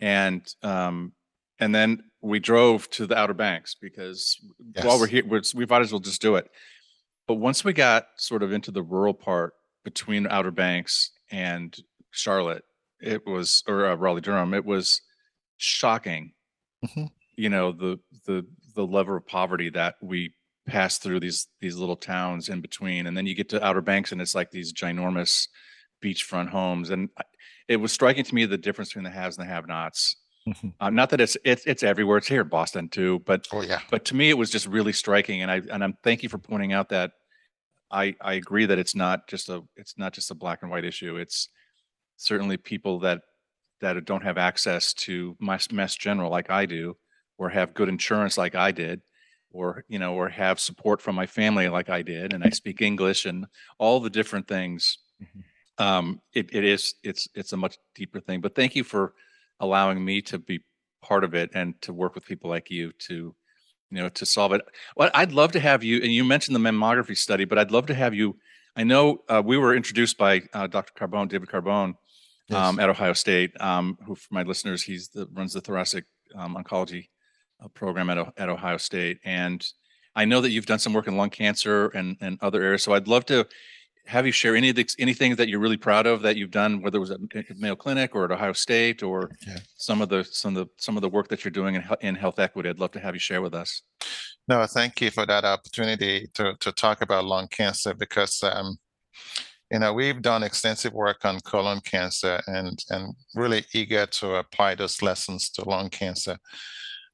and 0.00 0.44
um, 0.64 1.12
and 1.60 1.72
then 1.72 2.02
we 2.20 2.40
drove 2.40 2.90
to 2.90 3.06
the 3.06 3.16
Outer 3.16 3.34
Banks 3.34 3.76
because 3.80 4.36
while 4.82 4.98
we're 4.98 5.06
here, 5.06 5.24
we're, 5.24 5.42
we 5.54 5.66
might 5.66 5.82
as 5.82 5.92
well 5.92 6.00
just 6.00 6.20
do 6.20 6.36
it. 6.36 6.50
But 7.28 7.34
once 7.34 7.64
we 7.64 7.72
got 7.72 8.06
sort 8.16 8.42
of 8.42 8.52
into 8.52 8.70
the 8.70 8.82
rural 8.82 9.14
part 9.14 9.54
between 9.84 10.26
Outer 10.26 10.50
Banks 10.50 11.12
and 11.30 11.76
Charlotte, 12.14 12.64
it 13.00 13.26
was 13.26 13.62
or 13.66 13.86
uh, 13.86 13.94
Raleigh 13.96 14.20
Durham, 14.20 14.54
it 14.54 14.64
was 14.64 15.00
shocking. 15.56 16.32
Mhm. 16.84 17.10
You 17.36 17.48
know 17.48 17.72
the 17.72 17.98
the 18.26 18.46
the 18.74 18.86
level 18.86 19.16
of 19.16 19.26
poverty 19.26 19.70
that 19.70 19.96
we 20.02 20.34
pass 20.66 20.98
through 20.98 21.20
these 21.20 21.48
these 21.60 21.76
little 21.76 21.96
towns 21.96 22.48
in 22.48 22.60
between, 22.60 23.06
and 23.06 23.16
then 23.16 23.26
you 23.26 23.34
get 23.34 23.48
to 23.50 23.64
Outer 23.64 23.80
Banks, 23.82 24.12
and 24.12 24.20
it's 24.20 24.34
like 24.34 24.50
these 24.50 24.72
ginormous 24.72 25.48
beachfront 26.02 26.48
homes, 26.50 26.90
and 26.90 27.08
it 27.68 27.76
was 27.76 27.92
striking 27.92 28.24
to 28.24 28.34
me 28.34 28.44
the 28.46 28.58
difference 28.58 28.90
between 28.90 29.04
the 29.04 29.10
haves 29.10 29.36
and 29.38 29.46
the 29.46 29.52
have-nots. 29.52 30.16
Mhm. 30.46 30.74
Uh, 30.78 30.90
not 30.90 31.10
that 31.10 31.20
it's 31.20 31.36
it's 31.44 31.64
it's 31.66 31.82
everywhere; 31.82 32.18
it's 32.18 32.28
here 32.28 32.42
in 32.42 32.48
Boston 32.48 32.88
too, 32.88 33.20
but 33.26 33.46
Oh, 33.52 33.62
yeah. 33.62 33.80
but 33.90 34.04
to 34.06 34.14
me 34.14 34.30
it 34.30 34.38
was 34.38 34.50
just 34.50 34.66
really 34.66 34.92
striking 34.92 35.42
and 35.42 35.50
i 35.50 35.56
and 35.72 35.82
i'm 35.82 35.94
thank 36.04 36.22
you 36.22 36.28
for 36.28 36.36
pointing 36.38 36.72
out 36.74 36.90
that 36.90 37.12
i 37.90 38.14
i 38.20 38.34
agree 38.34 38.66
that 38.66 38.78
it's 38.78 38.94
not 38.94 39.26
just 39.26 39.48
a 39.48 39.62
it's 39.76 39.96
not 39.96 40.12
just 40.12 40.30
a 40.30 40.34
black 40.34 40.60
and 40.62 40.70
white 40.70 40.84
issue 40.84 41.16
it's 41.16 41.48
certainly 42.16 42.56
people 42.56 43.00
that 43.00 43.20
that 43.80 44.02
don't 44.04 44.22
have 44.22 44.38
access 44.38 44.94
to 44.94 45.36
mass, 45.40 45.70
mass 45.70 45.94
general 45.96 46.30
like 46.30 46.50
i 46.50 46.64
do 46.66 46.96
or 47.38 47.48
have 47.48 47.74
good 47.74 47.88
insurance 47.88 48.38
like 48.38 48.54
i 48.54 48.70
did 48.70 49.00
or 49.50 49.84
you 49.88 49.98
know 49.98 50.14
or 50.14 50.28
have 50.28 50.58
support 50.60 51.00
from 51.00 51.14
my 51.14 51.26
family 51.26 51.68
like 51.68 51.90
i 51.90 52.02
did 52.02 52.32
and 52.32 52.44
i 52.44 52.50
speak 52.50 52.80
english 52.80 53.24
and 53.24 53.46
all 53.78 54.00
the 54.00 54.10
different 54.10 54.46
things 54.48 54.98
Mhm. 55.22 55.44
um 55.78 56.20
it, 56.34 56.48
it 56.52 56.64
is 56.64 56.94
it's 57.04 57.28
it's 57.34 57.52
a 57.52 57.56
much 57.56 57.76
deeper 57.94 58.20
thing 58.20 58.40
but 58.40 58.54
thank 58.54 58.74
you 58.74 58.84
for 58.84 59.14
allowing 59.60 60.04
me 60.04 60.20
to 60.22 60.38
be 60.38 60.60
part 61.02 61.22
of 61.24 61.34
it 61.34 61.50
and 61.54 61.80
to 61.82 61.92
work 61.92 62.14
with 62.14 62.24
people 62.24 62.50
like 62.50 62.70
you 62.70 62.90
to 62.98 63.34
you 63.90 63.98
know 64.02 64.08
to 64.08 64.26
solve 64.26 64.52
it 64.52 64.62
well 64.96 65.10
i'd 65.14 65.32
love 65.32 65.52
to 65.52 65.60
have 65.60 65.84
you 65.84 65.96
and 66.02 66.12
you 66.12 66.24
mentioned 66.24 66.54
the 66.56 66.60
mammography 66.60 67.16
study 67.16 67.44
but 67.44 67.58
i'd 67.58 67.70
love 67.70 67.86
to 67.86 67.94
have 67.94 68.14
you 68.14 68.36
i 68.76 68.82
know 68.82 69.22
uh, 69.28 69.42
we 69.44 69.56
were 69.56 69.74
introduced 69.74 70.18
by 70.18 70.40
uh, 70.52 70.66
dr 70.66 70.92
carbone 70.98 71.28
david 71.28 71.48
carbone 71.48 71.94
um, 72.52 72.78
at 72.78 72.88
ohio 72.90 73.12
state 73.12 73.58
um, 73.60 73.96
who 74.06 74.14
for 74.14 74.28
my 74.34 74.42
listeners 74.42 74.82
he's 74.82 75.08
the 75.08 75.26
runs 75.32 75.52
the 75.52 75.60
thoracic 75.60 76.04
um, 76.36 76.56
oncology 76.56 77.08
uh, 77.62 77.68
program 77.68 78.10
at, 78.10 78.18
at 78.36 78.48
ohio 78.48 78.76
state. 78.76 79.18
And 79.24 79.66
i 80.16 80.24
know 80.24 80.40
that 80.40 80.50
you've 80.50 80.66
done 80.66 80.78
some 80.78 80.92
work 80.92 81.06
in 81.08 81.16
lung 81.16 81.30
cancer 81.30 81.88
and, 81.88 82.16
and 82.20 82.38
other 82.40 82.62
areas. 82.62 82.82
So 82.82 82.92
i'd 82.94 83.08
love 83.08 83.24
to 83.26 83.46
have 84.06 84.26
you 84.26 84.32
share 84.32 84.54
any 84.54 84.68
of 84.68 84.76
the 84.76 84.86
anything 84.98 85.34
that 85.36 85.48
you're 85.48 85.60
really 85.60 85.78
proud 85.78 86.06
of 86.06 86.20
that 86.22 86.36
you've 86.36 86.50
done 86.50 86.82
whether 86.82 86.98
it 86.98 87.00
was 87.00 87.10
at 87.10 87.20
mayo 87.56 87.74
clinic 87.74 88.14
or 88.14 88.24
at 88.26 88.30
ohio 88.32 88.52
state 88.52 89.02
or 89.02 89.30
Yeah. 89.46 89.58
some 89.76 90.02
of 90.02 90.08
the 90.10 90.24
some 90.24 90.56
of 90.56 90.66
the 90.66 90.70
some 90.78 90.96
of 90.96 91.00
the 91.02 91.08
work 91.08 91.28
that 91.28 91.42
you're 91.44 91.50
doing 91.50 91.74
in, 91.76 91.84
in 92.02 92.14
health 92.14 92.38
equity. 92.38 92.68
I'd 92.68 92.78
love 92.78 92.90
to 92.92 93.00
have 93.00 93.14
you 93.14 93.20
share 93.20 93.40
with 93.40 93.54
us. 93.54 93.82
No, 94.46 94.66
thank 94.66 95.00
you 95.00 95.10
for 95.10 95.24
that 95.24 95.44
opportunity 95.44 96.28
to, 96.34 96.54
to 96.60 96.70
talk 96.72 97.00
about 97.00 97.24
lung 97.24 97.48
cancer 97.48 97.94
because 97.94 98.42
um, 98.42 98.76
you 99.74 99.80
know, 99.80 99.92
we've 99.92 100.22
done 100.22 100.44
extensive 100.44 100.92
work 100.92 101.24
on 101.24 101.40
colon 101.40 101.80
cancer 101.80 102.40
and 102.46 102.78
and 102.90 103.12
really 103.34 103.64
eager 103.74 104.06
to 104.06 104.36
apply 104.36 104.76
those 104.76 105.02
lessons 105.02 105.50
to 105.50 105.68
lung 105.68 105.90
cancer. 105.90 106.38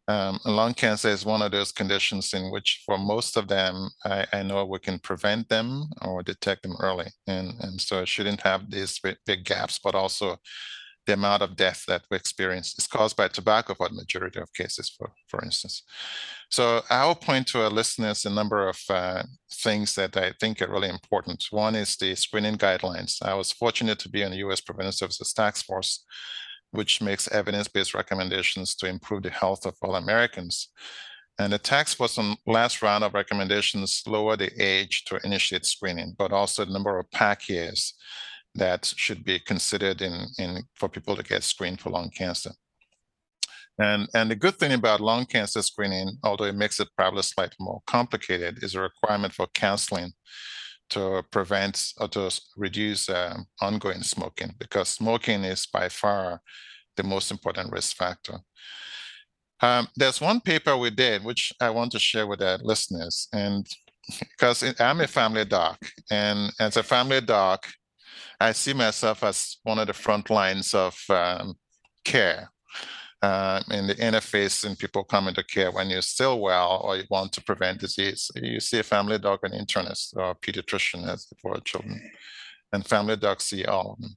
Um, 0.08 0.38
lung 0.44 0.74
cancer 0.74 1.08
is 1.08 1.24
one 1.24 1.40
of 1.40 1.52
those 1.52 1.72
conditions 1.72 2.34
in 2.34 2.50
which, 2.50 2.82
for 2.84 2.98
most 2.98 3.38
of 3.38 3.48
them, 3.48 3.88
I, 4.04 4.26
I, 4.34 4.42
know 4.42 4.66
we 4.66 4.78
can 4.78 4.98
prevent 4.98 5.48
them 5.48 5.84
or 6.02 6.22
detect 6.22 6.62
them 6.64 6.76
early, 6.80 7.06
and 7.26 7.54
and 7.60 7.80
so 7.80 8.00
it 8.00 8.08
shouldn't 8.08 8.42
have 8.42 8.70
these 8.70 8.98
big, 8.98 9.16
big 9.24 9.44
gaps. 9.46 9.78
But 9.82 9.94
also, 9.94 10.36
the 11.10 11.14
amount 11.14 11.42
of 11.42 11.56
death 11.56 11.84
that 11.88 12.02
we 12.08 12.16
experience 12.16 12.78
is 12.78 12.86
caused 12.86 13.16
by 13.16 13.26
tobacco 13.26 13.74
for 13.74 13.88
the 13.88 13.96
majority 13.96 14.38
of 14.38 14.52
cases, 14.54 14.88
for 14.88 15.10
for 15.26 15.42
instance. 15.44 15.82
So 16.50 16.82
I 16.88 17.04
will 17.06 17.16
point 17.16 17.48
to 17.48 17.62
our 17.62 17.70
listeners 17.70 18.24
a 18.24 18.30
number 18.30 18.68
of 18.68 18.78
uh, 18.88 19.24
things 19.64 19.94
that 19.96 20.16
I 20.16 20.32
think 20.40 20.62
are 20.62 20.70
really 20.70 20.88
important. 20.88 21.46
One 21.50 21.74
is 21.74 21.96
the 21.96 22.14
screening 22.14 22.58
guidelines. 22.58 23.12
I 23.22 23.34
was 23.34 23.50
fortunate 23.52 23.98
to 24.00 24.08
be 24.08 24.22
on 24.24 24.30
the 24.30 24.42
U.S. 24.46 24.60
Preventive 24.60 24.94
Services 24.94 25.32
Task 25.32 25.66
Force 25.66 26.04
which 26.72 27.02
makes 27.02 27.26
evidence-based 27.32 27.94
recommendations 27.94 28.76
to 28.76 28.86
improve 28.86 29.24
the 29.24 29.30
health 29.30 29.66
of 29.66 29.74
all 29.82 29.96
Americans. 29.96 30.68
And 31.36 31.52
the 31.52 31.58
task 31.58 31.96
force 31.96 32.16
on 32.16 32.36
last 32.46 32.80
round 32.80 33.02
of 33.02 33.12
recommendations 33.12 34.04
lower 34.06 34.36
the 34.36 34.52
age 34.56 35.04
to 35.06 35.18
initiate 35.24 35.66
screening, 35.66 36.14
but 36.16 36.32
also 36.32 36.64
the 36.64 36.72
number 36.72 36.96
of 36.96 37.10
pack 37.10 37.48
years 37.48 37.94
that 38.54 38.86
should 38.96 39.24
be 39.24 39.38
considered 39.38 40.02
in, 40.02 40.26
in 40.38 40.62
for 40.74 40.88
people 40.88 41.16
to 41.16 41.22
get 41.22 41.42
screened 41.42 41.80
for 41.80 41.90
lung 41.90 42.10
cancer. 42.10 42.50
And, 43.78 44.08
and 44.14 44.30
the 44.30 44.36
good 44.36 44.56
thing 44.56 44.72
about 44.72 45.00
lung 45.00 45.24
cancer 45.24 45.62
screening, 45.62 46.18
although 46.22 46.44
it 46.44 46.54
makes 46.54 46.80
it 46.80 46.88
probably 46.96 47.22
slightly 47.22 47.56
more 47.60 47.80
complicated, 47.86 48.62
is 48.62 48.74
a 48.74 48.80
requirement 48.80 49.32
for 49.32 49.46
counseling 49.54 50.12
to 50.90 51.22
prevent 51.30 51.92
or 51.98 52.08
to 52.08 52.30
reduce 52.56 53.08
uh, 53.08 53.38
ongoing 53.60 54.02
smoking 54.02 54.52
because 54.58 54.88
smoking 54.88 55.44
is 55.44 55.66
by 55.66 55.88
far 55.88 56.42
the 56.96 57.02
most 57.02 57.30
important 57.30 57.72
risk 57.72 57.96
factor. 57.96 58.38
Um, 59.62 59.88
there's 59.96 60.20
one 60.20 60.40
paper 60.40 60.76
we 60.76 60.90
did 60.90 61.24
which 61.24 61.52
I 61.60 61.70
want 61.70 61.92
to 61.92 61.98
share 61.98 62.26
with 62.26 62.40
the 62.40 62.58
listeners, 62.62 63.28
and 63.32 63.66
because 64.18 64.62
I'm 64.80 65.00
a 65.00 65.06
family 65.06 65.44
doc, 65.44 65.78
and 66.10 66.50
as 66.58 66.76
a 66.76 66.82
family 66.82 67.20
doc, 67.20 67.66
I 68.40 68.52
see 68.52 68.72
myself 68.72 69.22
as 69.22 69.58
one 69.64 69.78
of 69.78 69.86
the 69.86 69.92
front 69.92 70.30
lines 70.30 70.72
of 70.74 70.98
um, 71.10 71.54
care 72.04 72.50
uh, 73.22 73.62
in 73.70 73.86
the 73.86 73.94
interface 73.96 74.64
and 74.64 74.78
people 74.78 75.04
come 75.04 75.28
into 75.28 75.44
care 75.44 75.70
when 75.70 75.90
you're 75.90 76.00
still 76.00 76.40
well 76.40 76.80
or 76.82 76.96
you 76.96 77.04
want 77.10 77.32
to 77.32 77.42
prevent 77.42 77.80
disease. 77.80 78.30
You 78.34 78.60
see 78.60 78.78
a 78.78 78.82
family 78.82 79.18
doc, 79.18 79.40
an 79.42 79.52
internist, 79.52 80.16
or 80.16 80.30
a 80.30 80.34
pediatrician 80.34 81.06
as 81.06 81.26
for 81.42 81.60
children, 81.60 82.00
and 82.72 82.86
family 82.86 83.16
docs 83.16 83.46
see 83.46 83.64
all 83.66 83.92
of 83.92 84.00
them. 84.00 84.16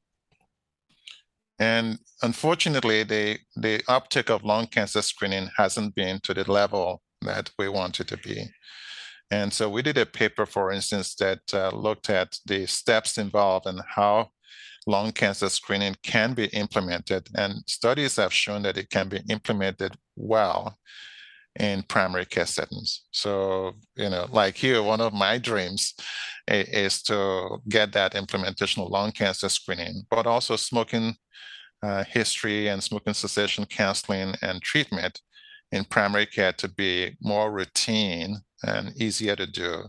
And 1.59 1.99
unfortunately, 2.21 3.03
the, 3.03 3.39
the 3.55 3.79
uptick 3.89 4.29
of 4.29 4.43
lung 4.43 4.67
cancer 4.67 5.01
screening 5.01 5.49
hasn't 5.57 5.95
been 5.95 6.19
to 6.23 6.33
the 6.33 6.49
level 6.49 7.01
that 7.21 7.51
we 7.59 7.69
want 7.69 7.99
it 7.99 8.07
to 8.07 8.17
be. 8.17 8.45
And 9.33 9.51
so 9.51 9.67
we 9.67 9.81
did 9.81 9.97
a 9.97 10.05
paper, 10.05 10.45
for 10.45 10.71
instance, 10.71 11.15
that 11.15 11.41
uh, 11.55 11.71
looked 11.73 12.11
at 12.11 12.37
the 12.45 12.67
steps 12.67 13.17
involved 13.17 13.65
and 13.65 13.81
how 13.87 14.29
lung 14.85 15.11
cancer 15.11 15.49
screening 15.49 15.95
can 16.03 16.35
be 16.35 16.45
implemented, 16.63 17.27
and 17.35 17.63
studies 17.65 18.17
have 18.17 18.31
shown 18.31 18.61
that 18.61 18.77
it 18.77 18.91
can 18.91 19.09
be 19.09 19.21
implemented 19.31 19.95
well 20.15 20.77
in 21.59 21.81
primary 21.81 22.25
care 22.25 22.45
settings. 22.45 23.05
So, 23.09 23.73
you 23.95 24.11
know, 24.11 24.27
like 24.29 24.55
here, 24.55 24.83
one 24.83 25.01
of 25.01 25.13
my 25.13 25.39
dreams 25.39 25.95
is 26.47 27.01
to 27.03 27.57
get 27.67 27.91
that 27.93 28.13
implementation 28.13 28.83
of 28.83 28.91
lung 28.91 29.13
cancer 29.13 29.49
screening, 29.49 30.03
but 30.11 30.27
also 30.27 30.55
smoking 30.57 31.15
uh, 31.81 32.03
history 32.03 32.67
and 32.67 32.83
smoking 32.83 33.15
cessation 33.15 33.65
counseling 33.65 34.35
and 34.43 34.61
treatment 34.61 35.21
in 35.71 35.85
primary 35.85 36.27
care 36.27 36.53
to 36.53 36.67
be 36.67 37.17
more 37.19 37.51
routine 37.51 38.37
and 38.63 38.95
easier 39.01 39.35
to 39.35 39.47
do. 39.47 39.83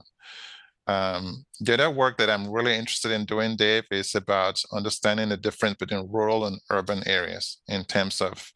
Um, 0.87 1.45
the 1.61 1.75
other 1.75 1.91
work 1.91 2.19
that 2.19 2.29
I'm 2.29 2.51
really 2.51 2.75
interested 2.75 3.13
in 3.13 3.25
doing, 3.25 3.57
Dave, 3.57 3.85
is 3.91 4.15
about 4.15 4.61
understanding 4.73 5.31
the 5.31 5.37
difference 5.37 5.77
between 5.77 6.11
rural 6.11 6.47
and 6.47 6.61
urban 6.71 7.03
areas 7.07 7.61
in 7.69 7.85
terms 7.85 8.21
of 8.21 8.51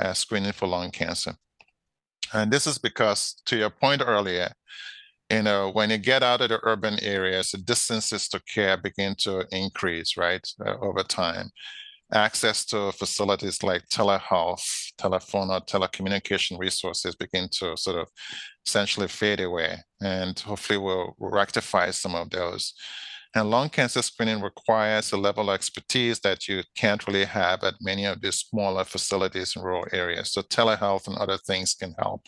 uh, 0.00 0.12
screening 0.12 0.52
for 0.52 0.66
lung 0.66 0.90
cancer. 0.90 1.34
And 2.32 2.50
this 2.50 2.66
is 2.66 2.78
because, 2.78 3.40
to 3.46 3.56
your 3.56 3.70
point 3.70 4.02
earlier, 4.04 4.52
you 5.30 5.42
know, 5.42 5.70
when 5.70 5.90
you 5.90 5.98
get 5.98 6.24
out 6.24 6.40
of 6.40 6.48
the 6.48 6.58
urban 6.64 6.98
areas, 7.02 7.52
the 7.52 7.58
distances 7.58 8.28
to 8.28 8.40
care 8.52 8.76
begin 8.76 9.14
to 9.20 9.46
increase, 9.52 10.16
right, 10.16 10.46
uh, 10.66 10.74
over 10.80 11.04
time 11.04 11.50
access 12.12 12.64
to 12.66 12.92
facilities 12.92 13.62
like 13.62 13.88
telehealth, 13.88 14.92
telephone, 14.98 15.50
or 15.50 15.60
telecommunication 15.60 16.58
resources 16.58 17.14
begin 17.14 17.48
to 17.52 17.76
sort 17.76 17.98
of 17.98 18.08
essentially 18.66 19.08
fade 19.08 19.40
away. 19.40 19.78
And 20.00 20.38
hopefully 20.38 20.78
we'll 20.78 21.14
rectify 21.18 21.90
some 21.90 22.14
of 22.14 22.30
those. 22.30 22.74
And 23.34 23.48
lung 23.48 23.68
cancer 23.68 24.02
screening 24.02 24.42
requires 24.42 25.12
a 25.12 25.16
level 25.16 25.50
of 25.50 25.54
expertise 25.54 26.18
that 26.20 26.48
you 26.48 26.64
can't 26.76 27.06
really 27.06 27.24
have 27.24 27.62
at 27.62 27.74
many 27.80 28.04
of 28.04 28.20
these 28.20 28.40
smaller 28.40 28.84
facilities 28.84 29.54
in 29.54 29.62
rural 29.62 29.86
areas. 29.92 30.32
So 30.32 30.42
telehealth 30.42 31.06
and 31.06 31.16
other 31.16 31.38
things 31.38 31.74
can 31.74 31.94
help, 31.96 32.22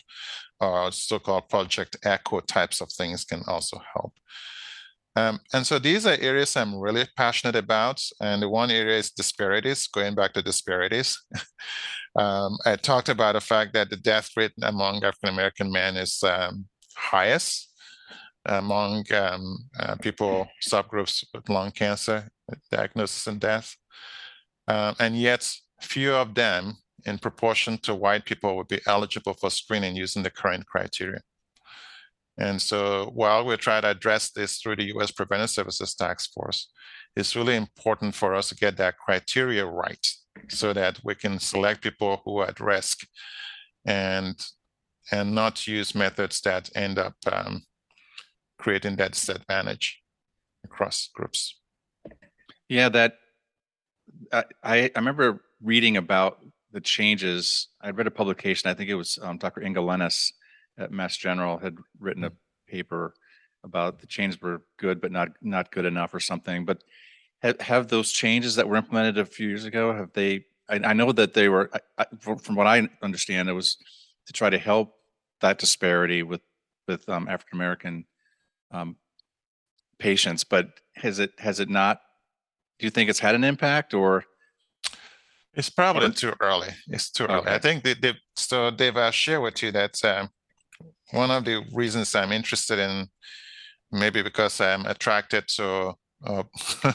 or 0.61 0.93
so-called 0.93 1.49
Project 1.49 1.97
Echo 2.05 2.39
types 2.39 2.79
of 2.79 2.89
things 2.89 3.25
can 3.25 3.41
also 3.47 3.81
help. 3.93 4.13
Um, 5.15 5.39
and 5.53 5.65
so 5.65 5.77
these 5.77 6.07
are 6.07 6.17
areas 6.19 6.57
I'm 6.57 6.79
really 6.79 7.05
passionate 7.15 7.55
about. 7.55 8.01
And 8.19 8.41
the 8.41 8.49
one 8.49 8.71
area 8.71 8.97
is 8.97 9.11
disparities, 9.11 9.87
going 9.87 10.15
back 10.15 10.33
to 10.33 10.41
disparities. 10.41 11.21
um, 12.15 12.57
I 12.65 12.75
talked 12.75 13.09
about 13.09 13.33
the 13.33 13.41
fact 13.41 13.73
that 13.73 13.89
the 13.89 13.97
death 13.97 14.31
rate 14.35 14.53
among 14.61 15.03
African 15.03 15.29
American 15.29 15.71
men 15.71 15.97
is 15.97 16.23
um, 16.23 16.65
highest 16.95 17.69
among 18.45 19.05
um, 19.13 19.57
uh, 19.79 19.95
people, 19.95 20.47
subgroups 20.67 21.23
with 21.33 21.47
lung 21.49 21.71
cancer, 21.71 22.29
diagnosis 22.71 23.27
and 23.27 23.39
death. 23.39 23.75
Uh, 24.67 24.93
and 24.99 25.15
yet, 25.15 25.49
few 25.81 26.13
of 26.13 26.33
them, 26.33 26.73
in 27.05 27.17
proportion 27.17 27.77
to 27.77 27.95
white 27.95 28.25
people, 28.25 28.55
would 28.55 28.67
be 28.67 28.81
eligible 28.87 29.33
for 29.33 29.49
screening 29.49 29.95
using 29.95 30.23
the 30.23 30.31
current 30.31 30.65
criteria. 30.65 31.21
And 32.37 32.61
so 32.61 33.11
while 33.13 33.45
we're 33.45 33.57
trying 33.57 33.83
to 33.83 33.91
address 33.91 34.31
this 34.31 34.57
through 34.57 34.77
the 34.77 34.95
US 34.95 35.11
Preventive 35.11 35.49
Services 35.49 35.93
Task 35.93 36.31
Force, 36.33 36.71
it's 37.15 37.35
really 37.35 37.55
important 37.55 38.15
for 38.15 38.33
us 38.33 38.49
to 38.49 38.55
get 38.55 38.77
that 38.77 38.97
criteria 38.97 39.65
right 39.65 40.07
so 40.49 40.73
that 40.73 40.99
we 41.03 41.15
can 41.15 41.39
select 41.39 41.83
people 41.83 42.21
who 42.25 42.39
are 42.39 42.47
at 42.47 42.59
risk 42.59 43.07
and 43.85 44.35
and 45.11 45.35
not 45.35 45.67
use 45.67 45.93
methods 45.93 46.39
that 46.41 46.69
end 46.75 46.97
up 46.97 47.15
um, 47.31 47.61
creating 48.57 48.95
that 48.95 49.11
disadvantage 49.11 50.01
across 50.63 51.09
groups. 51.13 51.59
Yeah, 52.69 52.87
that 52.89 53.15
I, 54.31 54.45
I 54.63 54.91
remember 54.95 55.41
reading 55.61 55.97
about 55.97 56.39
the 56.71 56.79
changes. 56.79 57.67
I 57.81 57.91
read 57.91 58.07
a 58.07 58.11
publication. 58.11 58.69
I 58.69 58.73
think 58.73 58.89
it 58.89 58.95
was 58.95 59.19
um, 59.21 59.37
Dr. 59.37 59.61
Inga 59.61 59.81
Lennes 59.81 60.31
at 60.77 60.91
Mass 60.91 61.17
General 61.17 61.57
had 61.57 61.77
written 61.99 62.23
a 62.23 62.31
mm. 62.31 62.35
paper 62.67 63.13
about 63.63 63.99
the 63.99 64.07
changes 64.07 64.41
were 64.41 64.63
good 64.77 64.99
but 64.99 65.11
not 65.11 65.29
not 65.41 65.71
good 65.71 65.85
enough 65.85 66.13
or 66.13 66.19
something. 66.19 66.65
But 66.65 66.83
have, 67.41 67.59
have 67.61 67.87
those 67.87 68.11
changes 68.11 68.55
that 68.55 68.67
were 68.67 68.75
implemented 68.75 69.17
a 69.17 69.25
few 69.25 69.47
years 69.47 69.65
ago 69.65 69.93
have 69.93 70.11
they? 70.13 70.45
I, 70.69 70.75
I 70.75 70.93
know 70.93 71.11
that 71.11 71.33
they 71.33 71.49
were. 71.49 71.69
I, 71.97 72.05
from 72.19 72.55
what 72.55 72.67
I 72.67 72.87
understand, 73.01 73.49
it 73.49 73.53
was 73.53 73.77
to 74.27 74.33
try 74.33 74.49
to 74.49 74.57
help 74.57 74.95
that 75.41 75.59
disparity 75.59 76.23
with 76.23 76.41
with 76.87 77.07
um, 77.09 77.27
African 77.27 77.57
American 77.57 78.05
um, 78.71 78.95
patients. 79.99 80.43
But 80.43 80.69
has 80.95 81.19
it 81.19 81.31
has 81.37 81.59
it 81.59 81.69
not? 81.69 82.01
Do 82.79 82.87
you 82.87 82.91
think 82.91 83.09
it's 83.09 83.19
had 83.19 83.35
an 83.35 83.43
impact 83.43 83.93
or? 83.93 84.25
It's 85.55 85.69
probably 85.69 86.11
too 86.11 86.33
early. 86.39 86.69
It's 86.87 87.11
too 87.11 87.25
early. 87.25 87.41
Okay. 87.41 87.53
I 87.53 87.59
think 87.59 87.83
they, 87.83 87.93
they 87.93 88.13
so 88.35 88.71
they've 88.71 88.97
uh, 88.97 89.11
shared 89.11 89.43
with 89.43 89.61
you 89.61 89.71
that 89.71 90.03
um, 90.03 90.31
one 91.13 91.31
of 91.31 91.45
the 91.45 91.63
reasons 91.71 92.15
I'm 92.15 92.31
interested 92.31 92.79
in, 92.79 93.07
maybe 93.91 94.21
because 94.21 94.59
I'm 94.59 94.85
attracted 94.85 95.47
to 95.55 95.93
uh, 96.25 96.43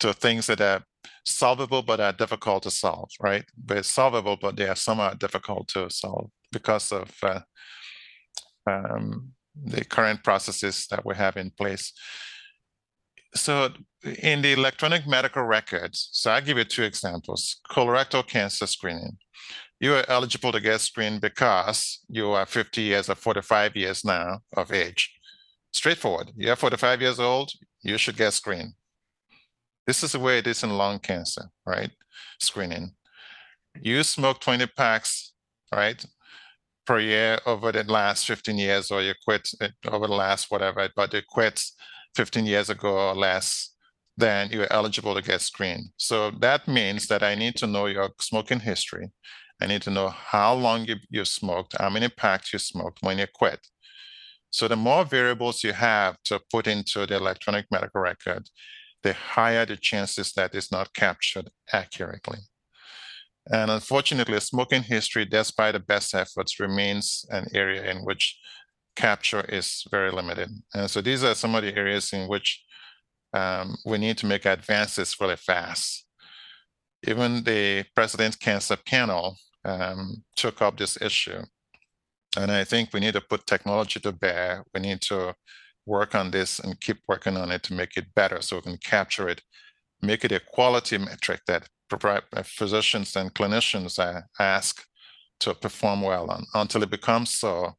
to 0.00 0.12
things 0.12 0.46
that 0.46 0.60
are 0.60 0.84
solvable 1.24 1.82
but 1.82 2.00
are 2.00 2.12
difficult 2.12 2.62
to 2.62 2.70
solve, 2.70 3.10
right? 3.20 3.44
It's 3.70 3.88
solvable, 3.88 4.36
but 4.40 4.56
they 4.56 4.68
are 4.68 4.76
somewhat 4.76 5.18
difficult 5.18 5.68
to 5.68 5.90
solve 5.90 6.30
because 6.52 6.92
of 6.92 7.10
uh, 7.22 7.40
um, 8.66 9.32
the 9.54 9.84
current 9.84 10.22
processes 10.22 10.86
that 10.90 11.04
we 11.04 11.16
have 11.16 11.36
in 11.36 11.50
place. 11.50 11.92
So 13.34 13.70
in 14.22 14.42
the 14.42 14.52
electronic 14.52 15.06
medical 15.06 15.42
records, 15.42 16.08
so 16.12 16.30
I'll 16.30 16.40
give 16.40 16.58
you 16.58 16.64
two 16.64 16.84
examples, 16.84 17.60
colorectal 17.70 18.26
cancer 18.26 18.66
screening 18.66 19.18
you 19.80 19.94
are 19.94 20.04
eligible 20.08 20.52
to 20.52 20.60
get 20.60 20.80
screened 20.80 21.20
because 21.20 22.00
you 22.08 22.30
are 22.30 22.46
50 22.46 22.80
years 22.80 23.08
or 23.08 23.14
45 23.14 23.76
years 23.76 24.04
now 24.04 24.40
of 24.56 24.72
age. 24.72 25.14
Straightforward. 25.72 26.32
You're 26.36 26.56
45 26.56 27.00
years 27.00 27.20
old, 27.20 27.52
you 27.82 27.98
should 27.98 28.16
get 28.16 28.32
screened. 28.32 28.72
This 29.86 30.02
is 30.02 30.12
the 30.12 30.18
way 30.18 30.38
it 30.38 30.46
is 30.46 30.62
in 30.62 30.76
lung 30.76 30.98
cancer, 30.98 31.44
right? 31.64 31.90
Screening. 32.40 32.92
You 33.80 34.02
smoke 34.02 34.40
20 34.40 34.66
packs, 34.66 35.32
right, 35.72 36.04
per 36.84 36.98
year 36.98 37.38
over 37.46 37.70
the 37.70 37.84
last 37.84 38.26
15 38.26 38.58
years, 38.58 38.90
or 38.90 39.02
you 39.02 39.14
quit 39.24 39.48
uh, 39.60 39.68
over 39.90 40.06
the 40.06 40.14
last 40.14 40.50
whatever, 40.50 40.88
but 40.96 41.12
you 41.14 41.22
quit 41.28 41.62
15 42.16 42.46
years 42.46 42.70
ago 42.70 43.10
or 43.10 43.14
less, 43.14 43.74
then 44.16 44.50
you're 44.50 44.72
eligible 44.72 45.14
to 45.14 45.22
get 45.22 45.40
screened. 45.40 45.90
So 45.96 46.32
that 46.40 46.66
means 46.66 47.06
that 47.06 47.22
I 47.22 47.34
need 47.34 47.56
to 47.56 47.66
know 47.66 47.86
your 47.86 48.10
smoking 48.20 48.60
history. 48.60 49.10
I 49.60 49.66
need 49.66 49.82
to 49.82 49.90
know 49.90 50.08
how 50.08 50.54
long 50.54 50.84
you, 50.84 50.96
you 51.10 51.24
smoked, 51.24 51.76
how 51.78 51.90
many 51.90 52.08
packs 52.08 52.52
you 52.52 52.58
smoked 52.58 52.98
when 53.02 53.18
you 53.18 53.26
quit. 53.32 53.60
So 54.50 54.68
the 54.68 54.76
more 54.76 55.04
variables 55.04 55.62
you 55.64 55.72
have 55.72 56.16
to 56.24 56.40
put 56.50 56.66
into 56.66 57.06
the 57.06 57.16
electronic 57.16 57.66
medical 57.70 58.00
record, 58.00 58.48
the 59.02 59.12
higher 59.12 59.66
the 59.66 59.76
chances 59.76 60.32
that 60.32 60.54
it's 60.54 60.72
not 60.72 60.94
captured 60.94 61.50
accurately. 61.72 62.38
And 63.50 63.70
unfortunately, 63.70 64.40
smoking 64.40 64.82
history, 64.82 65.24
despite 65.24 65.72
the 65.72 65.80
best 65.80 66.14
efforts, 66.14 66.60
remains 66.60 67.24
an 67.30 67.46
area 67.54 67.90
in 67.90 67.98
which 68.04 68.38
capture 68.94 69.40
is 69.48 69.84
very 69.90 70.10
limited. 70.10 70.50
And 70.74 70.90
so 70.90 71.00
these 71.00 71.24
are 71.24 71.34
some 71.34 71.54
of 71.54 71.62
the 71.62 71.74
areas 71.76 72.12
in 72.12 72.28
which 72.28 72.62
um, 73.32 73.76
we 73.86 73.98
need 73.98 74.18
to 74.18 74.26
make 74.26 74.44
advances 74.44 75.16
really 75.20 75.36
fast. 75.36 76.06
Even 77.06 77.44
the 77.44 77.84
President's 77.94 78.36
Cancer 78.36 78.76
Panel 78.76 79.36
um, 79.64 80.22
took 80.36 80.62
up 80.62 80.76
this 80.76 81.00
issue. 81.00 81.42
And 82.36 82.50
I 82.50 82.64
think 82.64 82.92
we 82.92 83.00
need 83.00 83.14
to 83.14 83.20
put 83.20 83.46
technology 83.46 84.00
to 84.00 84.12
bear. 84.12 84.64
We 84.74 84.80
need 84.80 85.00
to 85.02 85.34
work 85.86 86.14
on 86.14 86.30
this 86.30 86.58
and 86.58 86.80
keep 86.80 86.98
working 87.08 87.36
on 87.36 87.50
it 87.50 87.62
to 87.64 87.74
make 87.74 87.96
it 87.96 88.14
better 88.14 88.42
so 88.42 88.56
we 88.56 88.62
can 88.62 88.78
capture 88.78 89.28
it, 89.28 89.42
make 90.02 90.24
it 90.24 90.32
a 90.32 90.40
quality 90.40 90.98
metric 90.98 91.40
that 91.46 91.68
uh, 91.90 92.42
physicians 92.44 93.16
and 93.16 93.34
clinicians 93.34 93.98
ask 94.38 94.84
to 95.40 95.54
perform 95.54 96.02
well 96.02 96.30
on. 96.30 96.44
Until 96.54 96.82
it 96.82 96.90
becomes 96.90 97.34
so, 97.34 97.76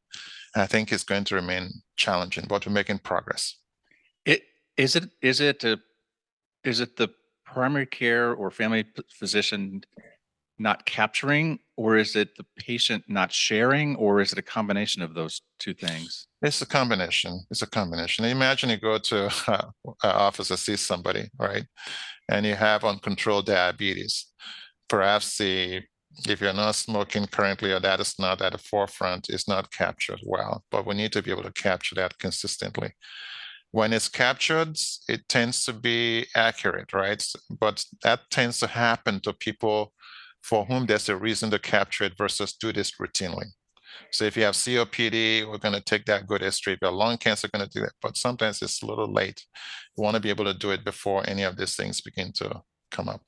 I 0.56 0.66
think 0.66 0.90
it's 0.90 1.04
going 1.04 1.24
to 1.24 1.36
remain 1.36 1.70
challenging, 1.96 2.46
but 2.48 2.66
we're 2.66 2.72
making 2.72 2.98
progress. 2.98 3.56
It 4.24 4.42
is 4.76 4.96
it 4.96 5.10
is 5.22 5.40
it 5.40 5.62
a, 5.64 5.78
is 6.64 6.80
it 6.80 6.96
the 6.96 7.08
primary 7.44 7.86
care 7.86 8.32
or 8.32 8.50
family 8.50 8.84
physician 9.08 9.82
not 10.60 10.84
capturing, 10.84 11.58
or 11.76 11.96
is 11.96 12.14
it 12.14 12.36
the 12.36 12.44
patient 12.58 13.02
not 13.08 13.32
sharing, 13.32 13.96
or 13.96 14.20
is 14.20 14.32
it 14.32 14.38
a 14.38 14.42
combination 14.42 15.02
of 15.02 15.14
those 15.14 15.40
two 15.58 15.72
things? 15.72 16.26
It's 16.42 16.60
a 16.60 16.66
combination. 16.66 17.40
It's 17.50 17.62
a 17.62 17.66
combination. 17.66 18.26
Imagine 18.26 18.70
you 18.70 18.76
go 18.76 18.98
to 18.98 19.32
uh, 19.48 19.62
an 20.02 20.10
office 20.10 20.48
to 20.48 20.56
see 20.56 20.76
somebody, 20.76 21.28
right, 21.38 21.64
and 22.28 22.44
you 22.44 22.54
have 22.54 22.84
uncontrolled 22.84 23.46
diabetes. 23.46 24.26
Perhaps 24.88 25.38
the 25.38 25.82
if 26.28 26.40
you're 26.40 26.52
not 26.52 26.74
smoking 26.74 27.26
currently 27.26 27.72
or 27.72 27.80
that 27.80 28.00
is 28.00 28.18
not 28.18 28.42
at 28.42 28.52
the 28.52 28.58
forefront, 28.58 29.30
is 29.30 29.46
not 29.46 29.72
captured 29.72 30.20
well. 30.24 30.64
But 30.70 30.86
we 30.86 30.94
need 30.94 31.12
to 31.12 31.22
be 31.22 31.30
able 31.30 31.44
to 31.44 31.52
capture 31.52 31.94
that 31.94 32.18
consistently. 32.18 32.92
When 33.70 33.92
it's 33.92 34.08
captured, 34.08 34.76
it 35.08 35.28
tends 35.28 35.64
to 35.64 35.72
be 35.72 36.26
accurate, 36.34 36.92
right? 36.92 37.24
But 37.48 37.84
that 38.02 38.28
tends 38.30 38.58
to 38.58 38.66
happen 38.66 39.20
to 39.20 39.32
people 39.32 39.92
for 40.42 40.64
whom 40.64 40.86
there's 40.86 41.08
a 41.08 41.16
reason 41.16 41.50
to 41.50 41.58
capture 41.58 42.04
it 42.04 42.16
versus 42.16 42.54
do 42.54 42.72
this 42.72 42.92
routinely. 43.00 43.46
So 44.10 44.24
if 44.24 44.36
you 44.36 44.44
have 44.44 44.54
COPD, 44.54 45.48
we're 45.48 45.58
going 45.58 45.74
to 45.74 45.80
take 45.80 46.04
that 46.06 46.26
good 46.26 46.40
history. 46.40 46.72
If 46.72 46.80
you 46.82 46.86
have 46.86 46.94
lung 46.94 47.18
cancer, 47.18 47.48
we're 47.52 47.58
going 47.58 47.68
to 47.70 47.78
do 47.78 47.84
that. 47.84 47.92
But 48.00 48.16
sometimes 48.16 48.62
it's 48.62 48.82
a 48.82 48.86
little 48.86 49.12
late. 49.12 49.44
You 49.96 50.02
want 50.02 50.14
to 50.14 50.20
be 50.20 50.30
able 50.30 50.44
to 50.44 50.54
do 50.54 50.70
it 50.70 50.84
before 50.84 51.28
any 51.28 51.42
of 51.42 51.56
these 51.56 51.76
things 51.76 52.00
begin 52.00 52.32
to 52.34 52.62
come 52.90 53.08
up. 53.08 53.22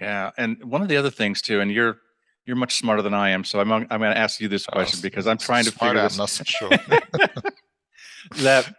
Yeah, 0.00 0.30
and 0.36 0.62
one 0.64 0.82
of 0.82 0.88
the 0.88 0.96
other 0.96 1.10
things 1.10 1.40
too, 1.40 1.60
and 1.60 1.70
you're 1.70 1.98
you're 2.46 2.56
much 2.56 2.74
smarter 2.74 3.00
than 3.00 3.14
I 3.14 3.30
am, 3.30 3.44
so 3.44 3.60
I'm 3.60 3.72
I'm 3.72 3.86
going 3.86 4.00
to 4.00 4.18
ask 4.18 4.40
you 4.40 4.48
this 4.48 4.66
question 4.66 4.98
oh, 4.98 5.02
because 5.02 5.26
I'm 5.26 5.38
trying 5.38 5.64
to 5.64 5.70
figure 5.70 5.94
this. 5.94 6.14
I'm 6.14 6.18
not 6.18 6.30
so 6.30 6.44
sure. 6.44 6.70
that 8.38 8.74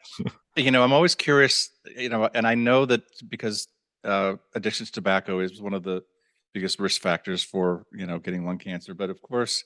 you 0.57 0.71
know, 0.71 0.83
I'm 0.83 0.91
always 0.91 1.15
curious. 1.15 1.69
You 1.95 2.09
know, 2.09 2.29
and 2.33 2.45
I 2.45 2.55
know 2.55 2.85
that 2.85 3.03
because 3.29 3.67
uh, 4.03 4.35
addiction 4.53 4.85
to 4.85 4.91
tobacco 4.91 5.39
is 5.39 5.61
one 5.61 5.73
of 5.73 5.83
the 5.83 6.03
biggest 6.55 6.79
risk 6.79 7.01
factors 7.01 7.43
for 7.43 7.85
you 7.91 8.05
know 8.05 8.17
getting 8.17 8.45
lung 8.45 8.57
cancer. 8.57 8.93
But 8.93 9.09
of 9.09 9.21
course, 9.21 9.65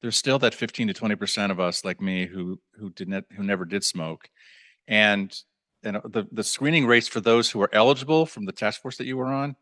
there's 0.00 0.16
still 0.16 0.38
that 0.38 0.54
15 0.54 0.88
to 0.88 0.94
20 0.94 1.14
percent 1.14 1.52
of 1.52 1.60
us 1.60 1.84
like 1.84 2.00
me 2.00 2.26
who 2.26 2.58
who 2.78 2.88
didn't 2.90 3.26
who 3.36 3.42
never 3.42 3.66
did 3.66 3.84
smoke, 3.84 4.28
and 4.88 5.30
and 5.84 5.96
the 6.04 6.26
the 6.32 6.42
screening 6.42 6.86
rates 6.86 7.08
for 7.08 7.20
those 7.20 7.50
who 7.50 7.60
are 7.60 7.70
eligible 7.74 8.24
from 8.24 8.46
the 8.46 8.52
task 8.52 8.80
force 8.80 8.96
that 8.96 9.06
you 9.06 9.18
were 9.18 9.26
on, 9.26 9.54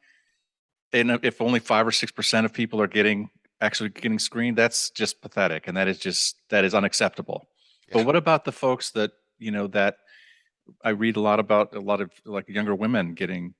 and 0.93 1.19
if 1.23 1.43
only 1.43 1.59
five 1.59 1.87
or 1.87 1.93
six 1.93 2.13
percent 2.13 2.47
of 2.47 2.53
people 2.53 2.81
are 2.81 2.87
getting 2.87 3.29
actually 3.61 3.89
getting 3.89 4.21
screened, 4.21 4.57
that's 4.57 4.91
just 4.91 5.21
pathetic, 5.21 5.67
and 5.67 5.77
that 5.77 5.89
is 5.89 5.99
just 5.99 6.37
that 6.51 6.65
is 6.65 6.75
unacceptable. 6.75 7.49
Yeah. 7.89 7.95
But 7.95 8.07
what 8.07 8.17
about 8.17 8.45
the 8.45 8.53
folks 8.53 8.93
that 8.93 9.11
you 9.39 9.51
know 9.51 9.67
that 9.69 9.97
I 10.85 10.91
read 10.91 11.17
a 11.17 11.21
lot 11.21 11.41
about 11.41 11.75
a 11.75 11.81
lot 11.81 12.01
of 12.01 12.13
like 12.25 12.49
younger 12.49 12.75
women 12.75 13.15
getting 13.15 13.55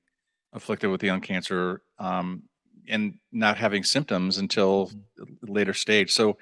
afflicted 0.53 0.89
with 0.89 1.03
young 1.03 1.21
cancer 1.21 1.81
um, 1.99 2.43
and 2.87 3.15
not 3.31 3.57
having 3.57 3.83
symptoms 3.83 4.37
until 4.37 4.87
mm-hmm. 4.87 5.51
later 5.51 5.73
stage. 5.73 6.11
So 6.11 6.37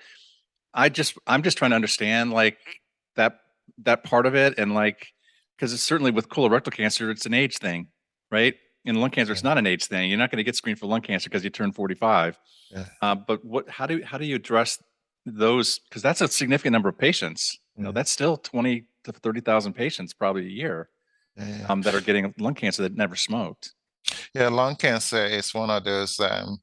I 0.73 0.89
just 0.89 1.17
I'm 1.25 1.43
just 1.43 1.57
trying 1.57 1.71
to 1.71 1.75
understand 1.75 2.31
like 2.31 2.57
that 3.15 3.39
that 3.79 4.03
part 4.03 4.25
of 4.25 4.35
it 4.35 4.57
and 4.57 4.73
like 4.73 5.07
because 5.55 5.73
it's 5.73 5.83
certainly 5.83 6.11
with 6.11 6.29
colorectal 6.29 6.71
cancer 6.71 7.09
it's 7.09 7.25
an 7.25 7.33
age 7.33 7.57
thing, 7.57 7.87
right? 8.31 8.55
In 8.85 8.95
lung 8.95 9.09
cancer, 9.09 9.33
it's 9.33 9.43
not 9.43 9.57
an 9.57 9.67
age 9.67 9.85
thing. 9.85 10.09
You're 10.09 10.19
not 10.19 10.31
going 10.31 10.37
to 10.37 10.43
get 10.43 10.55
screened 10.55 10.79
for 10.79 10.85
lung 10.85 11.01
cancer 11.01 11.29
because 11.29 11.43
you 11.43 11.49
turn 11.49 11.73
45. 11.73 12.39
Yeah. 12.71 12.85
Uh, 13.01 13.15
but 13.15 13.43
what? 13.43 13.69
How 13.69 13.85
do 13.85 14.01
how 14.03 14.17
do 14.17 14.25
you 14.25 14.35
address 14.35 14.81
those? 15.25 15.79
Because 15.79 16.01
that's 16.01 16.21
a 16.21 16.27
significant 16.27 16.71
number 16.71 16.87
of 16.87 16.97
patients. 16.97 17.59
You 17.75 17.83
know, 17.83 17.91
that's 17.91 18.11
still 18.11 18.37
20 18.37 18.85
to 19.03 19.11
30,000 19.11 19.73
patients 19.73 20.13
probably 20.13 20.45
a 20.45 20.49
year 20.49 20.89
um, 21.69 21.81
that 21.81 21.95
are 21.95 22.01
getting 22.01 22.33
lung 22.39 22.55
cancer 22.55 22.81
that 22.83 22.95
never 22.95 23.15
smoked. 23.15 23.73
Yeah, 24.33 24.49
lung 24.49 24.75
cancer 24.75 25.25
is 25.25 25.53
one 25.53 25.69
of 25.69 25.83
those 25.83 26.19
um, 26.19 26.59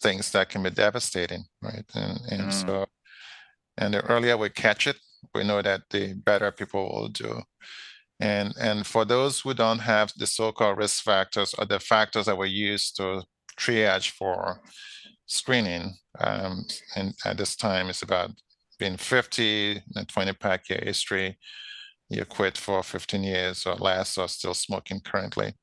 things 0.00 0.30
that 0.32 0.48
can 0.48 0.62
be 0.62 0.70
devastating, 0.70 1.44
right? 1.62 1.84
And, 1.94 2.20
and 2.30 2.42
mm. 2.42 2.52
so, 2.52 2.86
and 3.76 3.94
the 3.94 4.04
earlier 4.04 4.36
we 4.36 4.50
catch 4.50 4.86
it, 4.86 4.96
we 5.34 5.44
know 5.44 5.62
that 5.62 5.82
the 5.90 6.14
better 6.14 6.50
people 6.52 6.88
will 6.88 7.08
do. 7.08 7.42
And 8.20 8.52
and 8.60 8.86
for 8.86 9.04
those 9.04 9.40
who 9.40 9.54
don't 9.54 9.78
have 9.78 10.12
the 10.16 10.26
so-called 10.26 10.78
risk 10.78 11.04
factors 11.04 11.54
or 11.56 11.64
the 11.64 11.78
factors 11.78 12.26
that 12.26 12.36
we 12.36 12.48
use 12.48 12.90
to 12.92 13.22
triage 13.56 14.10
for 14.10 14.60
screening, 15.26 15.94
um, 16.18 16.64
and 16.96 17.14
at 17.24 17.36
this 17.36 17.54
time 17.54 17.88
it's 17.88 18.02
about 18.02 18.30
being 18.78 18.96
50 18.96 19.82
and 19.94 20.08
20 20.08 20.32
pack 20.34 20.68
year 20.68 20.80
history, 20.82 21.38
you 22.08 22.24
quit 22.24 22.56
for 22.56 22.82
15 22.82 23.22
years 23.22 23.66
or 23.66 23.74
less 23.74 24.18
or 24.18 24.28
still 24.28 24.54
smoking 24.54 25.00
currently. 25.00 25.54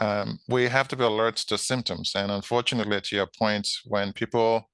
Um, 0.00 0.38
we 0.48 0.68
have 0.68 0.88
to 0.88 0.96
be 0.96 1.04
alert 1.04 1.36
to 1.36 1.58
symptoms. 1.58 2.12
And 2.14 2.30
unfortunately, 2.30 3.00
to 3.00 3.16
your 3.16 3.28
point, 3.38 3.68
when 3.84 4.12
people 4.12 4.70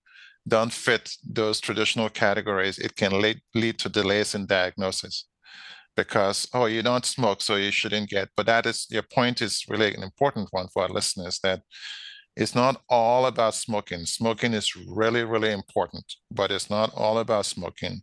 don't 0.46 0.72
fit 0.72 1.12
those 1.28 1.60
traditional 1.60 2.08
categories, 2.08 2.78
it 2.78 2.96
can 2.96 3.20
lead, 3.20 3.40
lead 3.54 3.78
to 3.80 3.88
delays 3.88 4.34
in 4.34 4.46
diagnosis 4.46 5.26
because, 5.96 6.48
oh, 6.54 6.66
you 6.66 6.82
don't 6.82 7.04
smoke, 7.04 7.42
so 7.42 7.56
you 7.56 7.72
shouldn't 7.72 8.08
get. 8.08 8.28
But 8.36 8.46
that 8.46 8.66
is 8.66 8.86
your 8.88 9.02
point 9.02 9.42
is 9.42 9.64
really 9.68 9.94
an 9.94 10.02
important 10.02 10.48
one 10.52 10.68
for 10.68 10.82
our 10.82 10.88
listeners 10.88 11.40
that 11.42 11.62
it's 12.36 12.54
not 12.54 12.80
all 12.88 13.26
about 13.26 13.54
smoking. 13.54 14.06
Smoking 14.06 14.54
is 14.54 14.76
really, 14.76 15.24
really 15.24 15.50
important, 15.50 16.04
but 16.30 16.52
it's 16.52 16.70
not 16.70 16.92
all 16.94 17.18
about 17.18 17.46
smoking. 17.46 18.02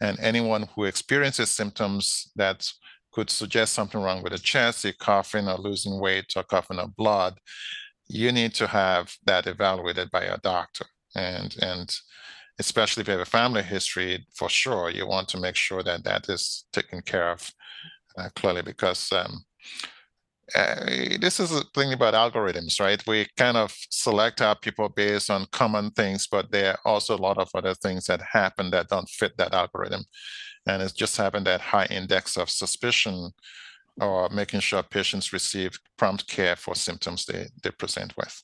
And 0.00 0.18
anyone 0.20 0.68
who 0.74 0.84
experiences 0.84 1.50
symptoms 1.50 2.30
that 2.34 2.66
could 3.14 3.30
suggest 3.30 3.72
something 3.74 4.02
wrong 4.02 4.22
with 4.22 4.32
the 4.32 4.38
chest, 4.38 4.84
you're 4.84 4.92
coughing 4.94 5.48
or 5.48 5.56
losing 5.56 6.00
weight 6.00 6.32
or 6.36 6.42
coughing 6.42 6.78
up 6.78 6.94
blood, 6.96 7.38
you 8.08 8.32
need 8.32 8.52
to 8.54 8.66
have 8.66 9.14
that 9.24 9.46
evaluated 9.46 10.10
by 10.10 10.24
a 10.24 10.38
doctor. 10.38 10.84
And, 11.14 11.54
and 11.62 11.96
especially 12.58 13.02
if 13.02 13.08
you 13.08 13.12
have 13.12 13.20
a 13.20 13.24
family 13.26 13.62
history, 13.62 14.26
for 14.34 14.48
sure, 14.48 14.90
you 14.90 15.06
want 15.06 15.28
to 15.28 15.40
make 15.40 15.56
sure 15.56 15.82
that 15.82 16.04
that 16.04 16.28
is 16.28 16.66
taken 16.72 17.02
care 17.02 17.30
of 17.30 17.50
uh, 18.18 18.28
clearly 18.34 18.62
because 18.62 19.12
um, 19.12 19.44
uh, 20.54 20.74
this 21.20 21.40
is 21.40 21.52
a 21.52 21.64
thing 21.74 21.92
about 21.92 22.14
algorithms, 22.14 22.80
right? 22.80 23.02
We 23.06 23.26
kind 23.36 23.56
of 23.56 23.74
select 23.90 24.42
our 24.42 24.56
people 24.56 24.88
based 24.88 25.30
on 25.30 25.46
common 25.52 25.90
things, 25.90 26.26
but 26.30 26.50
there 26.50 26.72
are 26.72 26.78
also 26.84 27.16
a 27.16 27.24
lot 27.24 27.38
of 27.38 27.48
other 27.54 27.74
things 27.74 28.04
that 28.06 28.20
happen 28.20 28.70
that 28.70 28.88
don't 28.88 29.08
fit 29.08 29.36
that 29.38 29.54
algorithm. 29.54 30.04
And 30.66 30.82
it's 30.82 30.92
just 30.92 31.16
having 31.16 31.44
that 31.44 31.60
high 31.60 31.86
index 31.86 32.36
of 32.36 32.50
suspicion 32.50 33.30
or 34.00 34.28
making 34.30 34.60
sure 34.60 34.82
patients 34.82 35.32
receive 35.32 35.78
prompt 35.96 36.26
care 36.26 36.56
for 36.56 36.74
symptoms 36.74 37.26
they, 37.26 37.46
they 37.62 37.70
present 37.70 38.16
with. 38.16 38.42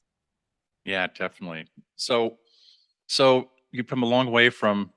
Yeah, 0.85 1.07
definitely. 1.07 1.67
So, 1.97 2.39
so 3.07 3.51
you've 3.73 3.87
come 3.87 4.03
a 4.03 4.07
long 4.07 4.31
way 4.31 4.51
from 4.51 4.91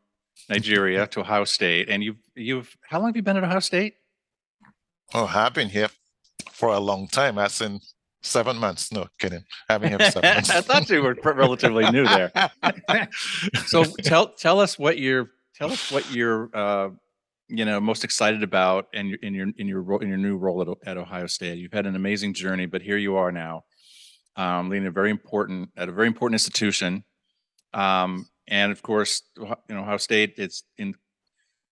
Nigeria 0.49 1.07
to 1.07 1.21
Ohio 1.21 1.45
State, 1.45 1.89
and 1.89 2.03
you've 2.03 2.17
you've 2.35 2.75
how 2.87 2.99
long 2.99 3.09
have 3.09 3.15
you 3.15 3.21
been 3.21 3.37
at 3.37 3.43
Ohio 3.43 3.59
State? 3.59 3.95
Oh, 5.13 5.29
I've 5.33 5.53
been 5.53 5.69
here 5.69 5.89
for 6.51 6.69
a 6.69 6.79
long 6.79 7.07
time, 7.07 7.37
as 7.37 7.61
in 7.61 7.79
Seven 8.25 8.55
months. 8.55 8.89
No 8.89 9.07
kidding. 9.19 9.43
Having 9.67 9.89
him 9.91 9.99
seven 9.99 10.21
months. 10.35 10.49
I 10.49 10.61
thought 10.61 10.89
you 10.89 11.03
were 11.03 11.17
relatively 11.25 11.89
new 11.91 12.05
there. 12.05 12.31
so 13.65 13.83
tell 13.83 14.29
tell 14.29 14.61
us 14.61 14.79
what 14.79 14.97
you're 14.97 15.29
tell 15.53 15.69
us 15.69 15.91
what 15.91 16.09
you're 16.09 16.49
uh, 16.53 16.89
you 17.47 17.65
know 17.65 17.79
most 17.79 18.03
excited 18.03 18.43
about 18.43 18.87
in, 18.93 19.17
in 19.21 19.33
your 19.33 19.47
in 19.57 19.67
your 19.67 20.01
in 20.01 20.09
your 20.09 20.17
new 20.17 20.37
role 20.37 20.61
at, 20.61 20.87
at 20.87 20.97
Ohio 20.97 21.27
State. 21.27 21.57
You've 21.57 21.73
had 21.73 21.85
an 21.85 21.95
amazing 21.95 22.33
journey, 22.33 22.65
but 22.65 22.81
here 22.81 22.97
you 22.97 23.15
are 23.17 23.31
now, 23.31 23.63
um, 24.35 24.69
leading 24.69 24.87
a 24.87 24.91
very 24.91 25.11
important 25.11 25.69
at 25.77 25.89
a 25.89 25.91
very 25.91 26.07
important 26.07 26.35
institution. 26.35 27.03
Um, 27.73 28.27
and 28.47 28.71
of 28.71 28.81
course, 28.81 29.23
you 29.37 29.45
know 29.69 29.81
Ohio 29.81 29.97
State. 29.97 30.33
It's 30.37 30.63
in 30.77 30.95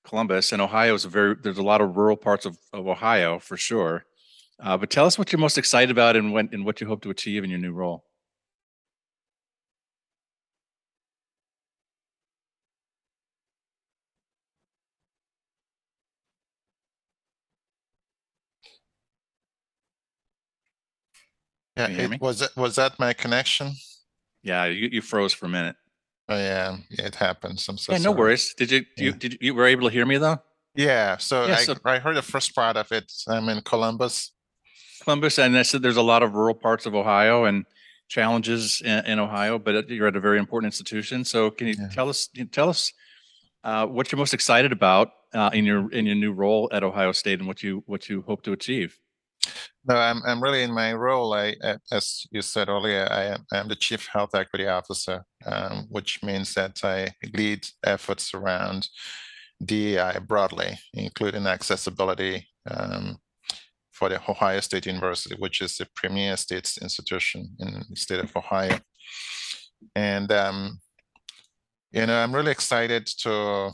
Columbus, 0.04 0.52
and 0.52 0.62
Ohio 0.62 0.94
is 0.94 1.06
a 1.06 1.10
very 1.10 1.36
there's 1.42 1.58
a 1.58 1.64
lot 1.64 1.82
of 1.82 1.96
rural 1.98 2.18
parts 2.18 2.46
of, 2.46 2.58
of 2.74 2.88
Ohio 2.88 3.40
for 3.40 3.58
sure. 3.58 4.06
Uh, 4.62 4.78
but 4.78 4.92
tell 4.92 5.06
us 5.06 5.18
what 5.18 5.32
you're 5.32 5.40
most 5.40 5.58
excited 5.58 5.90
about 5.90 6.16
and, 6.16 6.32
when, 6.32 6.48
and 6.52 6.64
what 6.64 6.80
you 6.80 6.86
hope 6.86 7.02
to 7.02 7.10
achieve 7.10 7.44
in 7.44 7.50
your 7.50 7.58
new 7.58 7.72
role. 7.72 8.04
Yeah, 21.78 21.88
it, 21.88 22.22
was 22.22 22.40
that 22.40 22.56
was 22.56 22.76
that 22.76 23.00
my 23.00 23.14
connection? 23.14 23.74
Yeah, 24.44 24.66
you, 24.66 24.90
you 24.92 25.02
froze 25.02 25.34
for 25.34 25.46
a 25.46 25.50
minute. 25.50 25.76
Oh 26.28 26.38
yeah, 26.38 26.78
it 26.90 27.16
happens. 27.16 27.68
I'm 27.68 27.78
so 27.78 27.94
yeah, 27.94 28.00
no 28.00 28.12
worries. 28.12 28.54
Did 28.56 28.72
you, 28.72 28.86
yeah. 28.98 29.04
you 29.04 29.12
did 29.14 29.34
you, 29.34 29.40
you 29.42 29.56
were 29.56 29.66
able 29.66 29.88
to 29.88 29.94
hear 29.94 30.06
me 30.06 30.18
though? 30.18 30.40
Yeah, 30.76 31.18
so, 31.18 31.48
yeah, 31.48 31.56
I, 31.56 31.64
so 31.64 31.76
I 31.84 32.00
heard 32.00 32.16
the 32.16 32.22
first 32.22 32.56
part 32.56 32.78
of 32.78 32.92
it. 32.94 33.12
I'm 33.28 33.50
in 33.50 33.62
Columbus. 33.62 34.32
Columbus, 35.04 35.38
and 35.38 35.58
I 35.58 35.64
said 35.64 35.82
there's 35.82 35.98
a 35.98 36.02
lot 36.02 36.24
of 36.24 36.34
rural 36.34 36.54
parts 36.54 36.86
of 36.86 36.96
Ohio 36.96 37.44
and 37.44 37.66
challenges 38.08 38.82
in, 38.86 39.06
in 39.06 39.20
Ohio, 39.20 39.58
but 39.58 39.90
you're 39.90 40.08
at 40.08 40.16
a 40.16 40.20
very 40.20 40.40
important 40.40 40.68
institution. 40.68 41.26
So 41.26 41.50
can 41.50 41.68
you 41.68 41.76
yeah. 41.78 41.90
tell 41.90 42.08
us 42.08 42.30
tell 42.52 42.70
us 42.70 42.94
uh, 43.64 43.86
what 43.88 44.12
you're 44.12 44.20
most 44.20 44.34
excited 44.34 44.72
about 44.72 45.10
uh, 45.34 45.50
in 45.54 45.66
your 45.66 45.92
in 45.92 46.06
your 46.06 46.16
new 46.16 46.32
role 46.32 46.70
at 46.72 46.84
Ohio 46.84 47.12
State 47.12 47.40
and 47.40 47.48
what 47.48 47.64
you 47.64 47.84
what 47.86 48.08
you 48.08 48.22
hope 48.22 48.44
to 48.44 48.54
achieve? 48.54 48.98
No, 49.86 49.96
I'm 49.96 50.22
I'm 50.26 50.42
really 50.44 50.62
in 50.64 50.72
my 50.72 50.94
role. 50.94 51.34
I, 51.34 51.56
as 51.92 52.26
you 52.32 52.42
said 52.44 52.70
earlier, 52.70 53.08
I 53.10 53.24
am 53.24 53.46
I'm 53.52 53.68
the 53.68 53.76
chief 53.76 54.08
health 54.08 54.36
equity 54.36 54.68
officer, 54.68 55.24
um, 55.46 55.88
which 55.90 56.22
means 56.24 56.54
that 56.54 56.80
I 56.84 57.14
lead 57.34 57.68
efforts 57.84 58.34
around 58.34 58.88
DEI 59.66 60.20
broadly, 60.28 60.78
including 60.94 61.48
accessibility, 61.48 62.48
um, 62.70 63.18
for 63.92 64.10
the 64.10 64.22
Ohio 64.30 64.60
State 64.60 64.86
University, 64.88 65.36
which 65.40 65.62
is 65.62 65.78
the 65.78 65.88
premier 65.96 66.38
state 66.38 66.78
institution 66.82 67.50
in 67.60 67.84
the 67.90 67.96
state 67.96 68.20
of 68.20 68.36
Ohio. 68.36 68.80
And, 69.96 70.32
um, 70.32 70.80
you 71.92 72.06
know, 72.06 72.18
I'm 72.18 72.34
really 72.34 72.52
excited 72.52 73.06
to 73.20 73.72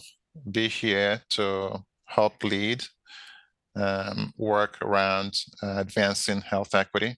be 0.52 0.68
here 0.68 1.22
to 1.32 1.84
help 2.06 2.44
lead 2.44 2.84
um, 3.78 4.34
work 4.38 4.78
around 4.82 5.40
uh, 5.64 5.76
advancing 5.78 6.42
health 6.42 6.74
equity, 6.74 7.18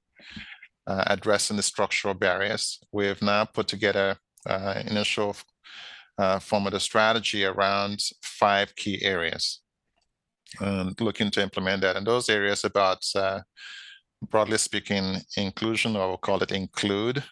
uh, 0.88 1.04
addressing 1.08 1.58
the 1.58 1.64
structural 1.64 2.14
barriers. 2.14 2.80
We've 2.92 3.22
now 3.22 3.46
put 3.46 3.68
together 3.68 4.18
uh, 4.48 4.82
initial 4.86 5.36
uh, 6.18 6.40
form 6.40 6.68
of 6.68 6.74
the 6.74 6.80
strategy 6.80 7.46
around 7.46 8.00
five 8.22 8.76
key 8.76 9.02
areas 9.04 9.62
and 10.60 11.00
looking 11.00 11.32
to 11.32 11.42
implement 11.42 11.82
that. 11.82 11.96
And 11.96 12.06
those 12.06 12.30
areas 12.30 12.66
about, 12.66 13.06
uh, 13.16 13.42
broadly 14.30 14.58
speaking, 14.58 15.18
inclusion, 15.38 15.96
or 15.96 16.08
we'll 16.10 16.18
call 16.18 16.44
it 16.44 16.52
include, 16.52 17.24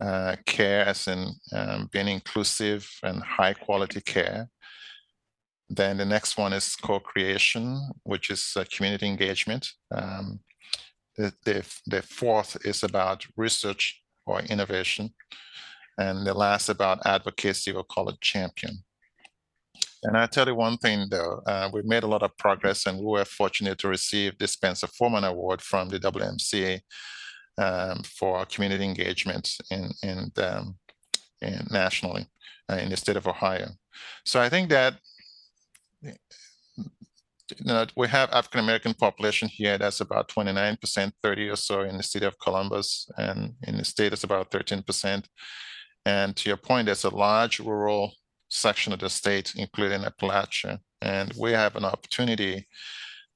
uh, 0.00 0.36
care 0.44 0.84
as 0.84 1.06
in 1.06 1.28
um, 1.52 1.88
being 1.92 2.08
inclusive 2.08 2.90
and 3.02 3.22
high 3.22 3.54
quality 3.54 4.00
care. 4.00 4.48
Then 5.74 5.96
the 5.96 6.04
next 6.04 6.38
one 6.38 6.52
is 6.52 6.76
co-creation, 6.76 7.90
which 8.04 8.30
is 8.30 8.52
uh, 8.56 8.64
community 8.70 9.06
engagement. 9.06 9.68
Um, 9.94 10.40
the, 11.16 11.32
the, 11.44 11.66
the 11.86 12.02
fourth 12.02 12.56
is 12.64 12.82
about 12.82 13.26
research 13.36 14.02
or 14.26 14.40
innovation. 14.40 15.14
And 15.98 16.26
the 16.26 16.34
last 16.34 16.68
about 16.68 17.06
advocacy, 17.06 17.72
we'll 17.72 17.84
call 17.84 18.08
it 18.08 18.20
champion. 18.20 18.84
And 20.02 20.16
I 20.16 20.26
tell 20.26 20.46
you 20.46 20.54
one 20.54 20.76
thing 20.76 21.06
though, 21.10 21.42
uh, 21.46 21.70
we've 21.72 21.84
made 21.84 22.02
a 22.02 22.08
lot 22.08 22.22
of 22.22 22.36
progress 22.36 22.86
and 22.86 22.98
we 22.98 23.04
were 23.04 23.24
fortunate 23.24 23.78
to 23.78 23.88
receive 23.88 24.38
the 24.38 24.46
Spencer 24.46 24.86
Foreman 24.86 25.24
Award 25.24 25.62
from 25.62 25.88
the 25.88 25.98
WMCA 25.98 26.80
um, 27.58 28.02
for 28.02 28.44
community 28.46 28.84
engagement 28.84 29.50
in, 29.70 29.90
in, 30.02 30.30
um, 30.36 30.76
in 31.40 31.66
nationally 31.70 32.26
uh, 32.70 32.76
in 32.76 32.90
the 32.90 32.96
state 32.96 33.16
of 33.16 33.26
Ohio. 33.26 33.68
So 34.24 34.40
I 34.40 34.48
think 34.48 34.68
that 34.70 34.94
you 36.04 37.64
know, 37.64 37.86
we 37.96 38.08
have 38.08 38.30
African 38.32 38.60
American 38.60 38.94
population 38.94 39.48
here 39.48 39.78
that's 39.78 40.00
about 40.00 40.28
29%, 40.28 41.12
30 41.22 41.48
or 41.48 41.56
so 41.56 41.82
in 41.82 41.96
the 41.96 42.02
city 42.02 42.26
of 42.26 42.38
Columbus, 42.38 43.08
and 43.18 43.54
in 43.66 43.76
the 43.76 43.84
state 43.84 44.12
it's 44.12 44.24
about 44.24 44.50
13%. 44.50 45.24
And 46.06 46.36
to 46.36 46.48
your 46.48 46.56
point, 46.56 46.86
there's 46.86 47.04
a 47.04 47.14
large 47.14 47.60
rural 47.60 48.12
section 48.48 48.92
of 48.92 49.00
the 49.00 49.10
state, 49.10 49.54
including 49.56 50.02
Appalachia. 50.02 50.78
And 51.00 51.32
we 51.38 51.52
have 51.52 51.76
an 51.76 51.84
opportunity 51.84 52.66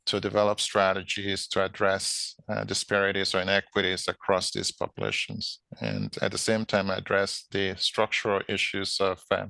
to 0.07 0.21
develop 0.21 0.59
strategies 0.59 1.47
to 1.49 1.65
address 1.65 2.35
uh, 2.49 2.65
disparities 2.65 3.35
or 3.35 3.41
inequities 3.41 4.09
across 4.09 4.51
these 4.51 4.71
populations. 4.71 5.61
And 5.81 6.17
at 6.23 6.33
the 6.33 6.39
same 6.39 6.65
time, 6.65 6.89
address 6.89 7.47
the 7.51 7.75
structural 7.77 8.41
issues 8.49 9.01
of 9.01 9.21
uh, 9.31 9.47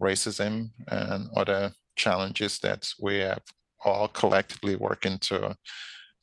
racism 0.00 0.70
and 0.88 1.28
other 1.36 1.72
challenges 1.96 2.58
that 2.60 2.88
we 3.00 3.18
have 3.18 3.42
all 3.84 4.08
collectively 4.08 4.76
working 4.76 5.18
to, 5.18 5.54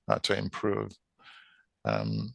uh, 0.07 0.19
to 0.19 0.37
improve. 0.37 0.91
Um, 1.85 2.33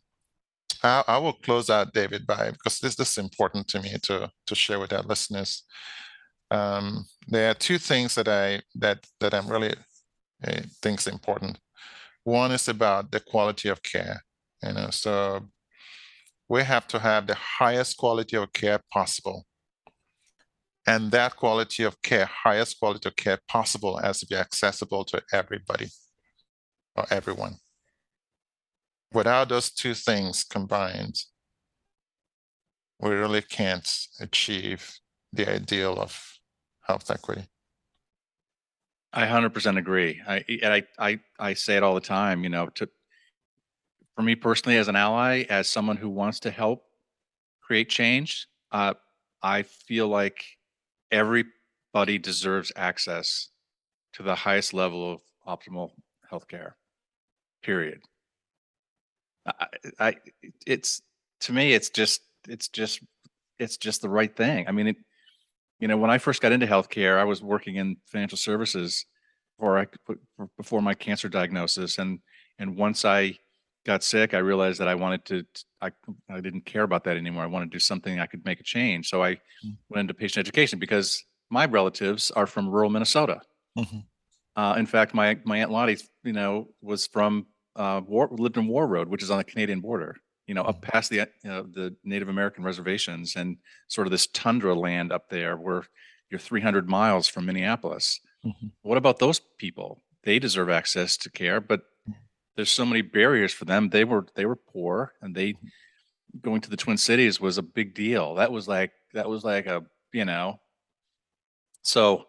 I, 0.83 1.03
I, 1.07 1.19
will 1.19 1.33
close 1.33 1.71
out, 1.71 1.93
David, 1.93 2.27
by 2.27 2.51
because 2.51 2.79
this, 2.79 2.97
this 2.97 3.13
is 3.13 3.19
important 3.19 3.69
to 3.69 3.83
me 3.83 3.97
to, 4.03 4.31
to 4.47 4.55
share 4.55 4.79
with 4.79 4.93
our 4.93 5.03
listeners 5.03 5.65
um, 6.51 7.07
there 7.29 7.51
are 7.51 7.55
two 7.55 7.79
things 7.79 8.15
that 8.15 8.29
I 8.29 8.63
that 8.77 9.05
that 9.21 9.35
I'm 9.35 9.49
really 9.49 9.75
uh, 10.47 10.61
think 10.83 11.07
important. 11.07 11.59
One 12.25 12.53
is 12.53 12.69
about 12.69 13.11
the 13.11 13.21
quality 13.21 13.69
of 13.69 13.83
care. 13.83 14.23
You 14.63 14.73
know, 14.73 14.91
so 14.91 15.49
we 16.49 16.63
have 16.63 16.87
to 16.89 16.99
have 16.99 17.27
the 17.27 17.35
highest 17.35 17.97
quality 17.97 18.37
of 18.37 18.53
care 18.53 18.81
possible. 18.93 19.45
And 20.87 21.11
that 21.11 21.37
quality 21.37 21.83
of 21.83 22.01
care, 22.03 22.27
highest 22.27 22.79
quality 22.79 23.09
of 23.09 23.17
care 23.17 23.41
possible, 23.49 23.99
has 23.99 24.21
to 24.21 24.27
be 24.27 24.37
accessible 24.37 25.05
to 25.07 25.21
everybody 25.33 25.89
or 26.95 27.07
everyone. 27.11 27.57
Without 29.13 29.49
those 29.49 29.71
two 29.71 29.95
things 29.95 30.45
combined, 30.45 31.17
we 33.01 33.11
really 33.11 33.43
can't 33.43 33.89
achieve 34.21 34.99
the 35.33 35.51
ideal 35.51 35.99
of 35.99 36.39
health 36.83 37.11
equity. 37.11 37.47
I 39.13 39.27
hundred 39.27 39.55
percent 39.55 39.79
agree. 39.79 40.21
I, 40.27 40.45
I, 40.63 40.83
I, 40.99 41.21
I 41.39 41.55
say 41.55 41.77
it 41.77 41.83
all 41.83 41.95
the 41.95 42.01
time, 42.01 42.45
you 42.45 42.51
know, 42.51 42.67
to, 42.75 42.89
for 44.15 44.23
me 44.23 44.35
personally, 44.35 44.79
as 44.79 44.89
an 44.89 44.97
ally, 44.97 45.45
as 45.49 45.69
someone 45.69 45.97
who 45.97 46.09
wants 46.09 46.41
to 46.41 46.51
help 46.51 46.85
create 47.61 47.89
change, 47.89 48.47
uh, 48.73 48.95
I 49.43 49.63
feel 49.63 50.09
like 50.09 50.45
everybody 51.17 52.19
deserves 52.19 52.71
access 52.77 53.49
to 54.13 54.23
the 54.23 54.35
highest 54.35 54.75
level 54.75 55.13
of 55.13 55.21
optimal 55.47 55.91
healthcare. 56.31 56.73
Period. 57.63 58.01
I, 59.47 59.67
I, 59.99 60.17
it's 60.67 61.01
to 61.41 61.53
me, 61.53 61.73
it's 61.73 61.91
just, 61.91 62.21
it's 62.49 62.69
just, 62.69 63.01
it's 63.59 63.77
just 63.77 64.03
the 64.03 64.09
right 64.09 64.35
thing. 64.35 64.69
I 64.69 64.73
mean, 64.73 64.89
it, 64.89 64.97
you 65.81 65.89
know, 65.89 65.97
when 65.97 66.11
I 66.11 66.19
first 66.19 66.43
got 66.43 66.53
into 66.53 66.67
healthcare, 66.67 67.19
I 67.19 67.25
was 67.25 67.43
working 67.43 67.77
in 67.77 67.97
financial 68.07 68.39
services 68.39 69.07
before 69.57 69.79
I 69.79 69.87
before 70.57 70.83
my 70.83 70.95
cancer 70.95 71.29
diagnosis, 71.29 71.99
and 71.99 72.21
and 72.59 72.77
once 72.77 73.05
I 73.05 73.39
got 73.87 74.03
sick, 74.03 74.35
I 74.35 74.39
realized 74.39 74.81
that 74.81 74.89
I 74.89 74.95
wanted 74.95 75.25
to. 75.27 75.47
I 75.81 75.91
I 76.29 76.41
didn't 76.41 76.67
care 76.67 76.83
about 76.83 77.05
that 77.05 77.17
anymore. 77.17 77.43
I 77.43 77.47
wanted 77.47 77.71
to 77.71 77.77
do 77.77 77.81
something 77.81 78.21
I 78.21 78.27
could 78.27 78.45
make 78.45 78.61
a 78.61 78.65
change. 78.65 79.09
So 79.09 79.23
I 79.23 79.35
mm. 79.65 79.77
went 79.89 80.01
into 80.01 80.15
patient 80.15 80.47
education 80.47 80.79
because 80.79 81.25
my 81.51 81.67
relatives 81.67 82.31
are 82.33 82.47
from 82.47 82.69
rural 82.69 82.91
Minnesota. 82.91 83.41
Mm-hmm. 83.79 83.99
Uh, 84.57 84.75
in 84.75 84.87
fact, 84.87 85.15
my 85.15 85.39
my 85.45 85.59
aunt 85.59 85.71
Lottie, 85.71 85.99
you 86.25 86.33
know, 86.33 86.69
was 86.83 87.07
from 87.07 87.47
uh, 87.77 88.01
War, 88.07 88.29
lived 88.31 88.57
in 88.57 88.69
Warroad, 88.69 89.07
which 89.07 89.23
is 89.23 89.31
on 89.31 89.39
the 89.39 89.45
Canadian 89.45 89.81
border 89.81 90.17
you 90.47 90.55
know, 90.55 90.63
up 90.63 90.81
mm-hmm. 90.81 90.91
past 90.91 91.11
the 91.11 91.17
you 91.17 91.51
know, 91.51 91.63
the 91.63 91.95
Native 92.05 92.29
American 92.29 92.65
reservations 92.65 93.37
and 93.37 93.57
sort 93.89 94.07
of 94.07 94.11
this 94.11 94.29
tundra 94.29 94.75
land 94.75 95.13
up 95.13 95.29
there 95.29 95.57
where 95.57 95.85
you're 96.31 96.39
300 96.39 96.89
miles 96.89 97.29
from 97.29 97.47
Minneapolis. 97.47 98.21
Mm-hmm. 98.45 98.69
What 98.83 98.99
about 98.99 99.19
those 99.19 99.41
people? 99.59 100.03
They 100.23 100.39
deserve 100.39 100.71
access 100.71 101.17
to 101.19 101.31
care, 101.31 101.61
but 101.61 101.83
there's 102.57 102.71
so 102.71 102.87
many 102.87 103.03
barriers 103.03 103.53
for 103.53 103.67
them. 103.67 103.91
They 103.91 104.05
were 104.05 104.27
they 104.35 104.47
were 104.47 104.57
poor, 104.57 105.13
and 105.21 105.35
they 105.35 105.53
mm-hmm. 105.53 106.39
going 106.41 106.61
to 106.63 106.71
the 106.71 106.77
Twin 106.77 106.97
Cities 106.97 107.41
was 107.41 107.59
a 107.59 107.63
big 107.63 107.95
deal. 107.95 108.35
That 108.35 108.51
was 108.51 108.67
like 108.67 108.93
that 109.15 109.29
was 109.29 109.45
like 109.45 109.67
a 109.67 109.85
you 110.13 110.25
know. 110.25 110.61
So 111.83 112.27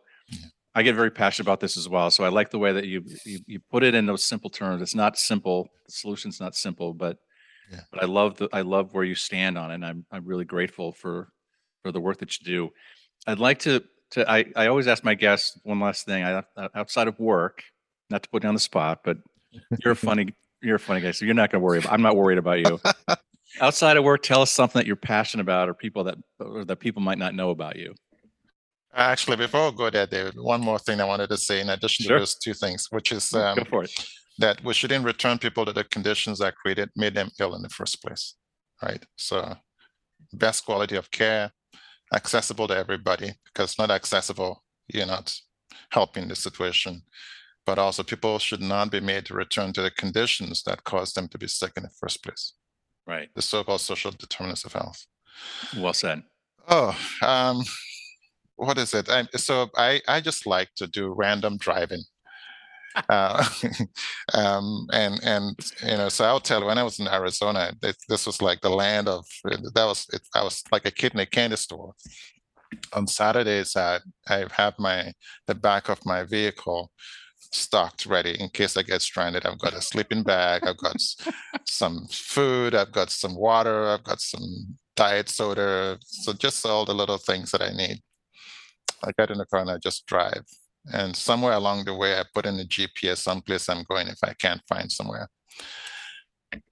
I 0.75 0.83
get 0.83 0.95
very 0.95 1.09
passionate 1.09 1.47
about 1.47 1.59
this 1.59 1.77
as 1.77 1.89
well. 1.89 2.11
So 2.11 2.23
I 2.23 2.29
like 2.29 2.51
the 2.51 2.59
way 2.59 2.71
that 2.71 2.85
you 2.85 3.03
you, 3.25 3.39
you 3.47 3.59
put 3.71 3.83
it 3.83 3.95
in 3.95 4.05
those 4.05 4.23
simple 4.23 4.49
terms. 4.49 4.81
It's 4.81 4.95
not 4.95 5.17
simple. 5.17 5.69
The 5.85 5.91
solution's 5.93 6.39
not 6.39 6.55
simple, 6.55 6.93
but 6.93 7.17
Yeah. 7.71 7.81
but 7.91 8.03
I 8.03 8.05
love 8.05 8.37
the 8.37 8.49
I 8.53 8.61
love 8.61 8.93
where 8.93 9.03
you 9.03 9.15
stand 9.15 9.57
on 9.57 9.71
it. 9.71 9.75
And 9.75 9.85
I'm 9.85 10.05
I'm 10.11 10.25
really 10.25 10.45
grateful 10.45 10.91
for 10.91 11.29
for 11.81 11.91
the 11.91 12.01
work 12.01 12.17
that 12.19 12.37
you 12.37 12.45
do. 12.45 12.69
I'd 13.25 13.39
like 13.39 13.59
to 13.59 13.83
to 14.11 14.29
I 14.29 14.45
I 14.55 14.67
always 14.67 14.87
ask 14.87 15.03
my 15.03 15.15
guests 15.15 15.59
one 15.63 15.79
last 15.79 16.05
thing. 16.05 16.23
I 16.23 16.43
outside 16.75 17.07
of 17.07 17.17
work, 17.19 17.63
not 18.09 18.23
to 18.23 18.29
put 18.29 18.43
you 18.43 18.49
on 18.49 18.55
the 18.55 18.59
spot, 18.59 18.99
but 19.03 19.17
you're 19.83 19.93
a 19.93 19.95
funny 19.95 20.33
you're 20.61 20.75
a 20.77 20.79
funny 20.79 21.01
guy, 21.01 21.11
so 21.11 21.25
you're 21.25 21.35
not 21.35 21.51
going 21.51 21.61
to 21.61 21.65
worry. 21.65 21.77
About, 21.79 21.93
I'm 21.93 22.01
not 22.01 22.15
worried 22.15 22.37
about 22.37 22.59
you. 22.59 22.79
outside 23.61 23.97
of 23.97 24.03
work, 24.03 24.23
tell 24.23 24.41
us 24.41 24.51
something 24.51 24.79
that 24.79 24.87
you're 24.87 24.95
passionate 24.95 25.43
about, 25.43 25.69
or 25.69 25.73
people 25.73 26.03
that 26.05 26.17
or 26.39 26.65
that 26.65 26.77
people 26.77 27.01
might 27.01 27.17
not 27.17 27.35
know 27.35 27.51
about 27.51 27.75
you. 27.75 27.93
Actually, 28.95 29.37
before 29.37 29.67
I 29.67 29.71
go 29.71 29.89
there, 29.89 30.07
David, 30.07 30.35
one 30.37 30.61
more 30.61 30.79
thing 30.79 30.99
I 30.99 31.05
wanted 31.05 31.29
to 31.29 31.37
say 31.37 31.61
in 31.61 31.69
addition 31.69 32.05
Sure. 32.05 32.17
to 32.17 32.21
those 32.21 32.35
two 32.35 32.53
things, 32.53 32.87
which 32.89 33.11
is 33.11 33.29
Go 33.29 33.45
um, 33.45 33.65
for 33.69 33.83
it. 33.83 33.91
that 34.39 34.63
we 34.63 34.73
shouldn't 34.73 35.05
return 35.05 35.37
people 35.37 35.65
to 35.65 35.73
the 35.73 35.83
conditions 35.83 36.39
that 36.39 36.55
created 36.55 36.89
made 36.95 37.13
them 37.13 37.29
ill 37.39 37.53
in 37.55 37.61
the 37.61 37.69
first 37.69 38.01
place. 38.01 38.35
Right. 38.81 39.03
So 39.15 39.55
best 40.33 40.65
quality 40.65 40.95
of 40.95 41.11
care, 41.11 41.51
accessible 42.13 42.67
to 42.69 42.75
everybody, 42.77 43.33
because 43.45 43.71
it's 43.71 43.79
not 43.79 43.91
accessible, 43.91 44.63
you're 44.87 45.05
not 45.05 45.33
helping 45.91 46.27
the 46.27 46.35
situation. 46.35 47.01
But 47.67 47.77
also 47.77 48.01
people 48.01 48.39
should 48.39 48.61
not 48.61 48.91
be 48.91 49.01
made 49.01 49.25
to 49.25 49.33
return 49.33 49.73
to 49.73 49.81
the 49.81 49.91
conditions 49.91 50.63
that 50.63 50.85
caused 50.85 51.15
them 51.15 51.27
to 51.27 51.37
be 51.37 51.47
sick 51.47 51.73
in 51.75 51.83
the 51.83 51.89
first 51.99 52.23
place, 52.23 52.53
Right. 53.05 53.29
the 53.35 53.41
so-called 53.41 53.81
social 53.81 54.11
determinants 54.11 54.63
of 54.65 54.73
health. 54.73 55.05
Well 55.75 55.93
said. 55.93 56.23
Oh, 56.69 56.97
um, 57.21 57.63
what 58.55 58.77
is 58.77 58.93
it? 58.93 59.09
I, 59.09 59.27
so 59.35 59.69
I, 59.75 60.01
I 60.07 60.21
just 60.21 60.47
like 60.47 60.69
to 60.77 60.87
do 60.87 61.13
random 61.13 61.57
driving. 61.57 62.03
Uh, 63.09 63.45
um, 64.33 64.87
and 64.91 65.19
and 65.23 65.55
you 65.83 65.97
know, 65.97 66.09
so 66.09 66.25
I'll 66.25 66.39
tell 66.39 66.61
you, 66.61 66.65
when 66.65 66.79
I 66.79 66.83
was 66.83 66.97
in 66.99 67.07
Arizona, 67.07 67.71
this, 67.79 67.95
this 68.09 68.25
was 68.25 68.41
like 68.41 68.59
the 68.61 68.71
land 68.71 69.07
of 69.07 69.23
that 69.75 69.85
was 69.85 70.07
it, 70.11 70.21
I 70.33 70.41
was 70.43 70.63
like 70.71 70.87
a 70.87 70.91
kid 70.99 71.13
in 71.13 71.19
a 71.19 71.27
candy 71.27 71.57
store. 71.57 71.93
On 72.93 73.05
Saturdays, 73.05 73.75
I 73.75 73.99
I 74.27 74.45
have 74.51 74.73
my 74.79 75.13
the 75.45 75.53
back 75.53 75.89
of 75.89 76.03
my 76.07 76.23
vehicle 76.23 76.91
stocked 77.51 78.05
ready 78.05 78.35
in 78.39 78.49
case 78.49 78.77
I 78.77 78.83
get 78.83 79.01
stranded. 79.01 79.45
I've 79.45 79.59
got 79.59 79.73
a 79.73 79.81
sleeping 79.81 80.23
bag. 80.23 80.65
I've 80.65 80.77
got 80.77 80.97
some 81.65 82.07
food. 82.07 82.75
I've 82.75 82.91
got 82.91 83.09
some 83.09 83.35
water. 83.35 83.87
I've 83.87 84.03
got 84.03 84.21
some 84.21 84.77
diet 84.95 85.29
soda. 85.29 85.97
So 86.01 86.33
just 86.33 86.65
all 86.65 86.85
the 86.85 86.93
little 86.93 87.17
things 87.17 87.51
that 87.51 87.61
I 87.61 87.71
need. 87.71 88.01
I 89.03 89.11
get 89.17 89.31
in 89.31 89.37
the 89.37 89.45
car 89.45 89.61
and 89.61 89.71
I 89.71 89.77
just 89.77 90.05
drive. 90.07 90.43
And 90.93 91.15
somewhere 91.15 91.53
along 91.53 91.85
the 91.85 91.93
way, 91.93 92.17
I 92.17 92.23
put 92.33 92.45
in 92.45 92.57
the 92.57 92.65
GPS 92.65 93.17
someplace 93.17 93.69
I'm 93.69 93.83
going 93.89 94.07
if 94.07 94.19
I 94.23 94.33
can't 94.33 94.61
find 94.67 94.91
somewhere. 94.91 95.29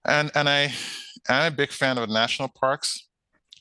And 0.06 0.32
and 0.36 0.48
I 0.48 0.74
I'm 1.28 1.52
a 1.52 1.56
big 1.56 1.72
fan 1.72 1.98
of 1.98 2.10
national 2.10 2.50
parks. 2.50 3.08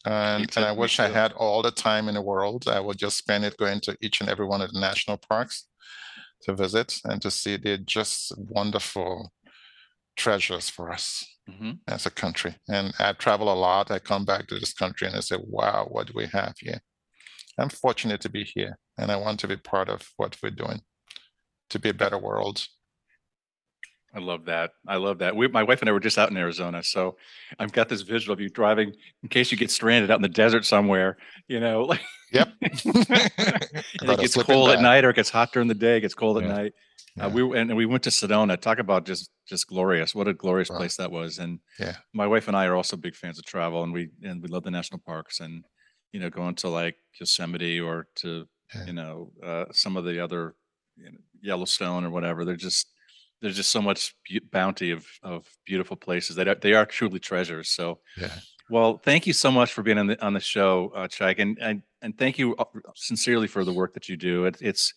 And, 0.07 0.51
too, 0.51 0.61
and 0.61 0.69
I 0.69 0.73
wish 0.73 1.01
I 1.01 1.09
had 1.09 1.33
all 1.33 1.63
the 1.63 1.71
time 1.71 2.09
in 2.09 2.15
the 2.15 2.23
world. 2.23 2.69
I 2.69 2.79
would 2.79 2.99
just 2.99 3.17
spend 3.17 3.45
it 3.45 3.57
going 3.57 3.81
to 3.81 3.97
each 4.03 4.21
and 4.21 4.29
every 4.29 4.47
one 4.47 4.61
of 4.61 4.71
the 4.71 4.79
national 4.79 5.17
parks 5.17 5.67
to 6.45 6.55
visit 6.55 7.01
and 7.05 7.21
to 7.23 7.31
see 7.31 7.57
they're 7.57 7.79
just 7.79 8.33
wonderful 8.39 9.33
treasures 10.17 10.69
for 10.71 10.93
us 10.93 11.25
hmm 11.49 11.73
as 11.89 12.07
a 12.07 12.11
country. 12.11 12.57
And 12.69 12.95
I 12.99 13.13
travel 13.13 13.53
a 13.53 13.55
lot. 13.55 13.91
I 13.91 13.99
come 13.99 14.25
back 14.25 14.47
to 14.49 14.59
this 14.59 14.73
country 14.73 15.07
and 15.07 15.17
I 15.17 15.21
say, 15.21 15.37
wow, 15.43 15.87
what 15.91 16.07
do 16.07 16.15
we 16.17 16.27
have 16.27 16.55
here? 16.59 16.81
I'm 17.59 17.69
fortunate 17.69 18.21
to 18.23 18.31
be 18.31 18.45
here 18.45 18.79
and 18.99 19.13
I 19.13 19.17
want 19.17 19.41
to 19.41 19.49
be 19.49 19.57
part 19.57 19.89
of 19.89 20.03
what 20.17 20.37
we're 20.43 20.51
doing 20.51 20.81
to 21.71 21.79
be 21.79 21.91
a 21.91 21.95
better 21.95 22.19
world. 22.19 22.67
I 24.15 24.21
love 24.21 24.45
that. 24.45 24.73
I 24.87 24.97
love 24.97 25.19
that. 25.19 25.35
We, 25.35 25.49
my 25.49 25.63
wife 25.65 25.81
and 25.83 25.89
I 25.89 25.93
were 25.93 26.01
just 26.01 26.19
out 26.19 26.31
in 26.31 26.37
Arizona, 26.37 26.83
so 26.83 27.17
I've 27.59 27.73
got 27.73 27.89
this 27.89 28.03
visual 28.03 28.33
of 28.33 28.41
you 28.41 28.49
driving 28.49 28.93
in 29.23 29.29
case 29.29 29.51
you 29.51 29.59
get 29.59 29.71
stranded 29.71 30.11
out 30.11 30.17
in 30.17 30.23
the 30.23 30.29
desert 30.29 30.65
somewhere. 30.65 31.17
You 31.49 31.61
know, 31.61 31.83
like 31.93 32.01
Yep. 32.33 32.49
and 32.63 34.11
it 34.11 34.19
gets 34.21 34.35
cold 34.43 34.71
at 34.71 34.81
night 34.81 35.05
or 35.05 35.11
it 35.11 35.17
gets 35.17 35.31
hot 35.31 35.53
during 35.53 35.69
the 35.69 35.75
day. 35.75 35.99
It 35.99 36.01
gets 36.03 36.15
cold 36.15 36.39
at 36.39 36.45
Yeah. 36.45 36.53
night. 36.53 36.73
Uh, 37.21 37.29
we 37.29 37.59
and 37.59 37.77
we 37.77 37.87
went 37.87 38.03
to 38.05 38.11
Sedona. 38.11 38.61
Talk 38.61 38.79
about 38.79 39.05
just 39.07 39.31
just 39.47 39.69
glorious. 39.69 40.15
What 40.15 40.27
a 40.27 40.35
glorious 40.35 40.69
Wow. 40.71 40.79
place 40.79 40.97
that 40.97 41.11
was. 41.13 41.39
And 41.39 41.61
Yeah. 41.79 41.97
my 42.13 42.27
wife 42.27 42.49
and 42.49 42.57
I 42.57 42.67
are 42.67 42.75
also 42.75 42.97
big 42.97 43.15
fans 43.15 43.39
of 43.39 43.45
travel, 43.45 43.85
and 43.85 43.93
we 43.93 44.11
and 44.23 44.43
we 44.43 44.49
love 44.49 44.65
the 44.65 44.71
national 44.73 45.01
parks 45.07 45.39
and 45.41 45.65
you 46.13 46.19
know 46.21 46.29
going 46.31 46.57
to 46.57 46.69
like 46.69 46.97
Yosemite 47.21 47.79
or 47.81 48.09
to 48.17 48.49
Yeah. 48.75 48.87
you 48.87 48.93
know 48.95 49.33
uh, 49.43 49.67
some 49.73 49.97
of 49.97 50.05
the 50.05 50.19
other 50.21 50.55
you 50.97 51.11
know, 51.11 51.19
Yellowstone 51.41 52.05
or 52.05 52.11
whatever. 52.11 52.45
They're 52.45 52.57
just 52.57 52.89
there's 53.45 53.57
just 53.57 53.71
so 53.71 53.83
much 53.83 54.17
bounty 54.51 54.91
of 54.91 55.07
of 55.23 55.47
beautiful 55.67 55.97
places. 55.97 56.35
They 56.35 56.49
are, 56.49 56.55
they 56.55 56.73
are 56.73 56.87
truly 56.87 57.21
treasures. 57.21 57.69
So 57.69 58.01
Yeah. 58.17 58.39
well, 58.71 58.97
thank 58.97 59.27
you 59.27 59.35
so 59.35 59.51
much 59.51 59.71
for 59.75 59.83
being 59.83 59.99
on 59.99 60.07
the 60.07 60.25
on 60.25 60.33
the 60.33 60.41
show, 60.41 60.91
uh, 60.97 61.07
Chyke, 61.09 61.41
and, 61.41 61.59
and 61.61 61.83
and 62.01 62.17
thank 62.17 62.39
you 62.39 62.57
uh, 62.57 62.65
sincerely 62.95 63.47
for 63.47 63.63
the 63.65 63.73
work 63.73 63.93
that 63.95 64.09
you 64.09 64.17
do. 64.17 64.47
It, 64.47 64.57
it's 64.61 64.95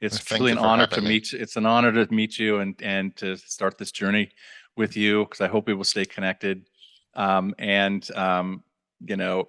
it's 0.00 0.14
Well, 0.14 0.38
truly 0.38 0.52
an 0.52 0.58
honor 0.58 0.86
to 0.86 1.00
me. 1.00 1.08
meet. 1.08 1.32
It's 1.32 1.56
an 1.56 1.66
honor 1.66 1.92
to 1.92 2.14
meet 2.14 2.38
you 2.38 2.60
and 2.60 2.80
and 2.82 3.16
to 3.16 3.36
start 3.36 3.78
this 3.78 3.90
journey 3.90 4.30
with 4.76 4.96
you 4.96 5.24
because 5.24 5.40
I 5.40 5.48
hope 5.48 5.66
we 5.66 5.74
will 5.74 5.90
stay 5.96 6.04
connected. 6.04 6.68
Um, 7.14 7.52
and 7.58 8.08
um, 8.14 8.62
you 9.00 9.16
know, 9.16 9.48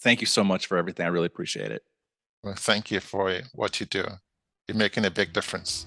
thank 0.00 0.20
you 0.20 0.26
so 0.26 0.42
much 0.42 0.66
for 0.66 0.76
everything. 0.76 1.06
I 1.06 1.10
really 1.10 1.26
appreciate 1.26 1.70
it. 1.70 1.82
Well, 2.42 2.54
thank 2.56 2.90
you 2.90 2.98
for 2.98 3.42
what 3.54 3.78
you 3.78 3.86
do. 3.86 4.04
You're 4.66 4.76
making 4.76 5.04
a 5.04 5.10
big 5.10 5.32
difference. 5.32 5.86